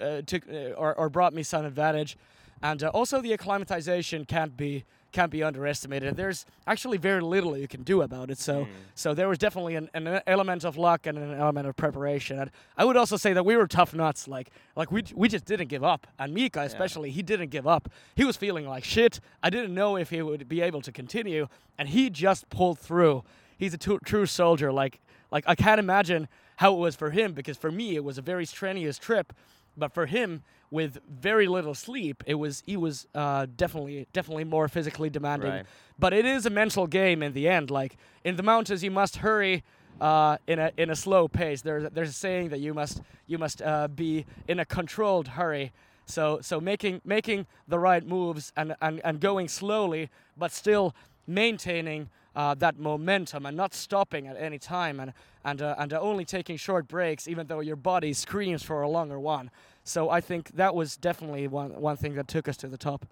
uh, 0.00 0.22
took 0.26 0.48
uh, 0.48 0.72
or, 0.76 0.94
or 0.94 1.10
brought 1.10 1.34
me 1.34 1.42
some 1.42 1.66
advantage. 1.66 2.16
And 2.62 2.82
also 2.84 3.20
the 3.20 3.32
acclimatization 3.32 4.24
can't 4.24 4.56
be 4.56 4.84
can't 5.12 5.30
be 5.30 5.42
underestimated. 5.42 6.16
There's 6.16 6.46
actually 6.66 6.98
very 6.98 7.20
little 7.20 7.56
you 7.56 7.68
can 7.68 7.82
do 7.82 8.02
about 8.02 8.30
it. 8.30 8.38
So 8.38 8.64
hmm. 8.64 8.70
so 8.94 9.14
there 9.14 9.28
was 9.28 9.38
definitely 9.38 9.76
an, 9.76 9.90
an 9.94 10.20
element 10.26 10.64
of 10.64 10.76
luck 10.76 11.06
and 11.06 11.18
an 11.18 11.34
element 11.34 11.66
of 11.66 11.76
preparation. 11.76 12.38
And 12.38 12.50
I 12.76 12.84
would 12.84 12.96
also 12.96 13.16
say 13.16 13.32
that 13.32 13.44
we 13.44 13.56
were 13.56 13.66
tough 13.66 13.94
nuts. 13.94 14.28
Like 14.28 14.50
like 14.76 14.90
we 14.90 15.04
we 15.14 15.28
just 15.28 15.44
didn't 15.44 15.68
give 15.68 15.84
up. 15.84 16.06
And 16.18 16.32
Mika 16.34 16.60
especially, 16.60 17.10
he 17.10 17.22
didn't 17.22 17.50
give 17.50 17.66
up. 17.66 17.88
He 18.14 18.24
was 18.24 18.36
feeling 18.36 18.66
like 18.66 18.84
shit. 18.84 19.20
I 19.42 19.50
didn't 19.50 19.74
know 19.74 19.96
if 19.96 20.10
he 20.10 20.22
would 20.22 20.48
be 20.48 20.60
able 20.60 20.82
to 20.82 20.92
continue, 20.92 21.48
and 21.78 21.88
he 21.88 22.10
just 22.10 22.48
pulled 22.50 22.78
through. 22.78 23.24
He's 23.56 23.74
a 23.74 23.78
true 23.78 24.26
soldier. 24.26 24.72
Like 24.72 25.00
like 25.30 25.44
I 25.46 25.54
can't 25.54 25.78
imagine 25.78 26.28
how 26.56 26.74
it 26.74 26.78
was 26.78 26.94
for 26.96 27.10
him 27.10 27.32
because 27.32 27.56
for 27.56 27.70
me 27.70 27.96
it 27.96 28.04
was 28.04 28.18
a 28.18 28.22
very 28.22 28.44
strenuous 28.44 28.98
trip, 28.98 29.32
but 29.80 29.92
for 29.92 30.06
him 30.06 30.42
with 30.70 30.98
very 31.08 31.48
little 31.48 31.74
sleep, 31.74 32.22
it 32.26 32.34
was 32.34 32.62
he 32.66 32.76
was 32.76 33.08
uh, 33.14 33.46
definitely 33.56 34.06
definitely 34.12 34.44
more 34.44 34.68
physically 34.68 35.10
demanding. 35.10 35.50
Right. 35.50 35.66
But 35.98 36.12
it 36.12 36.24
is 36.24 36.46
a 36.46 36.50
mental 36.50 36.86
game 36.86 37.22
in 37.22 37.32
the 37.32 37.48
end. 37.48 37.70
Like 37.70 37.96
in 38.24 38.36
the 38.36 38.42
mountains, 38.42 38.84
you 38.84 38.90
must 38.90 39.16
hurry 39.16 39.64
uh, 40.00 40.38
in 40.46 40.58
a 40.58 40.70
in 40.76 40.90
a 40.90 40.96
slow 40.96 41.26
pace. 41.26 41.62
There's 41.62 41.90
there's 41.90 42.10
a 42.10 42.12
saying 42.12 42.50
that 42.50 42.60
you 42.60 42.72
must 42.72 43.02
you 43.26 43.38
must 43.38 43.62
uh, 43.62 43.88
be 43.88 44.26
in 44.46 44.60
a 44.60 44.64
controlled 44.64 45.28
hurry. 45.28 45.72
So 46.06 46.40
so 46.40 46.60
making 46.60 47.00
making 47.04 47.46
the 47.66 47.78
right 47.78 48.06
moves 48.06 48.52
and 48.56 48.76
and, 48.80 49.00
and 49.04 49.20
going 49.20 49.48
slowly, 49.48 50.10
but 50.36 50.52
still 50.52 50.94
maintaining 51.26 52.10
uh, 52.36 52.54
that 52.54 52.78
momentum 52.78 53.46
and 53.46 53.56
not 53.56 53.74
stopping 53.74 54.26
at 54.26 54.36
any 54.36 54.58
time 54.58 55.00
and 55.00 55.12
and 55.44 55.62
uh, 55.62 55.74
and 55.78 55.92
uh, 55.92 56.00
only 56.00 56.24
taking 56.24 56.56
short 56.56 56.86
breaks, 56.86 57.26
even 57.26 57.46
though 57.46 57.60
your 57.60 57.76
body 57.76 58.12
screams 58.12 58.62
for 58.62 58.82
a 58.82 58.88
longer 58.88 59.18
one. 59.18 59.50
So 59.84 60.10
I 60.10 60.20
think 60.20 60.50
that 60.56 60.74
was 60.74 60.96
definitely 60.96 61.48
one 61.48 61.80
one 61.80 61.96
thing 61.96 62.14
that 62.14 62.28
took 62.28 62.48
us 62.48 62.56
to 62.58 62.68
the 62.68 62.78
top. 62.78 63.06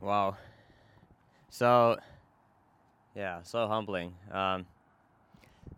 Wow. 0.00 0.36
So, 1.50 1.98
yeah, 3.14 3.42
so 3.42 3.68
humbling. 3.68 4.14
Um, 4.32 4.66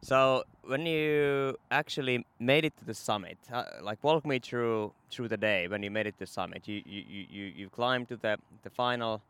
so 0.01 0.45
when 0.63 0.87
you 0.87 1.59
actually 1.71 2.25
made 2.39 2.65
it 2.65 2.77
to 2.79 2.85
the 2.85 2.95
summit, 2.95 3.39
uh, 3.53 3.65
like 3.83 3.99
walk 4.03 4.25
me 4.25 4.39
through 4.39 4.93
through 5.11 5.29
the 5.29 5.37
day 5.37 5.67
when 5.67 5.83
you 5.83 5.91
made 5.91 6.07
it 6.07 6.13
to 6.13 6.21
the 6.21 6.27
summit. 6.27 6.69
You 6.69 6.83
you, 6.87 7.03
you, 7.09 7.27
you 7.31 7.45
you 7.57 7.69
climbed 7.69 8.09
to 8.09 8.17
the 8.17 8.39
the 8.63 8.71
final 8.71 9.21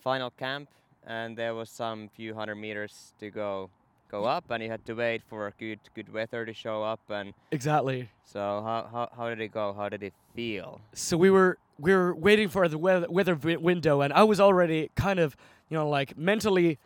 final 0.00 0.30
camp, 0.30 0.68
and 1.06 1.36
there 1.36 1.54
was 1.54 1.70
some 1.70 2.08
few 2.08 2.34
hundred 2.34 2.56
meters 2.56 3.14
to 3.20 3.30
go 3.30 3.70
go 4.10 4.24
up, 4.24 4.44
and 4.50 4.62
you 4.62 4.70
had 4.70 4.84
to 4.86 4.94
wait 4.94 5.22
for 5.28 5.52
good 5.58 5.80
good 5.94 6.12
weather 6.12 6.44
to 6.44 6.52
show 6.52 6.82
up. 6.82 7.00
And 7.08 7.32
Exactly. 7.50 8.08
so 8.24 8.38
how 8.64 8.88
how, 8.90 9.08
how 9.16 9.28
did 9.28 9.40
it 9.40 9.52
go? 9.52 9.72
How 9.72 9.88
did 9.88 10.02
it 10.02 10.14
feel? 10.34 10.80
so 10.92 11.16
we 11.16 11.30
were 11.30 11.58
we 11.78 11.94
were 11.94 12.14
waiting 12.14 12.48
for 12.48 12.68
the 12.68 12.78
weather, 12.78 13.06
weather 13.10 13.34
window 13.34 14.00
and 14.00 14.10
i 14.12 14.22
was 14.22 14.40
already 14.40 14.90
kind 14.94 15.18
of 15.18 15.36
you 15.68 15.76
know 15.76 15.86
like 15.88 16.16
mentally 16.16 16.78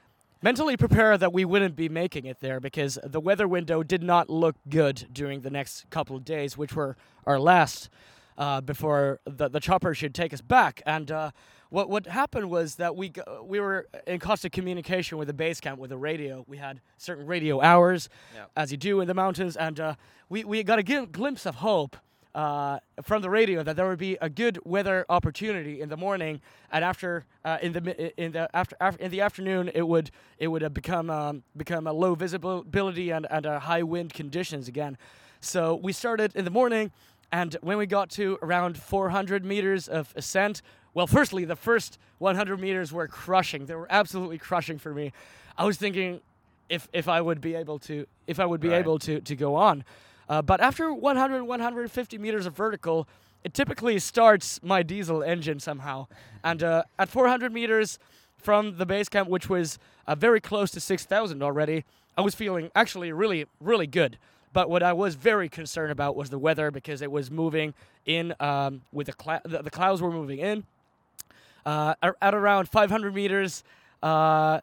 mentally 0.43 0.77
prepared 0.77 1.21
that 1.21 1.33
we 1.33 1.45
wouldn't 1.45 1.77
be 1.77 1.89
making 1.89 2.27
it 2.27 2.41
there 2.41 2.59
because 2.59 2.99
the 3.05 3.21
weather 3.21 3.47
window 3.47 3.85
did 3.85 4.03
not 4.03 4.29
look 4.29 4.57
good 4.69 5.07
during 5.13 5.43
the 5.43 5.51
next 5.51 5.89
couple 5.91 6.17
of 6.17 6.25
days 6.25 6.57
which 6.59 6.75
were 6.75 6.97
our 7.25 7.39
last 7.39 7.89
uh, 8.39 8.61
before 8.61 9.21
the 9.25 9.49
the 9.49 9.61
chopper 9.61 9.95
should 9.95 10.15
take 10.15 10.33
us 10.33 10.41
back. 10.41 10.83
And 10.87 11.11
uh, 11.11 11.31
what 11.71 11.89
what 11.89 12.07
happened 12.07 12.51
was 12.51 12.75
that 12.77 12.95
we 12.97 13.13
we 13.43 13.59
were 13.61 13.87
in 14.07 14.19
constant 14.19 14.53
communication 14.53 15.19
with 15.19 15.29
the 15.29 15.35
base 15.35 15.61
camp 15.61 15.79
with 15.79 15.91
the 15.91 15.97
radio. 15.99 16.45
We 16.47 16.59
had 16.59 16.81
certain 16.99 17.27
radio 17.27 17.61
hours, 17.61 18.09
Yeah. 18.35 18.45
as 18.57 18.71
you 18.71 18.77
do 18.77 19.01
in 19.01 19.09
the 19.09 19.15
mountains, 19.15 19.57
and 19.57 19.81
uh, 19.81 19.95
we 20.29 20.45
we 20.45 20.63
got 20.63 20.79
a 20.79 20.83
gl- 20.83 21.11
glimpse 21.11 21.47
of 21.47 21.57
hope. 21.57 21.97
Uh, 22.33 22.79
from 23.03 23.23
the 23.23 23.29
radio, 23.29 23.61
that 23.65 23.75
there 23.75 23.89
would 23.89 23.99
be 23.99 24.17
a 24.21 24.31
good 24.31 24.57
weather 24.65 25.05
opportunity 25.09 25.81
in 25.81 25.89
the 25.89 25.97
morning, 25.97 26.41
and 26.71 26.85
after 26.85 27.25
uh, 27.45 27.59
in 27.61 27.73
the 27.73 28.23
in 28.25 28.31
the 28.31 28.49
after, 28.55 28.77
after 28.81 29.03
in 29.03 29.11
the 29.11 29.21
afternoon, 29.21 29.69
it 29.75 29.83
would 29.83 30.13
it 30.39 30.47
would 30.47 30.73
become 30.73 31.11
um, 31.11 31.43
become 31.57 31.89
a 31.89 31.93
low 31.93 32.15
visibility 32.15 33.11
and 33.11 33.27
and 33.33 33.47
high 33.47 33.83
wind 33.83 34.15
conditions 34.15 34.69
again. 34.69 34.97
So 35.41 35.75
we 35.75 35.93
started 35.93 36.37
in 36.37 36.45
the 36.45 36.53
morning, 36.53 36.93
and 37.33 37.57
when 37.63 37.77
we 37.79 37.87
got 37.87 38.11
to 38.11 38.39
around 38.43 38.79
400 38.79 39.45
meters 39.45 39.89
of 39.89 40.13
ascent, 40.15 40.63
well, 40.95 41.07
firstly, 41.07 41.45
the 41.45 41.57
first 41.57 41.99
100 42.19 42.61
meters 42.61 42.93
were 42.93 43.07
crushing. 43.09 43.67
They 43.67 43.75
were 43.75 43.87
absolutely 43.91 44.39
crushing 44.39 44.79
for 44.79 44.93
me. 44.93 45.13
I 45.57 45.65
was 45.65 45.77
thinking 45.77 46.21
if 46.69 46.89
if 46.93 47.09
I 47.09 47.21
would 47.21 47.41
be 47.41 47.55
able 47.55 47.79
to 47.81 48.07
if 48.27 48.39
I 48.41 48.47
would 48.47 48.61
be 48.61 48.69
Right. 48.69 48.79
able 48.81 48.99
to 49.01 49.21
to 49.21 49.37
go 49.37 49.55
on. 49.57 49.85
Uh, 50.29 50.41
but 50.43 50.61
after 50.61 50.93
100 50.95 51.43
150 51.45 52.19
meters 52.19 52.47
of 52.47 52.55
vertical, 52.57 53.09
it 53.45 53.55
typically 53.55 53.99
starts 53.99 54.61
my 54.63 54.83
diesel 54.83 55.23
engine 55.23 55.59
somehow. 55.61 56.07
And 56.45 56.63
uh, 56.63 56.83
at 56.99 57.09
400 57.09 57.53
meters 57.53 57.99
from 58.37 58.77
the 58.79 58.87
base 58.87 59.09
camp, 59.09 59.29
which 59.29 59.49
was 59.49 59.79
uh, 60.07 60.15
very 60.15 60.41
close 60.41 60.71
to 60.73 60.81
6,000 60.81 61.43
already, 61.43 61.85
I 62.17 62.21
was 62.23 62.35
feeling 62.35 62.71
actually 62.75 63.13
really 63.13 63.47
really 63.61 63.87
good. 63.87 64.19
But 64.53 64.69
what 64.69 64.83
I 64.83 64.93
was 64.93 65.15
very 65.15 65.49
concerned 65.49 65.93
about 65.93 66.17
was 66.17 66.31
the 66.31 66.39
weather 66.39 66.71
because 66.73 67.03
it 67.03 67.11
was 67.13 67.31
moving 67.31 67.73
in 68.05 68.35
um, 68.41 68.83
with 68.93 69.07
the, 69.07 69.13
clou- 69.13 69.39
the 69.45 69.63
the 69.63 69.71
clouds 69.71 70.01
were 70.03 70.11
moving 70.13 70.39
in. 70.39 70.65
Uh, 71.67 71.95
at, 72.03 72.35
around 72.35 72.69
500 72.69 73.15
meters, 73.15 73.63
uh, 74.03 74.61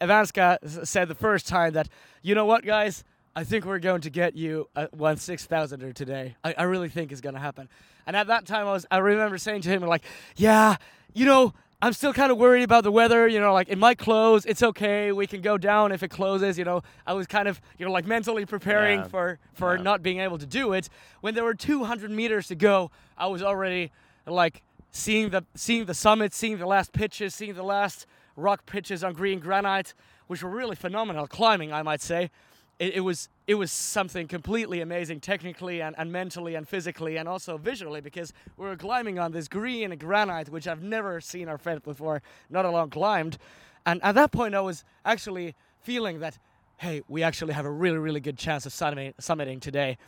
Ivanska 0.00 0.58
said 0.84 1.08
the 1.08 1.14
first 1.14 1.46
time 1.48 1.72
that, 1.74 1.88
you 2.22 2.34
know 2.34 2.44
what, 2.46 2.64
guys, 2.64 3.04
I 3.34 3.44
think 3.44 3.64
we're 3.64 3.78
going 3.78 4.00
to 4.02 4.10
get 4.10 4.36
you 4.36 4.68
a 4.76 4.86
one 4.92 5.16
six 5.16 5.46
thousander 5.46 5.92
today. 5.94 6.36
I, 6.44 6.54
I 6.58 6.62
really 6.64 6.88
think 6.88 7.12
it's 7.12 7.20
going 7.20 7.34
to 7.34 7.40
happen. 7.40 7.68
And 8.06 8.16
at 8.16 8.26
that 8.28 8.46
time, 8.46 8.66
I 8.66 8.72
was 8.72 8.86
I 8.90 8.98
remember 8.98 9.38
saying 9.38 9.62
to 9.62 9.68
him 9.68 9.82
like, 9.82 10.02
yeah, 10.36 10.76
you 11.14 11.24
know. 11.26 11.52
I'm 11.80 11.92
still 11.92 12.12
kind 12.12 12.32
of 12.32 12.38
worried 12.38 12.64
about 12.64 12.82
the 12.82 12.90
weather, 12.90 13.28
you 13.28 13.38
know, 13.38 13.52
like 13.54 13.68
it 13.68 13.78
might 13.78 13.98
close, 13.98 14.44
it's 14.46 14.64
okay, 14.64 15.12
we 15.12 15.28
can 15.28 15.40
go 15.42 15.56
down 15.56 15.92
if 15.92 16.02
it 16.02 16.08
closes, 16.08 16.58
you 16.58 16.64
know. 16.64 16.82
I 17.06 17.12
was 17.12 17.28
kind 17.28 17.46
of, 17.46 17.60
you 17.78 17.86
know, 17.86 17.92
like 17.92 18.04
mentally 18.04 18.44
preparing 18.44 18.98
Yeah. 18.98 19.06
for 19.06 19.38
for 19.54 19.76
Yeah. 19.76 19.82
not 19.82 20.02
being 20.02 20.18
able 20.18 20.38
to 20.38 20.44
do 20.46 20.72
it. 20.72 20.88
When 21.20 21.36
there 21.36 21.44
were 21.44 21.54
200 21.54 22.10
meters 22.10 22.48
to 22.48 22.56
go, 22.56 22.90
I 23.16 23.28
was 23.28 23.44
already 23.44 23.92
like 24.26 24.60
seeing 24.90 25.30
the 25.30 25.44
seeing 25.54 25.84
the 25.84 25.94
summit, 25.94 26.34
seeing 26.34 26.58
the 26.58 26.66
last 26.66 26.92
pitches, 26.92 27.34
seeing 27.34 27.54
the 27.54 27.62
last 27.62 28.06
rock 28.36 28.66
pitches 28.66 29.02
on 29.04 29.14
green 29.14 29.40
granite, 29.40 29.94
which 30.26 30.42
were 30.42 30.50
really 30.50 30.76
phenomenal 30.76 31.26
climbing, 31.26 31.72
I 31.72 31.82
might 31.82 32.00
say. 32.00 32.30
It, 32.78 32.94
it 32.94 33.00
was 33.00 33.28
it 33.46 33.54
was 33.54 33.72
something 33.72 34.28
completely 34.28 34.80
amazing 34.80 35.20
technically 35.20 35.82
and, 35.82 35.96
and 35.98 36.12
mentally 36.12 36.54
and 36.54 36.68
physically 36.68 37.16
and 37.16 37.28
also 37.28 37.58
visually 37.58 38.00
because 38.00 38.32
we 38.56 38.66
were 38.66 38.76
climbing 38.76 39.18
on 39.18 39.32
this 39.32 39.48
green 39.48 39.96
granite 39.96 40.50
which 40.50 40.68
I've 40.68 40.82
never 40.82 41.20
seen 41.20 41.48
or 41.48 41.58
felt 41.58 41.82
before, 41.82 42.22
not 42.50 42.64
alone 42.64 42.90
climbed. 42.90 43.38
And 43.84 44.02
at 44.04 44.14
that 44.14 44.32
point 44.32 44.54
I 44.54 44.60
was 44.60 44.84
actually 45.04 45.54
feeling 45.80 46.20
that 46.20 46.38
hey, 46.78 47.02
we 47.08 47.24
actually 47.24 47.52
have 47.52 47.64
a 47.64 47.70
really, 47.70 47.98
really 47.98 48.20
good 48.20 48.38
chance 48.38 48.64
of 48.64 48.72
summit, 48.72 49.16
summiting 49.20 49.60
today. 49.60 49.98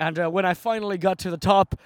And 0.00 0.18
uh, 0.18 0.28
when 0.28 0.44
I 0.44 0.54
finally 0.54 0.98
got 0.98 1.18
to 1.20 1.30
the 1.30 1.38
top, 1.38 1.78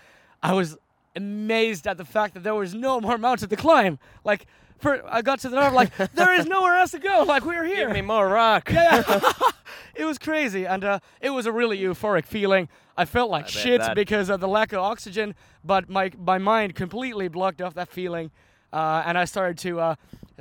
I 0.42 0.54
was 0.54 0.78
amazed 1.16 1.86
at 1.86 1.96
the 1.96 2.04
fact 2.04 2.34
that 2.34 2.42
there 2.42 2.54
was 2.54 2.74
no 2.74 3.00
more 3.00 3.18
mountain 3.18 3.48
to 3.48 3.56
climb. 3.56 3.98
Like, 4.24 4.46
for, 4.78 5.02
I 5.12 5.22
got 5.22 5.40
to 5.40 5.48
the 5.48 5.56
top, 5.56 5.72
like, 5.72 5.96
there 6.14 6.34
is 6.34 6.46
nowhere 6.46 6.76
else 6.76 6.92
to 6.92 6.98
go. 6.98 7.24
Like, 7.26 7.44
we're 7.44 7.64
here. 7.64 7.86
Give 7.86 7.94
me 7.94 8.02
more 8.02 8.28
rock. 8.28 8.70
yeah, 8.70 9.02
yeah. 9.08 9.32
it 9.94 10.04
was 10.04 10.18
crazy, 10.18 10.66
and 10.66 10.84
uh, 10.84 11.00
it 11.20 11.30
was 11.30 11.46
a 11.46 11.52
really 11.52 11.78
euphoric 11.78 12.24
feeling. 12.24 12.68
I 12.96 13.04
felt 13.04 13.30
like 13.30 13.44
bet 13.44 13.52
shit 13.52 13.80
that. 13.80 13.94
because 13.94 14.28
of 14.28 14.40
the 14.40 14.48
lack 14.48 14.72
of 14.72 14.80
oxygen, 14.80 15.34
but 15.64 15.88
my 15.88 16.10
my 16.18 16.38
mind 16.38 16.74
completely 16.74 17.28
blocked 17.28 17.62
off 17.62 17.74
that 17.74 17.88
feeling, 17.88 18.30
uh, 18.72 19.02
and 19.06 19.16
I 19.16 19.24
started 19.24 19.58
to 19.58 19.80
uh, 19.80 19.94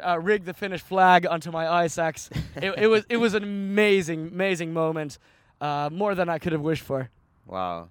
uh, 0.06 0.20
rig 0.20 0.46
the 0.46 0.54
Finnish 0.54 0.82
flag 0.82 1.26
onto 1.26 1.52
my 1.52 1.68
ice 1.68 1.98
axe. 1.98 2.30
it, 2.56 2.74
it 2.78 2.88
was 2.88 3.06
it 3.10 3.18
was 3.18 3.34
an 3.34 3.44
amazing 3.44 4.28
amazing 4.28 4.74
moment, 4.74 5.18
uh, 5.62 5.90
more 5.92 6.16
than 6.16 6.30
I 6.30 6.40
could 6.40 6.52
have 6.52 6.62
wished 6.62 6.84
for. 6.84 7.10
Wow. 7.46 7.90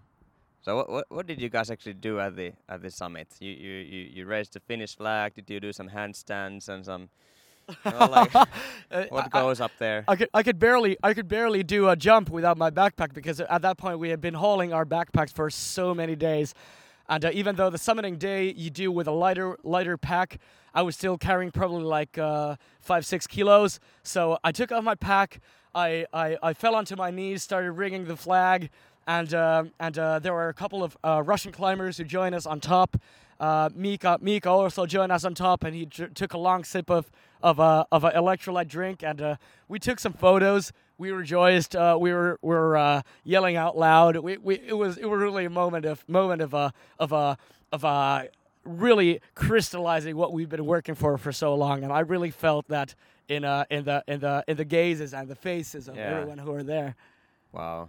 So 0.63 0.77
what, 0.77 0.91
what 0.91 1.05
what 1.09 1.27
did 1.27 1.41
you 1.41 1.49
guys 1.49 1.71
actually 1.71 1.95
do 1.95 2.19
at 2.21 2.37
the 2.37 2.53
at 2.69 2.83
the 2.83 2.91
summit? 2.91 3.29
You 3.41 3.51
you 3.53 3.73
you, 3.95 4.01
you 4.15 4.27
raised 4.27 4.53
the 4.55 4.61
Finnish 4.61 4.97
flag. 4.97 5.35
Did 5.35 5.49
you 5.51 5.61
do 5.61 5.73
some 5.73 5.89
handstands 5.89 6.69
and 6.69 6.85
some? 6.85 7.09
You 7.85 7.91
know, 7.93 8.07
like, 8.07 8.35
Uh, 8.91 9.05
what 9.11 9.25
I- 9.35 9.39
I- 9.39 9.43
goes 9.43 9.61
up 9.61 9.73
there? 9.79 10.05
I 10.09 10.17
could 10.17 10.29
I 10.35 10.43
could 10.43 10.59
barely 10.59 10.97
I 11.03 11.15
could 11.15 11.29
barely 11.29 11.63
do 11.63 11.89
a 11.89 11.97
jump 11.97 12.31
without 12.31 12.57
my 12.57 12.71
backpack 12.71 13.13
because 13.15 13.41
at 13.41 13.63
that 13.63 13.77
point 13.79 13.99
we 13.99 14.09
had 14.11 14.21
been 14.21 14.35
hauling 14.35 14.73
our 14.73 14.85
backpacks 14.87 15.33
for 15.33 15.49
so 15.51 15.95
many 15.95 16.17
days, 16.17 16.55
and 17.09 17.25
uh, 17.25 17.31
even 17.33 17.57
though 17.57 17.71
the 17.71 17.79
summiting 17.79 18.19
day 18.19 18.51
you 18.53 18.71
do 18.71 18.91
with 18.91 19.07
a 19.07 19.13
lighter 19.13 19.59
lighter 19.63 19.97
pack, 19.99 20.39
I 20.75 20.83
was 20.83 20.97
still 20.97 21.19
carrying 21.19 21.51
probably 21.51 21.85
like 21.85 22.17
uh, 22.19 22.57
five 22.81 23.05
six 23.07 23.27
kilos. 23.27 23.79
So 24.03 24.39
I 24.43 24.51
took 24.53 24.73
off 24.73 24.83
my 24.85 24.95
pack. 24.97 25.41
I, 25.75 26.07
I, 26.15 26.37
I 26.43 26.53
fell 26.55 26.75
onto 26.75 26.97
my 26.97 27.11
knees, 27.11 27.43
started 27.43 27.73
rigging 27.73 28.07
the 28.07 28.17
flag, 28.17 28.71
and 29.09 29.33
uh, 29.35 29.65
and 29.81 29.99
uh, 29.99 30.19
there 30.21 30.33
were 30.35 30.49
a 30.51 30.55
couple 30.55 30.85
of 30.85 30.97
uh, 31.03 31.23
Russian 31.25 31.51
climbers 31.51 31.97
who 31.97 32.05
joined 32.05 32.35
us 32.37 32.47
on 32.47 32.61
top. 32.61 32.97
Uh, 33.41 33.71
Mika 33.75 34.19
Mika 34.21 34.51
also 34.51 34.85
joined 34.87 35.11
us 35.11 35.25
on 35.25 35.35
top, 35.35 35.65
and 35.65 35.75
he 35.75 35.87
took 35.87 36.35
a 36.35 36.39
long 36.39 36.63
sip 36.63 36.91
of 36.91 37.11
of 37.43 37.59
a 37.59 37.87
of 37.91 38.05
an 38.05 38.13
electrolyte 38.13 38.69
drink, 38.69 39.03
and 39.03 39.21
uh, 39.23 39.37
we 39.67 39.79
took 39.79 39.99
some 39.99 40.13
photos. 40.13 40.73
We 40.99 41.11
rejoiced. 41.11 41.75
Uh, 41.75 41.97
we 41.99 42.13
were 42.13 42.39
we 42.43 42.51
were 42.55 42.77
uh, 42.77 43.03
yelling 43.25 43.57
out 43.57 43.79
loud. 43.79 44.17
We, 44.19 44.37
we 44.37 44.57
it 44.57 44.77
was 44.77 44.99
it 44.99 45.07
was 45.07 45.21
really 45.21 45.45
a 45.47 45.51
moment 45.51 45.87
of 45.87 46.07
moment 46.09 46.43
of 46.43 46.53
a 46.53 46.73
of 46.99 47.13
a 47.13 47.39
of 47.73 47.85
a 47.85 48.29
really 48.65 49.21
crystallizing 49.35 50.17
what 50.17 50.33
we've 50.35 50.49
been 50.51 50.67
working 50.67 50.95
for 50.95 51.17
for 51.17 51.33
so 51.33 51.55
long, 51.55 51.83
and 51.83 51.93
I 51.93 52.01
really 52.01 52.31
felt 52.31 52.69
that 52.69 52.95
in 53.29 53.45
uh 53.45 53.65
in 53.71 53.85
the 53.85 54.05
in 54.07 54.21
the 54.21 54.45
in 54.49 54.57
the 54.59 54.65
gazes 54.67 55.15
and 55.15 55.29
the 55.29 55.37
faces 55.37 55.89
of 55.89 55.97
Yeah. 55.97 56.11
everyone 56.11 56.39
who 56.39 56.51
were 56.53 56.63
there. 56.65 56.95
Wow. 57.53 57.89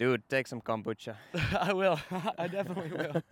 Dude, 0.00 0.26
take 0.30 0.46
some 0.46 0.62
kombucha. 0.62 1.14
I 1.60 1.74
will. 1.74 2.00
I 2.38 2.48
definitely 2.48 2.90
will. 2.90 3.22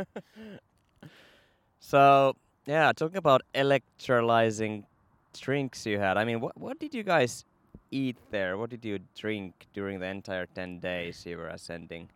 So 1.80 2.36
yeah, 2.66 2.92
talking 2.92 3.16
about 3.16 3.40
electrolyzing 3.54 4.84
drinks 5.32 5.86
you 5.86 5.98
had. 5.98 6.18
I 6.18 6.26
mean, 6.26 6.42
what 6.42 6.58
what 6.58 6.78
did 6.78 6.94
you 6.94 7.02
guys 7.02 7.46
eat 7.90 8.16
there? 8.30 8.58
What 8.58 8.68
did 8.68 8.84
you 8.84 8.98
drink 9.16 9.66
during 9.72 9.98
the 9.98 10.08
entire 10.08 10.44
ten 10.44 10.78
days 10.78 11.24
you 11.24 11.38
were 11.38 11.48
ascending? 11.48 12.10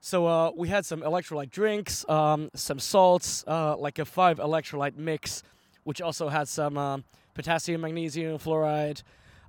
So 0.00 0.26
uh, 0.26 0.50
we 0.56 0.68
had 0.68 0.84
some 0.84 1.02
electrolyte 1.02 1.50
drinks, 1.50 2.04
um, 2.08 2.50
some 2.52 2.80
salts, 2.80 3.44
uh, 3.46 3.76
like 3.76 4.00
a 4.00 4.04
five 4.04 4.38
electrolyte 4.38 4.96
mix, 4.96 5.44
which 5.84 6.02
also 6.02 6.28
had 6.28 6.48
some 6.48 6.76
um, 6.76 7.04
potassium, 7.32 7.82
magnesium, 7.82 8.38
fluoride. 8.38 9.04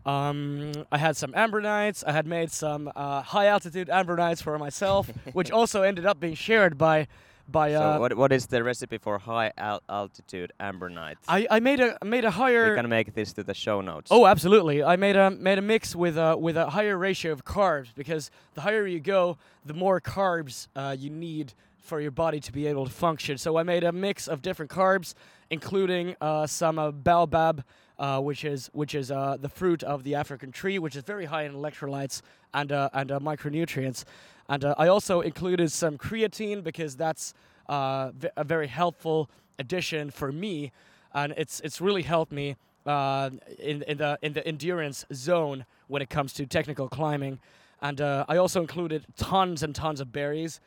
Um, 0.06 0.72
I 0.92 0.98
had 0.98 1.18
some 1.18 1.32
Ambronites. 1.34 2.04
I 2.06 2.12
had 2.12 2.28
made 2.28 2.52
some 2.52 2.92
uh, 2.96 3.22
high 3.22 3.48
altitude 3.48 3.90
Ambronites 3.90 4.42
for 4.42 4.58
myself, 4.60 5.10
which 5.34 5.52
also 5.52 5.82
ended 5.82 6.06
up 6.06 6.20
being 6.20 6.36
shared 6.36 6.78
by 6.78 7.08
by. 7.48 7.74
Uh, 7.74 7.96
so 7.96 8.00
what 8.00 8.16
what 8.16 8.32
is 8.32 8.48
the 8.48 8.64
recipe 8.64 8.98
for 8.98 9.18
high 9.18 9.52
al- 9.58 9.82
altitude 9.90 10.54
Ambronites? 10.60 11.18
I, 11.28 11.48
I 11.50 11.60
made 11.60 11.80
a 11.80 11.98
made 12.04 12.26
a 12.26 12.32
higher. 12.32 12.68
We're 12.70 12.76
gonna 12.76 12.88
make 12.88 13.16
this 13.16 13.34
to 13.34 13.44
the 13.44 13.54
show 13.56 13.82
notes. 13.82 14.10
Oh, 14.12 14.28
absolutely. 14.28 14.84
I 14.84 14.96
made 14.96 15.16
a 15.16 15.32
made 15.32 15.58
a 15.58 15.64
mix 15.64 15.96
with 15.96 16.18
a 16.18 16.38
with 16.38 16.56
a 16.58 16.70
higher 16.70 16.98
ratio 16.98 17.32
of 17.32 17.44
carbs 17.44 17.88
because 17.96 18.30
the 18.54 18.62
higher 18.62 18.86
you 18.86 19.00
go, 19.00 19.38
the 19.66 19.74
more 19.74 20.00
carbs 20.00 20.68
uh, 20.76 20.96
you 20.98 21.10
need 21.10 21.54
for 21.86 22.02
your 22.02 22.12
body 22.12 22.40
to 22.40 22.52
be 22.52 22.68
able 22.68 22.86
to 22.86 22.92
function. 22.92 23.38
So 23.38 23.58
I 23.58 23.64
made 23.64 23.84
a 23.84 23.92
mix 23.92 24.28
of 24.28 24.42
different 24.42 24.72
carbs, 24.72 25.14
including 25.50 26.16
uh, 26.20 26.48
some 26.48 26.80
uh, 26.80 26.92
baobab, 26.92 27.64
uh, 27.98 28.20
which 28.20 28.44
is 28.44 28.70
which 28.74 28.96
is 28.96 29.12
uh, 29.12 29.38
the 29.40 29.50
fruit 29.50 29.84
of 29.84 30.04
the 30.04 30.16
African 30.16 30.52
tree, 30.52 30.80
which 30.80 30.96
is 30.96 31.04
very 31.04 31.26
high 31.26 31.44
in 31.44 31.54
electrolytes 31.54 32.22
and 32.54 32.72
uh, 32.72 32.90
and 32.94 33.12
uh, 33.12 33.20
micronutrients. 33.20 34.04
And 34.50 34.64
uh, 34.66 34.76
I 34.78 34.88
also 34.88 35.22
included 35.22 35.72
some 35.72 35.98
creatine 35.98 36.64
because 36.64 36.96
that's 36.96 37.34
uh, 37.68 38.12
v- 38.12 38.30
a 38.38 38.44
very 38.44 38.68
helpful 38.68 39.30
addition 39.60 40.12
for 40.12 40.32
me, 40.32 40.72
and 41.14 41.34
it's 41.38 41.62
it's 41.62 41.82
really 41.82 42.04
helped 42.04 42.32
me 42.32 42.58
in 42.86 43.82
in 43.84 43.98
the 43.98 44.20
in 44.22 44.34
the 44.34 44.46
endurance 44.46 45.06
zone 45.14 45.66
when 45.88 46.02
it 46.02 46.10
comes 46.10 46.34
to 46.34 46.46
technical 46.46 46.90
climbing. 46.90 47.40
And 47.82 48.02
I 48.02 48.38
also 48.38 48.62
included 48.62 49.06
tons 49.18 49.62
and 49.62 49.76
tons 49.76 50.00
of 50.00 50.12
berries, 50.12 50.60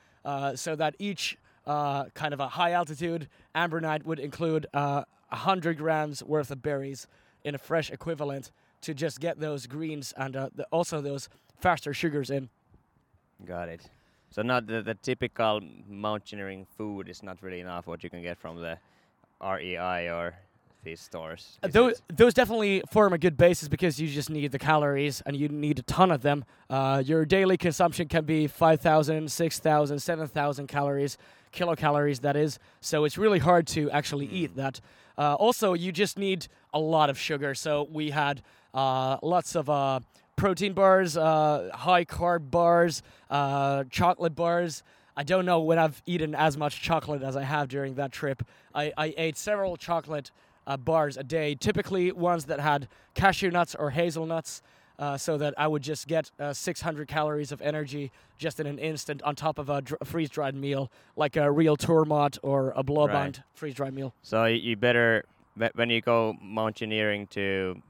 so 0.54 0.76
that 0.76 0.94
each 0.98 1.36
kind 1.66 2.32
of 2.32 2.40
a 2.40 2.48
high 2.48 2.72
altitude 2.72 3.28
Ambronite 3.54 4.04
would 4.04 4.18
include 4.18 4.66
100 5.30 5.76
grams 5.78 6.22
worth 6.22 6.50
of 6.50 6.62
berries 6.62 7.06
in 7.44 7.54
a 7.54 7.58
fresh 7.58 7.90
equivalent 7.90 8.50
to 8.80 8.94
just 8.94 9.20
get 9.20 9.40
those 9.40 9.66
greens 9.66 10.12
and 10.16 10.36
uh, 10.36 10.48
the, 10.54 10.64
also 10.66 11.00
those 11.00 11.28
faster 11.60 11.92
sugars 11.92 12.30
in. 12.30 12.48
got 13.44 13.68
it. 13.68 13.88
So 14.30 14.42
not 14.42 14.66
the, 14.66 14.82
the 14.82 14.94
typical 14.94 15.60
mountaineering 15.88 16.66
food 16.76 17.08
is 17.08 17.22
not 17.22 17.42
really 17.42 17.60
enough 17.60 17.86
what 17.86 18.04
you 18.04 18.10
can 18.10 18.22
get 18.22 18.38
from 18.38 18.60
the 18.60 18.78
REI 19.42 20.10
or 20.10 20.34
these 20.84 21.00
stores. 21.00 21.58
Uh, 21.62 21.68
Those, 21.68 22.02
those 22.08 22.34
definitely 22.34 22.82
form 22.90 23.12
a 23.12 23.18
good 23.18 23.36
basis 23.36 23.68
because 23.68 23.98
you 24.00 24.06
just 24.08 24.30
need 24.30 24.52
the 24.52 24.58
calories 24.58 25.22
and 25.26 25.36
you 25.36 25.48
need 25.48 25.78
a 25.78 25.82
ton 25.82 26.10
of 26.10 26.22
them. 26.22 26.44
Uh, 26.70 27.02
your 27.04 27.24
daily 27.24 27.56
consumption 27.56 28.06
can 28.06 28.24
be 28.24 28.46
5,000, 28.46 29.30
6,000, 29.30 29.98
7,000 29.98 30.66
calories, 30.66 31.18
kilocalories, 31.52 32.20
that 32.20 32.36
is. 32.36 32.58
So 32.80 33.04
it's 33.04 33.18
really 33.18 33.38
hard 33.38 33.66
to 33.68 33.90
actually 33.90 34.26
eat 34.26 34.56
that. 34.56 34.80
Uh, 35.16 35.34
also, 35.34 35.74
you 35.74 35.90
just 35.92 36.18
need 36.18 36.46
a 36.72 36.78
lot 36.78 37.10
of 37.10 37.18
sugar. 37.18 37.54
So 37.54 37.88
we 37.90 38.10
had 38.10 38.42
uh, 38.72 39.18
lots 39.22 39.56
of 39.56 39.68
uh, 39.68 40.00
protein 40.36 40.72
bars, 40.72 41.16
uh, 41.16 41.70
high 41.74 42.04
carb 42.04 42.50
bars, 42.50 43.02
uh, 43.28 43.84
chocolate 43.90 44.34
bars. 44.34 44.82
I 45.16 45.24
don't 45.24 45.44
know 45.44 45.58
when 45.58 45.80
I've 45.80 46.00
eaten 46.06 46.34
as 46.36 46.56
much 46.56 46.80
chocolate 46.80 47.22
as 47.22 47.36
I 47.36 47.42
have 47.42 47.68
during 47.68 47.94
that 47.94 48.12
trip. 48.12 48.44
I, 48.72 48.92
I 48.96 49.14
ate 49.16 49.36
several 49.36 49.76
chocolate 49.76 50.30
uh, 50.68 50.76
bars 50.76 51.16
a 51.16 51.24
day, 51.24 51.56
typically 51.56 52.12
ones 52.12 52.44
that 52.44 52.60
had 52.60 52.86
cashew 53.14 53.50
nuts 53.50 53.74
or 53.74 53.90
hazelnuts, 53.90 54.62
uh, 54.98 55.16
so 55.16 55.38
that 55.38 55.54
I 55.56 55.66
would 55.68 55.82
just 55.82 56.06
get 56.08 56.30
uh, 56.40 56.52
600 56.52 57.06
calories 57.08 57.52
of 57.52 57.60
energy 57.62 58.10
just 58.36 58.58
in 58.60 58.66
an 58.66 58.78
instant 58.78 59.22
on 59.22 59.36
top 59.36 59.58
of 59.58 59.68
a, 59.68 59.80
dr- 59.82 59.98
freeze 60.04 60.28
dried 60.30 60.54
meal, 60.54 60.90
like 61.16 61.36
a 61.36 61.50
real 61.50 61.76
Turmat 61.76 62.38
or 62.42 62.72
a 62.76 62.82
Blåband 62.82 63.08
Right. 63.12 63.40
freeze 63.54 63.74
dried 63.74 63.94
meal. 63.94 64.14
So 64.22 64.44
you 64.46 64.76
better 64.76 65.24
when 65.74 65.90
you 65.90 66.00
go 66.00 66.36
mountaineering 66.40 67.26
to 67.28 67.82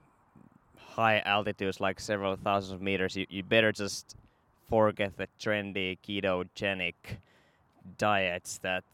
high 0.79 1.21
altitudes, 1.27 1.81
like 1.81 2.01
several 2.01 2.35
thousands 2.37 2.73
of 2.73 2.81
meters, 2.81 3.15
you, 3.17 3.27
you 3.29 3.43
better 3.43 3.73
just 3.73 4.17
forget 4.71 5.17
the 5.17 5.29
trendy 5.41 5.99
ketogenic 6.07 6.95
diets 7.99 8.59
that 8.59 8.85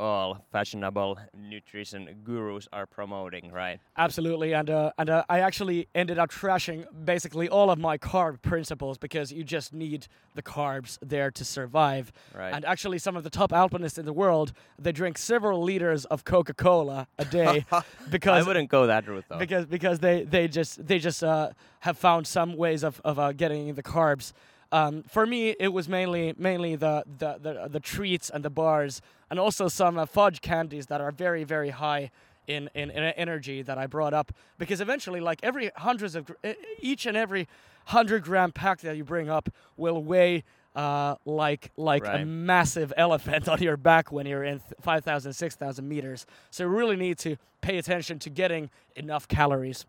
all 0.00 0.44
fashionable 0.50 1.18
nutrition 1.36 2.22
gurus 2.24 2.66
are 2.72 2.86
promoting, 2.86 3.52
right? 3.52 3.78
Absolutely, 3.96 4.54
and 4.54 4.70
uh, 4.70 4.92
and 4.98 5.10
uh, 5.10 5.24
I 5.28 5.40
actually 5.40 5.88
ended 5.94 6.18
up 6.18 6.30
trashing 6.30 6.86
basically 7.04 7.48
all 7.48 7.70
of 7.70 7.78
my 7.78 7.98
carb 7.98 8.42
principles 8.42 8.98
because 8.98 9.30
you 9.30 9.44
just 9.44 9.72
need 9.72 10.08
the 10.34 10.42
carbs 10.42 10.98
there 11.02 11.30
to 11.30 11.44
survive. 11.44 12.12
Right. 12.34 12.52
And 12.52 12.64
actually, 12.64 12.98
some 12.98 13.16
of 13.16 13.24
the 13.24 13.30
top 13.30 13.52
alpinists 13.52 13.98
in 13.98 14.06
the 14.06 14.12
world 14.12 14.52
they 14.78 14.92
drink 14.92 15.18
several 15.18 15.62
liters 15.62 16.06
of 16.06 16.24
Coca-Cola 16.24 17.06
a 17.18 17.24
day 17.24 17.66
because 18.10 18.42
I 18.42 18.46
wouldn't 18.46 18.70
go 18.70 18.86
that 18.86 19.06
route 19.06 19.24
though. 19.28 19.38
because 19.38 19.66
because 19.66 19.98
they 19.98 20.24
they 20.24 20.48
just 20.48 20.84
they 20.84 20.98
just 20.98 21.22
uh, 21.22 21.50
have 21.80 21.98
found 21.98 22.26
some 22.26 22.56
ways 22.56 22.82
of 22.82 23.00
of 23.04 23.18
uh, 23.18 23.32
getting 23.32 23.74
the 23.74 23.82
carbs. 23.82 24.32
Um, 24.72 25.02
for 25.02 25.26
me, 25.26 25.56
it 25.58 25.72
was 25.72 25.88
mainly 25.88 26.34
mainly 26.38 26.76
the, 26.76 27.04
the 27.18 27.38
the 27.40 27.68
the 27.68 27.80
treats 27.80 28.30
and 28.30 28.44
the 28.44 28.50
bars, 28.50 29.02
and 29.28 29.38
also 29.38 29.68
some 29.68 29.98
uh, 29.98 30.06
fudge 30.06 30.40
candies 30.40 30.86
that 30.86 31.00
are 31.00 31.10
very 31.10 31.44
very 31.44 31.70
high 31.70 32.10
in, 32.46 32.70
in 32.74 32.90
in 32.90 33.02
energy 33.02 33.62
that 33.62 33.78
I 33.78 33.86
brought 33.86 34.14
up. 34.14 34.32
Because 34.58 34.80
eventually, 34.80 35.20
like 35.20 35.40
every 35.42 35.70
hundreds 35.76 36.14
of 36.14 36.26
gr- 36.26 36.34
each 36.80 37.06
and 37.06 37.16
every 37.16 37.48
hundred 37.86 38.22
gram 38.22 38.52
pack 38.52 38.80
that 38.82 38.96
you 38.96 39.04
bring 39.04 39.28
up 39.28 39.48
will 39.76 40.02
weigh. 40.02 40.44
Uh, 40.76 41.16
like 41.24 41.72
like 41.76 42.04
a 42.06 42.24
massive 42.24 42.92
elephant 42.96 43.48
on 43.52 43.60
your 43.60 43.76
back 43.76 44.12
when 44.12 44.24
you're 44.24 44.44
in 44.44 44.60
th- 44.60 44.74
5,000, 44.80 45.32
6,000 45.32 45.88
meters. 45.88 46.26
So 46.52 46.62
you 46.62 46.68
really 46.68 46.94
need 46.94 47.18
to 47.18 47.36
pay 47.60 47.76
attention 47.76 48.20
to 48.20 48.30
getting 48.30 48.70
enough 48.94 49.26
calories. 49.26 49.84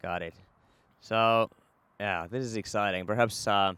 Got 0.00 0.22
it. 0.22 0.32
So, 1.02 1.50
yeah, 2.00 2.26
this 2.30 2.42
is 2.44 2.56
exciting. 2.56 3.04
Perhaps, 3.04 3.46
uh, 3.46 3.74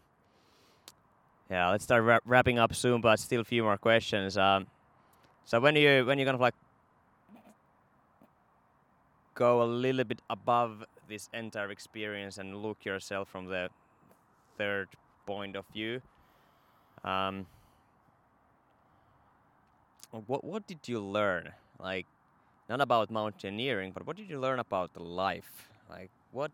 yeah, 1.52 1.68
let's 1.68 1.84
start 1.84 2.02
wrap- 2.02 2.22
wrapping 2.24 2.58
up 2.58 2.74
soon, 2.74 3.02
but 3.02 3.20
still 3.20 3.42
a 3.42 3.44
few 3.44 3.62
more 3.62 3.76
questions. 3.76 4.38
Um, 4.38 4.66
so 5.44 5.60
when 5.60 5.76
you 5.76 6.02
when 6.06 6.18
you 6.18 6.24
kind 6.24 6.34
of 6.34 6.40
like 6.40 6.54
go 9.34 9.62
a 9.62 9.68
little 9.68 10.04
bit 10.04 10.22
above 10.30 10.82
this 11.08 11.28
entire 11.34 11.70
experience 11.70 12.38
and 12.38 12.56
look 12.56 12.86
yourself 12.86 13.28
from 13.28 13.46
the 13.52 13.68
third 14.56 14.88
point 15.26 15.54
of 15.54 15.66
view, 15.74 16.00
um, 17.04 17.44
what 20.26 20.42
what 20.42 20.66
did 20.66 20.88
you 20.88 21.00
learn? 21.00 21.52
Like, 21.78 22.06
not 22.70 22.80
about 22.80 23.10
mountaineering, 23.10 23.92
but 23.92 24.06
what 24.06 24.16
did 24.16 24.30
you 24.30 24.40
learn 24.40 24.58
about 24.58 24.96
life? 24.96 25.68
Like, 25.90 26.10
what 26.30 26.52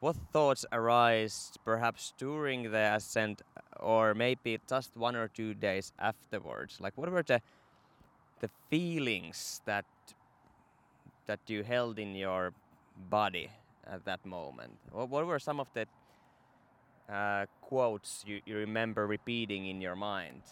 what 0.00 0.16
thoughts 0.32 0.64
arise 0.72 1.52
perhaps 1.64 2.12
during 2.16 2.70
the 2.72 2.94
ascent, 2.94 3.42
or 3.78 4.14
maybe 4.14 4.58
just 4.68 4.96
one 4.96 5.14
or 5.14 5.28
two 5.28 5.54
days 5.54 5.92
afterwards? 5.98 6.80
Like, 6.80 6.96
what 6.96 7.10
were 7.10 7.22
the 7.22 7.40
the 8.40 8.50
feelings 8.70 9.60
that 9.66 9.84
that 11.26 11.40
you 11.46 11.62
held 11.62 11.98
in 11.98 12.14
your 12.14 12.52
body 13.10 13.50
at 13.86 14.04
that 14.06 14.24
moment? 14.24 14.72
What, 14.90 15.10
what 15.10 15.26
were 15.26 15.38
some 15.38 15.60
of 15.60 15.68
the 15.74 15.86
uh, 17.12 17.46
quotes 17.60 18.24
you, 18.26 18.40
you 18.46 18.56
remember 18.56 19.06
repeating 19.06 19.66
in 19.66 19.80
your 19.80 19.96
mind? 19.96 20.42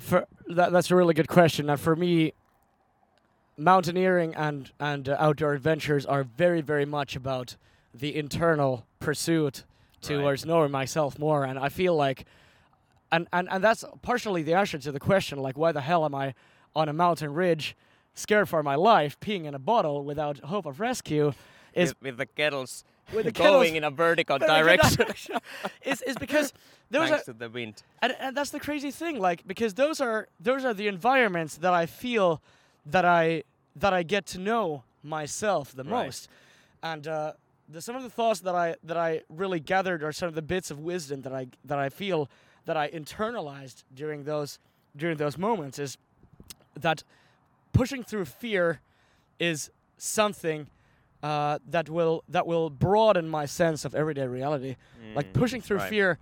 For 0.00 0.26
that, 0.48 0.72
that's 0.72 0.90
a 0.90 0.96
really 0.96 1.14
good 1.14 1.28
question. 1.28 1.68
And 1.70 1.78
for 1.78 1.94
me, 1.94 2.32
mountaineering 3.56 4.34
and 4.34 4.72
and 4.80 5.08
uh, 5.08 5.16
outdoor 5.18 5.52
adventures 5.52 6.06
are 6.06 6.24
very 6.24 6.62
very 6.62 6.86
much 6.86 7.14
about 7.14 7.56
the 7.94 8.14
internal 8.16 8.84
pursuit 9.00 9.64
towards 10.02 10.44
knowing 10.44 10.70
myself 10.70 11.18
more. 11.18 11.44
And 11.44 11.58
I 11.58 11.68
feel 11.68 11.94
like, 11.96 12.26
and 13.12 13.26
and 13.32 13.48
and 13.50 13.62
that's 13.62 13.84
partially 14.02 14.42
the 14.42 14.54
answer 14.54 14.78
to 14.78 14.92
the 14.92 15.00
question, 15.00 15.38
like 15.38 15.56
why 15.56 15.72
the 15.72 15.80
hell 15.80 16.04
am 16.04 16.14
I 16.14 16.34
on 16.74 16.88
a 16.88 16.92
mountain 16.92 17.32
ridge, 17.32 17.76
scared 18.14 18.48
for 18.48 18.62
my 18.62 18.74
life, 18.74 19.18
peeing 19.20 19.44
in 19.44 19.54
a 19.54 19.58
bottle 19.58 20.04
without 20.04 20.38
hope 20.40 20.66
of 20.66 20.80
rescue? 20.80 21.32
Is 21.72 21.90
with, 21.90 22.02
with 22.02 22.16
the 22.18 22.26
kettles 22.26 22.84
With 23.14 23.26
the 23.26 23.32
going 23.44 23.74
kettles 23.74 23.76
in 23.76 23.84
a 23.84 23.90
vertical 23.90 24.38
direction 24.54 25.06
is 25.84 26.02
is 26.02 26.16
because 26.16 26.52
those 26.90 27.02
are 27.10 27.14
thanks 27.14 27.24
to 27.26 27.32
the 27.32 27.50
wind. 27.50 27.82
and, 28.00 28.14
and 28.18 28.36
that's 28.36 28.50
the 28.50 28.60
crazy 28.60 28.90
thing 28.90 29.18
like 29.18 29.46
because 29.46 29.74
those 29.74 30.00
are 30.00 30.28
those 30.40 30.64
are 30.64 30.72
the 30.72 30.86
environments 30.88 31.56
that 31.58 31.74
i 31.74 31.84
feel 31.86 32.40
that 32.86 33.04
i 33.04 33.42
that 33.76 33.92
i 33.92 34.02
get 34.02 34.24
to 34.26 34.38
know 34.38 34.84
myself 35.02 35.72
the 35.74 35.84
Right. 35.84 36.06
most 36.06 36.28
and 36.82 37.06
uh, 37.08 37.32
the, 37.68 37.80
some 37.80 37.96
of 37.96 38.02
the 38.02 38.10
thoughts 38.10 38.40
that 38.40 38.54
i 38.54 38.76
that 38.84 38.96
i 38.96 39.20
really 39.28 39.60
gathered 39.60 40.02
are 40.02 40.12
some 40.12 40.28
of 40.28 40.34
the 40.34 40.42
bits 40.42 40.70
of 40.70 40.78
wisdom 40.80 41.22
that 41.22 41.32
i 41.34 41.46
that 41.64 41.78
i 41.78 41.88
feel 41.88 42.28
that 42.66 42.76
i 42.76 42.88
internalized 42.90 43.84
during 43.94 44.24
those 44.24 44.58
during 44.96 45.16
those 45.16 45.36
moments 45.38 45.78
is 45.78 45.96
that 46.78 47.02
pushing 47.72 48.02
through 48.02 48.24
fear 48.24 48.80
is 49.38 49.70
something 49.96 50.66
uh, 51.22 51.58
that 51.68 51.88
will 51.88 52.22
that 52.28 52.46
will 52.46 52.68
broaden 52.70 53.28
my 53.28 53.46
sense 53.46 53.84
of 53.84 53.94
everyday 53.94 54.26
reality 54.26 54.76
like 55.14 55.32
Mm, 55.32 55.32
pushing 55.40 55.60
through 55.60 55.78
right. 55.78 55.88
fear 55.90 56.18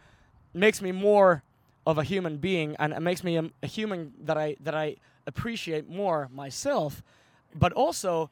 makes 0.54 0.80
me 0.82 0.92
more 0.92 1.42
of 1.86 1.98
a 1.98 2.04
human 2.04 2.36
being 2.36 2.76
and 2.78 2.92
it 2.92 3.00
makes 3.00 3.24
me 3.24 3.36
a, 3.36 3.50
a 3.62 3.66
human 3.66 4.12
that 4.22 4.36
I 4.38 4.56
that 4.60 4.74
I 4.74 4.96
appreciate 5.26 5.88
more 5.88 6.28
myself 6.32 7.02
but 7.54 7.72
also 7.72 8.30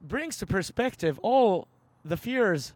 brings 0.00 0.36
to 0.38 0.46
perspective 0.46 1.18
all 1.22 1.68
the 2.04 2.16
fears 2.16 2.72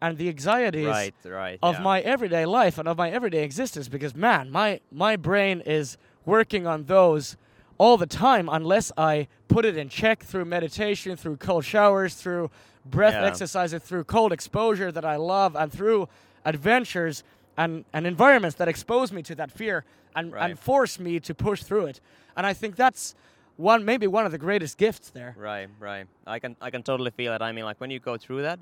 and 0.00 0.18
the 0.18 0.28
anxieties 0.28 0.86
Right, 0.86 1.14
right. 1.24 1.58
of 1.62 1.76
yeah. 1.76 1.80
my 1.82 2.00
everyday 2.00 2.44
life 2.46 2.78
and 2.78 2.86
of 2.88 2.96
my 2.98 3.10
everyday 3.10 3.42
existence 3.44 3.88
because 3.88 4.14
man 4.14 4.50
my 4.50 4.80
my 4.90 5.16
brain 5.16 5.60
is 5.64 5.96
working 6.26 6.66
on 6.66 6.84
those 6.84 7.36
all 7.78 7.96
the 7.96 8.06
time 8.06 8.48
unless 8.50 8.90
I 8.96 9.28
put 9.48 9.64
it 9.64 9.76
in 9.76 9.88
check 9.88 10.22
through 10.22 10.44
meditation 10.46 11.16
through 11.16 11.36
cold 11.38 11.64
showers 11.64 12.14
through 12.14 12.50
breath 12.84 13.14
Yeah. 13.14 13.24
exercises 13.26 13.82
through 13.82 14.04
cold 14.04 14.32
exposure 14.32 14.90
that 14.92 15.04
I 15.04 15.16
love 15.16 15.56
and 15.56 15.72
through 15.72 16.08
adventures 16.44 17.22
and, 17.56 17.84
and 17.92 18.06
environments 18.06 18.56
that 18.56 18.68
expose 18.68 19.12
me 19.12 19.22
to 19.22 19.34
that 19.36 19.50
fear 19.50 19.84
and, 20.16 20.32
Right. 20.32 20.50
and 20.50 20.58
force 20.58 20.98
me 20.98 21.18
to 21.20 21.34
push 21.34 21.62
through 21.62 21.86
it 21.86 22.00
and 22.36 22.46
I 22.46 22.52
think 22.52 22.76
that's 22.76 23.14
one 23.56 23.84
maybe 23.84 24.06
one 24.06 24.26
of 24.26 24.32
the 24.32 24.38
greatest 24.38 24.78
gifts 24.78 25.10
there 25.10 25.34
Right, 25.38 25.68
right. 25.78 26.06
I 26.26 26.38
can 26.38 26.56
I 26.60 26.70
can 26.70 26.82
totally 26.82 27.10
feel 27.10 27.32
it. 27.34 27.42
I 27.42 27.52
mean, 27.52 27.64
like 27.64 27.80
when 27.80 27.90
you 27.90 28.00
go 28.00 28.16
through 28.16 28.42
that, 28.42 28.58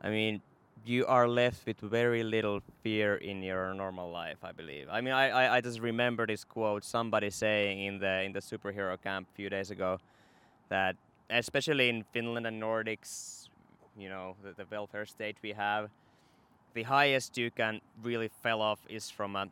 I 0.00 0.10
mean, 0.10 0.40
you 0.84 1.06
are 1.06 1.28
left 1.28 1.66
with 1.66 1.78
very 1.80 2.22
little 2.22 2.60
fear 2.82 3.16
in 3.16 3.42
your 3.42 3.74
normal 3.74 4.10
life. 4.10 4.38
I 4.42 4.52
believe. 4.52 4.88
I 4.90 5.00
mean, 5.00 5.14
I, 5.14 5.28
I, 5.30 5.56
I 5.56 5.60
just 5.60 5.80
remember 5.80 6.26
this 6.26 6.44
quote 6.44 6.84
somebody 6.84 7.30
saying 7.30 7.84
in 7.84 7.98
the 7.98 8.22
in 8.22 8.32
the 8.32 8.40
superhero 8.40 9.00
camp 9.00 9.28
a 9.32 9.34
few 9.36 9.50
days 9.50 9.70
ago 9.70 9.98
that 10.68 10.96
especially 11.30 11.88
in 11.88 12.04
Finland 12.12 12.46
and 12.46 12.60
Nordics, 12.62 13.48
you 13.98 14.08
know, 14.08 14.34
the, 14.42 14.52
the 14.52 14.66
welfare 14.70 15.06
state 15.06 15.36
we 15.42 15.52
have, 15.52 15.90
the 16.74 16.82
highest 16.84 17.36
you 17.36 17.50
can 17.50 17.80
really 18.02 18.30
fell 18.42 18.62
off 18.62 18.80
is 18.88 19.10
from 19.10 19.36
a 19.36 19.46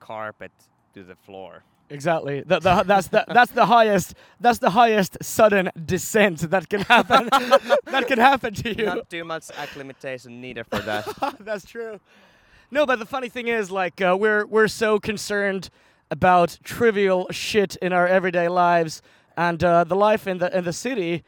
carpet 0.00 0.52
to 0.94 1.04
the 1.04 1.14
floor. 1.14 1.62
Exactly. 1.92 2.40
The, 2.40 2.58
the, 2.58 2.82
that's 2.84 3.08
the 3.08 3.24
that's 3.28 3.52
the 3.52 3.66
highest 3.66 4.14
that's 4.40 4.58
the 4.58 4.70
highest 4.70 5.18
sudden 5.22 5.70
descent 5.84 6.50
that 6.50 6.68
can 6.70 6.80
happen 6.80 7.28
that 7.84 8.06
can 8.08 8.18
happen 8.18 8.54
to 8.54 8.74
you. 8.74 8.86
Not 8.86 9.10
too 9.10 9.24
much 9.24 9.50
acclimatization 9.56 10.40
needed 10.40 10.64
for 10.66 10.78
that. 10.78 11.36
that's 11.40 11.66
true. 11.66 12.00
No, 12.70 12.86
but 12.86 12.98
the 12.98 13.04
funny 13.04 13.28
thing 13.28 13.48
is, 13.48 13.70
like, 13.70 14.00
uh, 14.00 14.16
we're 14.18 14.46
we're 14.46 14.68
so 14.68 14.98
concerned 14.98 15.68
about 16.10 16.58
trivial 16.64 17.26
shit 17.30 17.76
in 17.82 17.92
our 17.92 18.06
everyday 18.08 18.48
lives, 18.48 19.02
and 19.36 19.62
uh, 19.62 19.84
the 19.84 19.94
life 19.94 20.26
in 20.26 20.38
the 20.38 20.56
in 20.56 20.64
the 20.64 20.72
city, 20.72 21.22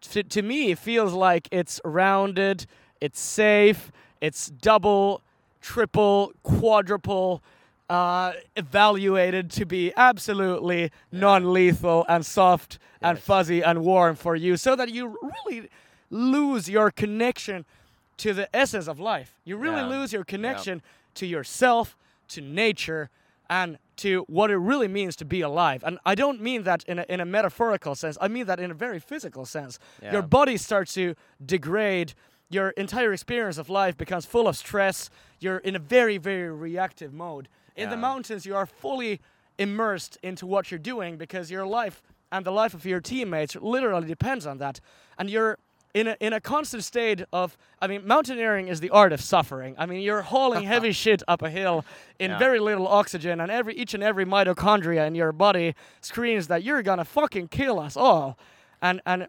to, 0.00 0.22
to 0.22 0.40
me, 0.40 0.74
feels 0.74 1.12
like 1.12 1.48
it's 1.52 1.78
rounded, 1.84 2.64
it's 3.02 3.20
safe, 3.20 3.92
it's 4.22 4.46
double, 4.46 5.20
triple, 5.60 6.32
quadruple. 6.42 7.42
Uh, 7.88 8.32
evaluated 8.56 9.48
to 9.48 9.64
be 9.64 9.92
absolutely 9.96 10.90
non-lethal 11.12 12.04
and 12.08 12.26
soft 12.26 12.80
and 13.00 13.16
fuzzy 13.16 13.62
and 13.62 13.84
warm 13.84 14.16
for 14.16 14.34
you, 14.34 14.56
so 14.56 14.74
that 14.74 14.88
you 14.88 15.16
really 15.22 15.68
lose 16.10 16.68
your 16.68 16.90
connection 16.90 17.64
to 18.16 18.32
the 18.32 18.48
essence 18.56 18.88
of 18.88 18.98
life. 18.98 19.38
You 19.44 19.56
really 19.56 19.82
Yeah. 19.82 19.86
lose 20.00 20.12
your 20.12 20.24
connection 20.24 20.82
to 21.14 21.26
yourself, 21.26 21.96
to 22.28 22.40
nature, 22.40 23.08
and 23.48 23.78
to 23.98 24.24
what 24.28 24.50
it 24.50 24.56
really 24.56 24.88
means 24.88 25.14
to 25.16 25.24
be 25.24 25.40
alive. 25.40 25.84
And 25.86 26.00
I 26.04 26.16
don't 26.16 26.40
mean 26.40 26.64
that 26.64 26.82
in 26.88 26.98
a, 26.98 27.06
in 27.08 27.20
a 27.20 27.24
metaphorical 27.24 27.94
sense. 27.94 28.18
I 28.20 28.26
mean 28.26 28.46
that 28.46 28.58
in 28.58 28.72
a 28.72 28.74
very 28.74 28.98
physical 28.98 29.46
sense. 29.46 29.78
Your 30.02 30.22
body 30.22 30.56
starts 30.56 30.92
to 30.94 31.14
degrade. 31.44 32.14
Your 32.50 32.70
entire 32.70 33.12
experience 33.12 33.58
of 33.58 33.68
life 33.70 33.96
becomes 33.96 34.26
full 34.26 34.48
of 34.48 34.56
stress. 34.56 35.08
You're 35.38 35.58
in 35.58 35.76
a 35.76 35.78
very, 35.78 36.18
very 36.18 36.50
reactive 36.50 37.12
mode. 37.14 37.48
In 37.76 37.90
the 37.90 37.96
mountains, 37.96 38.46
you 38.46 38.56
are 38.56 38.66
fully 38.66 39.20
immersed 39.58 40.18
into 40.22 40.46
what 40.46 40.70
you're 40.70 40.78
doing 40.78 41.16
because 41.16 41.50
your 41.50 41.66
life 41.66 42.02
and 42.32 42.44
the 42.44 42.50
life 42.52 42.74
of 42.74 42.84
your 42.84 43.00
teammates 43.00 43.56
literally 43.56 44.06
depends 44.06 44.46
on 44.46 44.58
that. 44.58 44.80
And 45.18 45.30
you're 45.30 45.58
in 45.94 46.08
a, 46.08 46.16
in 46.20 46.32
a 46.34 46.40
constant 46.40 46.84
state 46.84 47.22
of, 47.32 47.56
I 47.80 47.86
mean, 47.86 48.06
mountaineering 48.06 48.68
is 48.68 48.80
the 48.80 48.90
art 48.90 49.12
of 49.12 49.20
suffering. 49.20 49.74
I 49.78 49.86
mean, 49.86 50.02
you're 50.02 50.22
hauling 50.22 50.64
heavy 50.74 50.92
shit 50.92 51.22
up 51.28 51.40
a 51.42 51.48
hill 51.48 51.84
in 52.18 52.32
Yeah. 52.32 52.38
very 52.38 52.58
little 52.58 52.86
oxygen, 52.86 53.40
and 53.40 53.50
every 53.50 53.74
each 53.76 53.94
and 53.94 54.02
every 54.02 54.26
mitochondria 54.26 55.06
in 55.06 55.14
your 55.14 55.32
body 55.32 55.74
screams 56.02 56.48
that 56.48 56.62
you're 56.62 56.82
gonna 56.82 57.04
fucking 57.04 57.48
kill 57.48 57.78
us 57.78 57.96
all. 57.96 58.36
And 58.82 59.00
and 59.06 59.28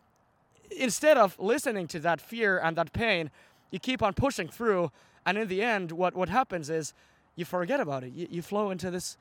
instead 0.72 1.18
of 1.18 1.40
listening 1.40 1.88
to 1.88 2.00
that 2.00 2.20
fear 2.20 2.58
and 2.60 2.76
that 2.78 2.92
pain, 2.92 3.32
you 3.72 3.80
keep 3.80 4.02
on 4.02 4.14
pushing 4.14 4.50
through, 4.50 4.92
and 5.26 5.38
in 5.38 5.48
the 5.48 5.62
end, 5.62 5.92
what 5.94 6.16
what 6.16 6.28
happens 6.30 6.70
is 6.70 6.94
you 7.38 7.46
forget 7.46 7.80
about 7.80 8.04
it. 8.04 8.12
You, 8.14 8.28
you 8.30 8.42
flow 8.42 8.72
into 8.72 8.92
this 8.92 9.16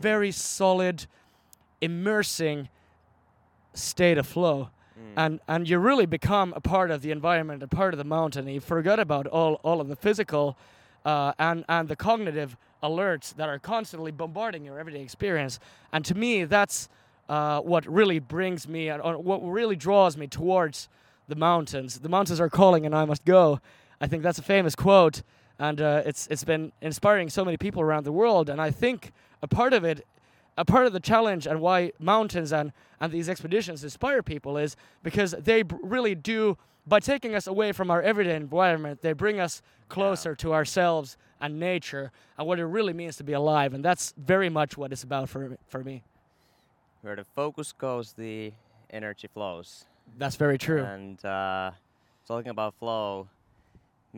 very 0.00 0.32
solid, 0.32 1.06
immersing 1.80 2.68
state 3.74 4.18
of 4.18 4.26
flow. 4.26 4.70
And 5.16 5.38
and 5.46 5.68
you 5.68 5.78
really 5.78 6.06
become 6.06 6.52
a 6.56 6.60
part 6.60 6.90
of 6.90 7.02
the 7.02 7.12
environment, 7.12 7.62
a 7.62 7.68
part 7.68 7.94
of 7.94 7.98
the 7.98 8.04
mountain. 8.04 8.46
And 8.46 8.54
you 8.54 8.60
forget 8.60 8.98
about 8.98 9.28
all, 9.28 9.60
all 9.62 9.80
of 9.80 9.86
the 9.86 9.94
physical 9.94 10.56
uh, 11.04 11.32
and 11.38 11.64
and 11.68 11.88
the 11.88 11.94
cognitive 11.94 12.56
alerts 12.82 13.34
that 13.36 13.48
are 13.48 13.60
constantly 13.60 14.10
bombarding 14.10 14.64
your 14.64 14.78
everyday 14.80 15.00
experience. 15.00 15.60
And 15.92 16.04
to 16.04 16.14
me, 16.16 16.44
that's 16.44 16.88
uh, 17.28 17.60
what 17.60 17.86
really 17.86 18.18
brings 18.18 18.66
me 18.66 18.88
and 18.88 19.00
or 19.00 19.18
what 19.18 19.38
really 19.38 19.76
draws 19.76 20.16
me 20.16 20.26
towards 20.26 20.88
the 21.28 21.36
mountains. 21.36 22.00
The 22.00 22.08
mountains 22.08 22.40
are 22.40 22.48
calling, 22.48 22.84
and 22.84 22.94
I 22.94 23.04
must 23.04 23.24
go. 23.24 23.60
I 24.00 24.08
think 24.08 24.24
that's 24.24 24.38
a 24.38 24.42
famous 24.42 24.74
quote, 24.74 25.22
and 25.58 25.80
uh, 25.80 26.02
it's 26.06 26.26
it's 26.28 26.44
been 26.44 26.72
inspiring 26.80 27.28
so 27.30 27.44
many 27.44 27.56
people 27.56 27.82
around 27.82 28.04
the 28.04 28.12
world. 28.12 28.48
And 28.50 28.60
I 28.60 28.70
think 28.70 29.12
a 29.42 29.48
part 29.48 29.72
of 29.72 29.84
it 29.84 30.06
a 30.56 30.64
part 30.64 30.86
of 30.86 30.92
the 30.92 31.00
challenge 31.00 31.46
and 31.46 31.60
why 31.60 31.92
mountains 32.00 32.52
and, 32.52 32.72
and 33.00 33.12
these 33.12 33.28
expeditions 33.28 33.84
inspire 33.84 34.22
people 34.24 34.56
is 34.56 34.74
because 35.04 35.30
they 35.38 35.62
really 35.82 36.16
do 36.16 36.56
by 36.84 36.98
taking 36.98 37.32
us 37.34 37.46
away 37.46 37.70
from 37.70 37.90
our 37.92 38.02
everyday 38.02 38.34
environment 38.34 39.00
they 39.00 39.12
bring 39.12 39.38
us 39.38 39.62
closer 39.88 40.34
to 40.34 40.52
ourselves 40.52 41.16
and 41.40 41.60
nature 41.60 42.10
and 42.36 42.44
what 42.48 42.58
it 42.58 42.64
really 42.64 42.92
means 42.92 43.16
to 43.16 43.22
be 43.22 43.34
alive 43.34 43.72
and 43.72 43.84
that's 43.84 44.12
very 44.16 44.48
much 44.48 44.76
what 44.76 44.90
it's 44.90 45.04
about 45.04 45.28
for, 45.28 45.56
for 45.68 45.84
me 45.84 46.02
Where 47.02 47.14
the 47.14 47.22
focus 47.36 47.72
goes, 47.72 48.14
the 48.14 48.52
energy 48.90 49.28
flows. 49.32 49.84
that's 50.18 50.34
very 50.34 50.58
true 50.58 50.82
And 50.82 51.24
uh, 51.24 51.70
talking 52.26 52.50
about 52.50 52.74
flow, 52.80 53.28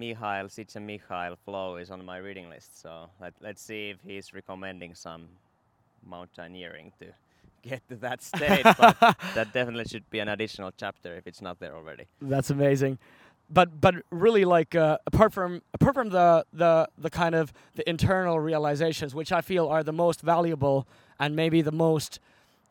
Mihaly 0.01 0.48
Csikszentmihalyi 0.48 1.36
flow 1.44 1.76
is 1.76 1.90
on 1.90 2.05
my 2.05 2.16
reading 2.16 2.48
list. 2.48 2.80
So 2.80 3.11
let, 3.20 3.34
let's 3.40 3.62
see 3.62 3.90
if 3.90 3.98
he's 4.03 4.32
recommending 4.32 4.94
some 4.94 5.28
mountaineering 6.09 6.92
to 7.01 7.07
get 7.68 7.86
to 7.88 7.96
that 7.96 8.22
state. 8.22 8.64
but 8.64 8.96
that 9.34 9.53
definitely 9.53 9.84
should 9.84 10.09
be 10.11 10.18
an 10.20 10.28
additional 10.28 10.72
chapter 10.76 11.14
if 11.16 11.26
it's 11.26 11.42
not 11.42 11.61
there 11.61 11.74
already. 11.74 12.05
That's 12.22 12.51
amazing. 12.51 12.98
But 13.53 13.80
but 13.80 13.96
really 14.11 14.44
like 14.44 14.74
uh, 14.74 14.98
apart 15.07 15.32
from 15.32 15.61
apart 15.74 15.94
from 15.94 16.11
the, 16.11 16.46
the 16.53 16.88
the 16.96 17.11
kind 17.11 17.34
of 17.34 17.53
the 17.74 17.88
internal 17.88 18.38
realizations 18.40 19.12
which 19.14 19.32
I 19.32 19.40
feel 19.40 19.66
are 19.68 19.82
the 19.82 19.92
most 19.92 20.20
valuable 20.22 20.86
and 21.18 21.34
maybe 21.34 21.61
the 21.61 21.72
most 21.72 22.20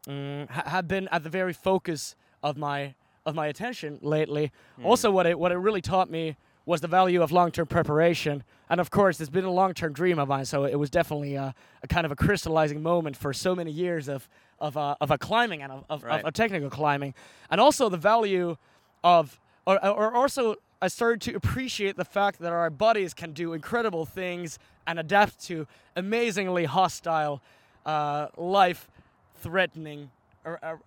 mm, 0.07 0.49
ha- 0.49 0.69
have 0.69 0.87
been 0.87 1.09
at 1.11 1.23
the 1.23 1.29
very 1.29 1.53
focus 1.53 2.15
of 2.41 2.57
my 2.57 2.95
of 3.25 3.35
my 3.35 3.47
attention 3.47 3.99
lately. 4.01 4.51
Also 4.83 5.11
what 5.11 5.25
it 5.27 5.37
what 5.37 5.51
it 5.51 5.57
really 5.57 5.81
taught 5.81 6.09
me 6.09 6.37
was 6.69 6.81
the 6.81 6.87
value 6.87 7.23
of 7.23 7.31
long-term 7.31 7.65
preparation. 7.65 8.43
And 8.69 8.79
of 8.79 8.91
course, 8.91 9.19
it's 9.19 9.31
been 9.31 9.43
a 9.43 9.51
long-term 9.51 9.91
dream 9.91 10.19
of 10.19 10.27
mine, 10.27 10.45
so 10.45 10.65
it 10.65 10.75
was 10.75 10.91
definitely 10.91 11.33
a, 11.33 11.55
a 11.81 11.87
kind 11.87 12.05
of 12.05 12.11
a 12.11 12.15
crystallizing 12.15 12.83
moment 12.83 13.17
for 13.17 13.33
so 13.33 13.55
many 13.55 13.71
years 13.71 14.07
of 14.07 14.29
of 14.59 14.77
uh, 14.77 14.95
of 15.01 15.09
a 15.09 15.17
climbing 15.17 15.63
and 15.63 15.71
of, 15.71 15.83
of, 15.89 16.03
Right. 16.03 16.19
of, 16.19 16.27
of 16.27 16.33
technical 16.33 16.69
climbing, 16.69 17.15
and 17.49 17.59
also 17.59 17.89
the 17.89 17.97
value 17.97 18.55
of 19.03 19.39
or, 19.65 19.83
or 19.83 20.13
also 20.13 20.57
I 20.79 20.89
started 20.89 21.21
to 21.21 21.35
appreciate 21.35 21.95
the 21.97 22.05
fact 22.05 22.37
that 22.39 22.53
our 22.53 22.69
bodies 22.69 23.15
can 23.15 23.33
do 23.33 23.53
incredible 23.53 24.05
things 24.05 24.59
and 24.85 24.99
adapt 24.99 25.43
to 25.47 25.65
amazingly 25.95 26.65
hostile, 26.65 27.41
uh, 27.85 28.27
life-threatening 28.37 30.01
er- 30.01 30.05
er- 30.05 30.18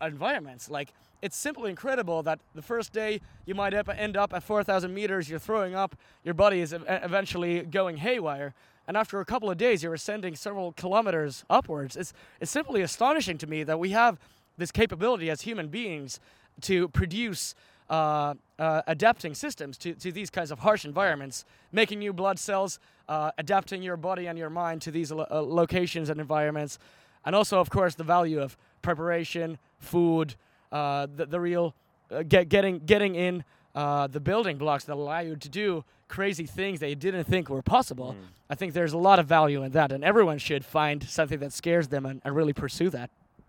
environments. 0.00 0.70
Like 0.70 0.92
it's 1.20 1.36
simply 1.36 1.70
incredible 1.70 2.22
that 2.24 2.40
the 2.54 2.62
first 2.62 2.92
day 2.92 3.20
you 3.46 3.54
might 3.54 3.74
end 3.74 4.16
up 4.16 4.32
at 4.32 4.42
4,000 4.42 4.92
meters, 4.92 5.28
you're 5.28 5.38
throwing 5.38 5.74
up, 5.74 5.96
your 6.24 6.34
body 6.34 6.60
is 6.60 6.72
eventually 6.72 7.62
going 7.62 7.98
haywire, 7.98 8.54
and 8.88 8.96
after 8.96 9.20
a 9.20 9.24
couple 9.24 9.50
of 9.50 9.56
days, 9.56 9.82
you're 9.82 9.94
ascending 9.94 10.34
several 10.34 10.72
kilometers 10.72 11.44
upwards. 11.48 11.96
It's 11.96 12.12
it's 12.40 12.50
simply 12.50 12.82
astonishing 12.82 13.38
to 13.38 13.46
me 13.46 13.62
that 13.62 13.78
we 13.78 13.90
have 13.90 14.18
this 14.58 14.72
capability 14.72 15.30
as 15.30 15.42
human 15.42 15.68
beings 15.68 16.20
to 16.62 16.88
produce 16.88 17.54
uh, 17.88 18.34
uh, 18.58 18.82
adapting 18.86 19.34
systems 19.34 19.76
to, 19.78 19.94
to 19.94 20.12
these 20.12 20.30
kinds 20.30 20.50
of 20.50 20.60
harsh 20.60 20.84
environments, 20.84 21.44
making 21.72 21.98
new 21.98 22.12
blood 22.12 22.38
cells, 22.38 22.78
uh, 23.08 23.30
adapting 23.38 23.82
your 23.82 23.96
body 23.96 24.26
and 24.26 24.38
your 24.38 24.50
mind 24.50 24.82
to 24.82 24.90
these 24.90 25.12
lo- 25.12 25.26
uh, 25.30 25.42
locations 25.42 26.08
and 26.08 26.20
environments, 26.20 26.78
and 27.24 27.36
also, 27.36 27.60
of 27.60 27.70
course, 27.70 27.94
the 27.94 28.04
value 28.04 28.40
of 28.40 28.56
preparation, 28.82 29.58
food, 29.78 30.34
uh, 30.70 31.06
the, 31.14 31.26
the 31.26 31.40
real 31.40 31.74
uh, 32.10 32.22
get, 32.22 32.48
getting 32.48 32.78
getting 32.80 33.14
in 33.14 33.44
uh, 33.74 34.06
the 34.06 34.20
building 34.20 34.58
blocks 34.58 34.84
that 34.84 34.94
allow 34.94 35.20
you 35.20 35.36
to 35.36 35.48
do 35.48 35.84
crazy 36.08 36.44
things 36.44 36.80
that 36.80 36.88
you 36.88 36.94
didn't 36.94 37.24
think 37.24 37.48
were 37.48 37.62
possible. 37.62 38.14
I 38.50 38.54
think 38.54 38.74
there's 38.74 38.92
a 38.92 38.98
lot 38.98 39.18
of 39.18 39.26
value 39.26 39.62
in 39.62 39.72
that, 39.72 39.92
and 39.92 40.04
everyone 40.04 40.36
should 40.36 40.62
find 40.62 41.02
something 41.02 41.38
that 41.38 41.54
scares 41.54 41.88
them 41.88 42.04
and, 42.04 42.20
and 42.22 42.36
really 42.36 42.52
pursue 42.52 42.90
that. 42.90 43.08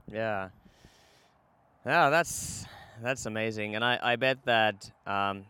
Yeah. 0.10 0.50
Yeah, 1.86 2.10
that's 2.10 2.66
that's 3.02 3.26
amazing, 3.26 3.76
and 3.76 3.84
I, 3.84 4.00
I 4.02 4.16
bet 4.16 4.38
that 4.46 4.90
um, 5.06 5.44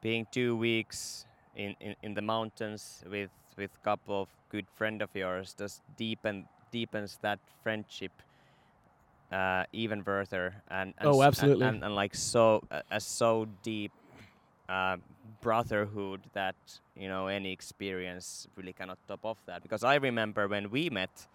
being 0.00 0.26
two 0.32 0.56
weeks 0.56 1.26
in, 1.54 1.76
in, 1.80 1.94
in 2.02 2.14
the 2.14 2.22
mountains 2.22 3.04
with 3.08 3.30
with 3.56 3.70
a 3.80 3.84
couple 3.84 4.22
of 4.22 4.28
good 4.50 4.66
friend 4.74 5.02
of 5.02 5.10
yours 5.14 5.54
just 5.56 5.82
deepen 5.96 6.46
deepens 6.70 7.18
that 7.22 7.38
friendship 7.62 8.12
uh, 9.32 9.64
even 9.72 10.02
further 10.02 10.54
and, 10.70 10.94
and 10.98 11.06
Oh, 11.08 11.10
s- 11.10 11.16
and- 11.18 11.24
absolutely. 11.26 11.66
and, 11.66 11.84
and, 11.84 11.94
like 11.94 12.14
so 12.14 12.62
a, 12.70 12.82
a 12.92 13.00
so 13.00 13.46
deep 13.62 13.92
uh, 14.68 14.96
brotherhood 15.40 16.20
that 16.32 16.56
you 16.96 17.08
know 17.08 17.26
any 17.28 17.52
experience 17.52 18.48
really 18.56 18.72
cannot 18.72 18.98
top 19.08 19.24
off 19.24 19.38
that 19.46 19.62
because 19.62 19.84
I 19.84 19.96
remember 19.96 20.48
when 20.48 20.70
we 20.70 20.90
met 20.90 21.26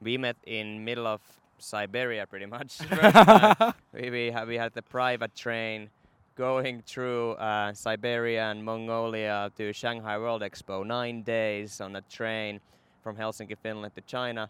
we 0.00 0.18
met 0.18 0.36
in 0.46 0.84
middle 0.84 1.06
of 1.06 1.20
Siberia 1.58 2.26
pretty 2.26 2.46
much. 2.46 2.78
We 3.94 4.10
we 4.10 4.30
had, 4.32 4.48
we 4.48 4.56
had 4.56 4.72
the 4.74 4.82
private 4.82 5.34
train 5.36 5.90
going 6.34 6.82
through 6.86 7.32
uh, 7.32 7.72
Siberia 7.74 8.50
and 8.50 8.64
Mongolia 8.64 9.50
to 9.58 9.72
Shanghai 9.72 10.18
World 10.18 10.42
Expo. 10.42 10.84
Nine 10.84 11.22
days 11.22 11.80
on 11.80 11.94
a 11.96 12.00
train 12.02 12.60
from 13.02 13.16
Helsinki, 13.16 13.56
Finland 13.62 13.94
to 13.94 14.00
China, 14.02 14.48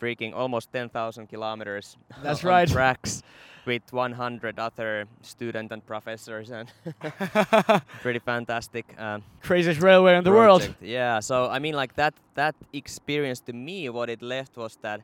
freaking 0.00 0.34
almost 0.34 0.72
10,000 0.72 1.26
kilometers. 1.28 1.96
That's 2.22 2.44
on 2.44 2.50
right. 2.50 2.68
Tracks 2.68 3.22
with 3.66 3.92
100 3.92 4.58
other 4.58 5.06
students 5.22 5.72
and 5.72 5.84
professors 5.86 6.50
and 6.50 6.70
pretty 8.02 8.18
fantastic. 8.18 8.84
Um, 8.98 9.22
Craziest 9.42 9.80
railway 9.80 10.16
in 10.16 10.24
the 10.24 10.30
world. 10.30 10.74
Yeah, 10.80 11.20
so 11.20 11.48
I 11.48 11.58
mean, 11.58 11.74
like 11.74 11.94
that 11.96 12.14
that 12.34 12.54
experience 12.72 13.40
to 13.40 13.52
me, 13.52 13.88
what 13.88 14.10
it 14.10 14.22
left 14.22 14.56
was 14.56 14.76
that 14.82 15.00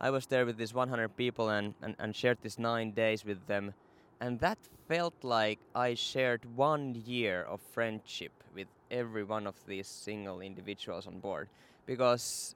I 0.00 0.10
was 0.10 0.26
there 0.26 0.44
with 0.46 0.56
these 0.58 0.74
100 0.74 1.16
people 1.16 1.48
and, 1.48 1.74
and, 1.82 1.96
and 1.98 2.14
shared 2.14 2.38
these 2.42 2.58
nine 2.58 2.92
days 2.92 3.24
with 3.24 3.46
them, 3.46 3.74
and 4.20 4.38
that 4.40 4.58
felt 4.88 5.14
like 5.22 5.58
I 5.74 5.94
shared 5.94 6.44
one 6.54 7.02
year 7.06 7.42
of 7.42 7.60
friendship 7.60 8.32
with 8.54 8.68
every 8.90 9.24
one 9.24 9.46
of 9.46 9.54
these 9.66 9.86
single 9.86 10.40
individuals 10.40 11.06
on 11.06 11.18
board 11.18 11.48
because 11.86 12.54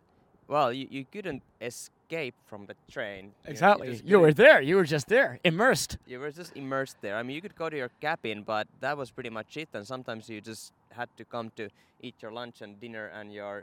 well 0.55 0.69
you, 0.79 0.87
you 0.97 1.05
couldn't 1.15 1.43
escape 1.71 2.35
from 2.51 2.67
the 2.71 2.75
train 2.95 3.25
You- 3.25 3.33
you 3.47 3.51
Exactly. 3.55 3.89
You 4.11 4.19
were 4.25 4.35
there. 4.45 4.61
You 4.69 4.75
were 4.79 4.89
just 4.97 5.07
there, 5.17 5.31
immersed. 5.51 5.93
you 6.13 6.19
were 6.23 6.33
just 6.41 6.53
immersed 6.57 6.97
there. 7.05 7.15
I 7.21 7.23
mean, 7.25 7.35
you 7.37 7.43
could 7.47 7.57
go 7.63 7.69
to 7.75 7.77
your 7.83 7.91
cabin, 8.07 8.39
but 8.55 8.67
that 8.85 8.95
was 9.01 9.09
pretty 9.17 9.31
much 9.39 9.51
it. 9.63 9.69
And 9.77 9.85
sometimes 9.87 10.23
you 10.33 10.41
just 10.53 10.73
had 11.01 11.09
to 11.19 11.25
come 11.25 11.47
to 11.61 11.65
eat 12.07 12.17
your 12.23 12.33
lunch 12.41 12.57
and 12.65 12.71
dinner 12.85 13.07
and 13.19 13.27
your 13.41 13.55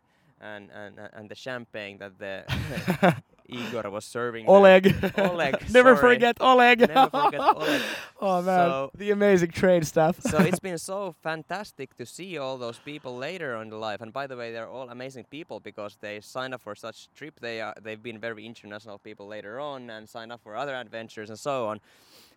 and 0.52 0.64
and 0.82 0.94
and 1.18 1.26
the 1.32 1.36
champagne 1.36 1.96
that 2.04 2.14
the 2.26 2.36
Igor 3.48 3.90
was 3.90 4.06
serving. 4.06 4.46
Oleg. 4.48 4.94
Oleg, 5.18 5.56
Never 5.72 5.96
forget 5.96 6.38
Oleg. 6.42 6.80
Never 6.80 7.10
forget 7.10 7.40
Oleg. 7.56 7.82
oh 8.22 8.42
man, 8.42 8.70
So- 8.70 8.92
the 8.98 9.12
amazing 9.12 9.52
train 9.52 9.84
stuff. 9.84 10.22
so 10.22 10.38
it's 10.40 10.60
been 10.60 10.78
so 10.78 11.16
fantastic 11.24 11.96
to 11.98 12.06
see 12.06 12.38
all 12.38 12.58
those 12.58 12.78
people 12.80 13.16
later 13.16 13.56
on 13.56 13.68
in 13.68 13.80
life. 13.80 14.02
And 14.02 14.12
by 14.12 14.28
the 14.28 14.36
way, 14.36 14.52
they're 14.52 14.68
all 14.70 14.90
amazing 14.90 15.26
people 15.32 15.60
because 15.60 15.98
they 16.02 16.20
signed 16.22 16.54
up 16.54 16.62
for 16.62 16.76
such 16.76 17.10
trip. 17.16 17.40
They 17.40 17.62
are 17.62 17.74
they've 17.82 18.02
been 18.02 18.20
very 18.20 18.46
international 18.46 18.98
people 19.00 19.28
later 19.28 19.60
on 19.60 19.90
and 19.90 20.08
signed 20.10 20.32
up 20.32 20.42
for 20.44 20.56
other 20.56 20.76
adventures 20.76 21.30
and 21.30 21.40
so 21.40 21.68
on. 21.68 21.80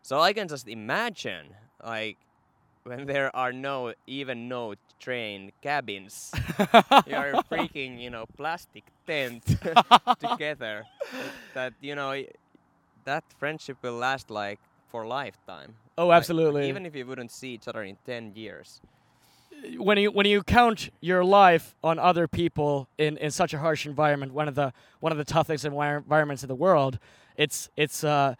So 0.03 0.21
I 0.21 0.33
can 0.33 0.49
just 0.49 0.69
imagine 0.69 1.47
like 1.85 2.17
when 2.85 3.07
there 3.07 3.35
are 3.37 3.53
no 3.53 3.93
even 4.07 4.49
no 4.49 4.75
train 5.01 5.51
cabins, 5.62 6.30
you're 7.07 7.42
freaking 7.51 7.98
you 8.01 8.11
know 8.11 8.26
plastic 8.36 8.84
tent 9.07 9.42
together. 10.20 10.84
That 11.55 11.72
you 11.80 11.94
know 11.94 12.14
that 13.05 13.24
friendship 13.38 13.78
will 13.82 13.94
last 13.98 14.30
like 14.30 14.61
for 14.90 15.07
lifetime. 15.07 15.74
oh, 15.98 16.09
Like, 16.09 16.16
absolutely. 16.18 16.68
Even 16.68 16.86
if 16.86 16.94
you 16.94 17.07
wouldn't 17.07 17.30
see 17.32 17.55
each 17.55 17.66
other 17.68 17.82
in 17.82 17.96
10 18.07 18.32
years. 18.34 18.80
when 19.78 19.98
you 19.98 20.11
when 20.11 20.26
you 20.26 20.42
count 20.42 20.90
your 21.01 21.24
life 21.24 21.74
on 21.82 21.98
other 21.98 22.26
people 22.28 22.88
in, 22.98 23.16
in 23.18 23.30
such 23.30 23.53
a 23.55 23.59
harsh 23.59 23.86
environment, 23.86 24.32
one 24.32 24.48
of 24.48 24.55
the 24.55 24.72
one 25.01 25.12
of 25.12 25.18
the 25.18 25.24
toughest 25.24 25.64
envir- 25.64 25.98
environments 25.98 26.42
in 26.42 26.48
the 26.48 26.55
world, 26.66 26.98
it's 27.36 27.68
it's 27.76 28.05
uh, 28.05 28.34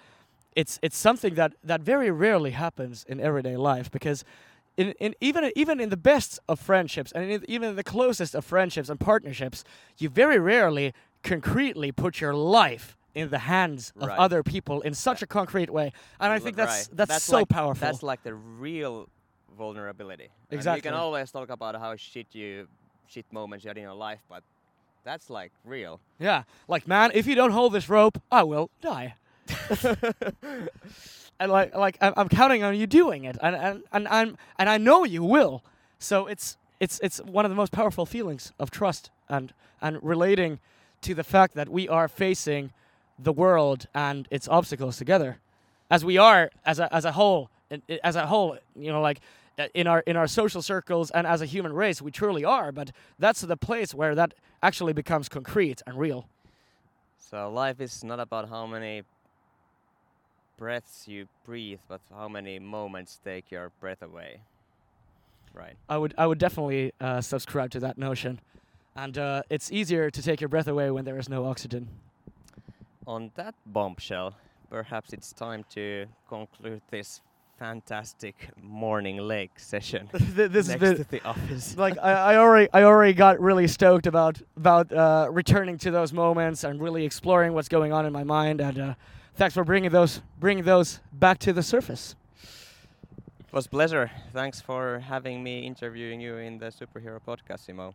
it's 0.57 0.79
it's 0.83 0.97
something 0.97 1.35
that, 1.35 1.53
that 1.65 1.81
very 1.83 2.11
rarely 2.11 2.51
happens 2.53 3.05
in 3.09 3.21
everyday 3.21 3.57
life 3.57 3.91
because 3.91 4.25
in, 4.77 4.93
in 4.93 5.15
even 5.21 5.51
even 5.57 5.81
in 5.81 5.91
the 5.91 5.97
best 5.97 6.39
of 6.49 6.59
friendships 6.61 7.13
and 7.13 7.31
in, 7.31 7.45
even 7.49 7.71
in 7.71 7.77
the 7.77 7.85
closest 7.85 8.35
of 8.35 8.45
friendships 8.45 8.89
and 8.89 8.99
partnerships, 8.99 9.65
you 9.99 10.09
very 10.09 10.39
rarely 10.39 10.93
concretely 11.23 11.93
put 11.93 12.21
your 12.21 12.35
life 12.35 12.97
in 13.15 13.31
the 13.31 13.41
hands 13.41 13.93
of 14.01 14.09
Right. 14.09 14.19
other 14.19 14.43
people 14.43 14.81
in 14.83 14.95
such 14.95 15.21
a 15.23 15.27
concrete 15.27 15.69
way, 15.71 15.93
and 16.21 16.33
I 16.33 16.39
think 16.39 16.57
that's 16.57 16.89
right. 16.89 16.97
that's, 16.97 17.25
so 17.25 17.39
like, 17.39 17.49
powerful. 17.49 17.87
That's 17.87 18.03
like 18.03 18.23
the 18.23 18.35
real 18.35 19.09
vulnerability. 19.57 20.29
And 20.51 20.59
Exactly. 20.59 20.79
you 20.79 20.83
can 20.83 20.95
always 20.95 21.31
talk 21.31 21.51
about 21.51 21.75
how 21.75 21.97
shit 21.97 22.29
you, 22.33 22.69
shit 23.09 23.27
moments 23.33 23.65
you 23.65 23.69
had 23.69 23.77
in 23.77 23.83
your 23.83 23.95
life, 23.95 24.21
but 24.29 24.45
that's 25.05 25.29
like 25.29 25.53
real. 25.65 26.01
Yeah, 26.21 26.45
like 26.69 26.87
man, 26.87 27.11
if 27.13 27.27
you 27.27 27.35
don't 27.35 27.51
hold 27.51 27.73
this 27.73 27.89
rope, 27.89 28.23
I 28.31 28.45
will 28.45 28.71
die. 28.81 29.17
and 31.41 31.51
like, 31.51 31.75
like 31.75 31.97
I'm, 32.01 32.29
counting 32.29 32.63
on 32.63 32.77
you 32.77 32.87
doing 32.87 33.25
it, 33.25 33.39
and 33.43 33.57
and 33.57 33.83
and 33.93 34.07
I'm 34.09 34.37
and 34.59 34.69
I 34.69 34.77
know 34.77 35.05
you 35.05 35.25
will. 35.25 35.65
So 35.99 36.27
it's 36.27 36.59
it's 36.79 37.01
it's 37.03 37.19
one 37.23 37.47
of 37.47 37.51
the 37.51 37.57
most 37.57 37.73
powerful 37.73 38.05
feelings 38.07 38.53
of 38.61 38.71
trust 38.71 39.11
and 39.29 39.53
and 39.81 39.99
relating 40.03 40.61
to 41.01 41.15
the 41.15 41.25
fact 41.25 41.55
that 41.55 41.69
we 41.71 41.89
are 41.89 42.09
facing 42.09 42.73
the 43.19 43.33
world 43.33 43.87
and 43.95 44.29
its 44.31 44.49
obstacles 44.49 44.99
together, 44.99 45.39
as 45.91 46.05
we 46.05 46.19
are 46.19 46.51
as 46.67 46.79
a 46.79 46.95
as 46.95 47.07
a 47.07 47.13
whole, 47.13 47.49
as 48.05 48.17
a 48.17 48.27
whole, 48.27 48.59
you 48.77 48.93
know, 48.93 49.01
like 49.01 49.21
uh, 49.59 49.69
in 49.73 49.87
our 49.87 50.01
in 50.01 50.17
our 50.17 50.27
social 50.27 50.61
circles 50.61 51.11
and 51.11 51.27
as 51.27 51.41
a 51.41 51.47
human 51.47 51.73
race, 51.73 52.03
we 52.03 52.11
truly 52.11 52.45
are. 52.45 52.71
But 52.71 52.93
that's 53.19 53.41
the 53.41 53.57
place 53.57 53.95
where 53.95 54.15
that 54.15 54.35
actually 54.63 54.93
becomes 54.93 55.31
concrete 55.31 55.81
and 55.87 55.99
real. 55.99 56.27
So 57.19 57.51
life 57.51 57.81
is 57.81 58.05
not 58.05 58.21
about 58.21 58.51
how 58.51 58.67
many 58.67 59.05
breaths 60.61 61.09
you 61.09 61.27
breathe, 61.47 61.81
but 61.89 62.03
how 62.15 62.29
many 62.29 62.59
moments 62.59 63.19
take 63.25 63.51
your 63.51 63.73
breath 63.81 64.03
away. 64.03 64.43
Right. 65.55 65.75
I 65.89 65.97
would 65.97 66.15
I 66.17 66.27
would 66.27 66.39
definitely 66.39 66.93
uh, 67.01 67.23
subscribe 67.23 67.71
to 67.71 67.81
that 67.81 67.97
notion, 67.99 68.41
and 68.95 69.19
uh, 69.19 69.43
it's 69.49 69.73
easier 69.73 70.11
to 70.11 70.23
take 70.23 70.41
your 70.41 70.49
breath 70.49 70.69
away 70.69 70.91
when 70.91 71.05
there 71.05 71.19
is 71.19 71.29
no 71.29 71.47
oxygen. 71.47 71.89
On 73.07 73.33
that 73.35 73.55
bombshell, 73.67 74.37
perhaps 74.69 75.13
it's 75.13 75.33
time 75.33 75.65
to 75.71 76.07
conclude 76.29 76.83
this 76.91 77.23
fantastic 77.59 78.51
morning 78.63 79.19
lake 79.19 79.51
session 79.59 80.09
this 80.13 80.69
next 80.69 80.81
been 80.81 80.97
to 80.97 81.05
the 81.05 81.23
office. 81.25 81.77
like 81.87 81.99
I, 81.99 82.13
I 82.13 82.37
already 82.37 82.69
I 82.73 82.83
already 82.85 83.15
got 83.15 83.41
really 83.41 83.67
stoked 83.67 84.07
about 84.07 84.41
about 84.59 84.93
uh, 84.93 85.27
returning 85.31 85.79
to 85.79 85.91
those 85.91 86.13
moments 86.13 86.65
and 86.65 86.81
really 86.81 87.05
exploring 87.05 87.55
what's 87.55 87.69
going 87.69 87.93
on 87.93 88.05
in 88.05 88.13
my 88.13 88.25
mind. 88.25 88.61
And 88.61 88.79
uh, 88.79 88.95
thanks 89.35 89.55
for 89.55 89.65
bringing 89.65 89.91
those 89.91 90.23
bringing 90.39 90.65
those 90.65 91.01
back 91.13 91.39
to 91.41 91.53
the 91.53 91.63
surface. 91.63 92.15
It 93.41 93.53
was 93.53 93.67
pleasure. 93.67 94.11
Thanks 94.33 94.61
for 94.61 95.01
having 95.01 95.43
me 95.43 95.67
interviewing 95.67 96.21
you 96.21 96.37
in 96.37 96.59
the 96.59 96.67
superhero 96.67 97.19
podcast, 97.27 97.67
Simo. 97.69 97.95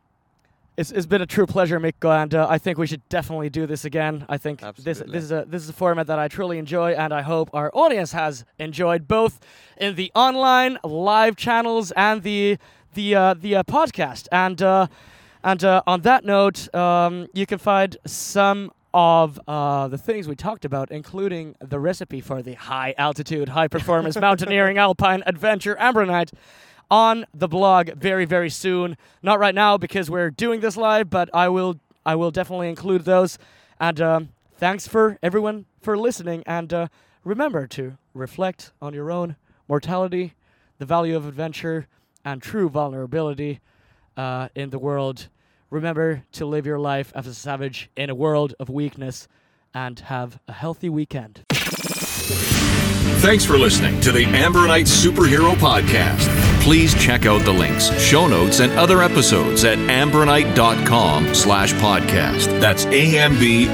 It's, 0.78 0.92
it's 0.92 1.06
been 1.06 1.22
a 1.22 1.26
true 1.26 1.46
pleasure, 1.46 1.80
Mikko, 1.80 2.12
and 2.12 2.36
uh, 2.36 2.48
I 2.50 2.58
think 2.58 2.78
we 2.78 2.86
should 2.86 3.08
definitely 3.08 3.50
do 3.50 3.66
this 3.66 3.86
again. 3.86 4.26
I 4.28 4.38
think 4.38 4.60
this 4.60 4.68
Absolutely. 4.68 5.14
this 5.14 5.24
is 5.24 5.32
a 5.32 5.46
this 5.48 5.64
is 5.64 5.70
a 5.70 5.74
format 5.74 6.08
that 6.08 6.20
I 6.20 6.28
truly 6.28 6.58
enjoy, 6.58 6.92
and 6.92 7.14
I 7.14 7.22
hope 7.22 7.50
our 7.54 7.72
audience 7.74 8.12
has 8.12 8.44
enjoyed 8.60 9.08
both 9.08 9.40
in 9.78 9.96
the 9.96 10.12
online 10.14 10.78
live 10.84 11.38
channels 11.38 11.92
and 11.92 12.24
the 12.24 12.58
the 12.94 13.16
uh, 13.16 13.34
the 13.36 13.56
uh, 13.56 13.64
podcast. 13.64 14.28
And 14.34 14.62
uh, 14.62 14.88
and 15.46 15.64
uh, 15.64 15.82
on 15.88 16.02
that 16.02 16.26
note, 16.26 16.74
um, 16.76 17.28
you 17.34 17.46
can 17.46 17.60
find 17.60 17.96
some 18.06 18.74
of 18.96 19.38
uh, 19.46 19.90
the 19.90 19.98
things 19.98 20.26
we 20.26 20.38
talked 20.38 20.64
about, 20.64 20.90
including 20.90 21.54
the 21.60 21.78
recipe 21.82 22.22
for 22.22 22.42
the 22.42 22.54
high 22.54 22.96
altitude, 22.98 23.50
high 23.50 23.68
performance 23.68 24.16
mountaineering 24.22 24.78
alpine 24.78 25.22
adventure 25.26 25.76
Ambronite 25.76 26.32
on 26.90 27.26
the 27.34 27.50
blog 27.50 27.90
very 27.96 28.24
very 28.24 28.50
soon. 28.50 28.96
Not 29.22 29.38
right 29.38 29.54
now 29.54 29.78
because 29.78 30.10
we're 30.10 30.32
doing 30.32 30.62
this 30.62 30.78
live 30.78 31.10
but 31.10 31.30
i 31.34 31.50
will 31.50 31.80
i 32.06 32.16
will 32.16 32.32
definitely 32.32 32.70
include 32.70 33.04
those. 33.04 33.38
And 33.82 34.00
um, 34.00 34.30
thanks 34.58 34.88
for 34.88 35.20
everyone 35.22 35.66
for 35.82 35.98
listening. 35.98 36.44
And 36.46 36.74
uh, 36.74 36.88
remember 37.26 37.68
to 37.68 37.98
reflect 38.14 38.72
on 38.82 38.94
your 38.94 39.12
own 39.12 39.36
mortality 39.68 40.36
the 40.78 40.86
value 40.86 41.18
of 41.18 41.28
adventure 41.28 41.88
and 42.24 42.42
true 42.42 42.70
vulnerability 42.70 43.60
uh, 44.16 44.48
in 44.56 44.70
the 44.70 44.80
world 44.80 45.28
remember 45.76 46.24
to 46.32 46.46
live 46.46 46.66
your 46.66 46.80
life 46.80 47.12
as 47.16 47.28
a 47.28 47.34
savage 47.34 47.90
in 47.96 48.10
a 48.10 48.16
world 48.16 48.56
of 48.60 48.70
weakness 48.70 49.28
and 49.74 50.00
have 50.00 50.40
a 50.48 50.54
healthy 50.54 50.90
weekend 50.90 51.44
Thanks 53.26 53.44
for 53.46 53.58
listening 53.58 54.00
to 54.02 54.12
the 54.12 54.26
Ambronite 54.26 54.86
Superhero 54.86 55.54
Podcast. 55.56 56.30
Please 56.62 56.94
check 57.04 57.26
out 57.26 57.44
the 57.44 57.52
links, 57.52 57.90
show 58.00 58.28
notes, 58.28 58.60
and 58.60 58.72
other 58.74 59.02
episodes 59.02 59.64
at 59.64 59.80
ambronite.com 59.80 61.34
slash 61.34 61.74
podcast. 61.74 62.60
That's 62.60 62.86
A-M-B-R-O-N-I-T-E 62.86 63.74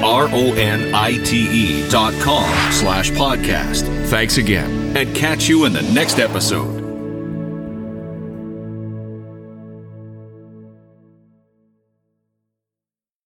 dot 1.90 2.14
com 2.22 2.72
slash 2.72 3.10
podcast. 3.10 4.06
Thanks 4.08 4.38
again, 4.38 4.96
and 4.96 5.14
catch 5.14 5.48
you 5.48 5.66
in 5.66 5.74
the 5.74 5.82
next 5.82 6.18
episode. 6.18 6.81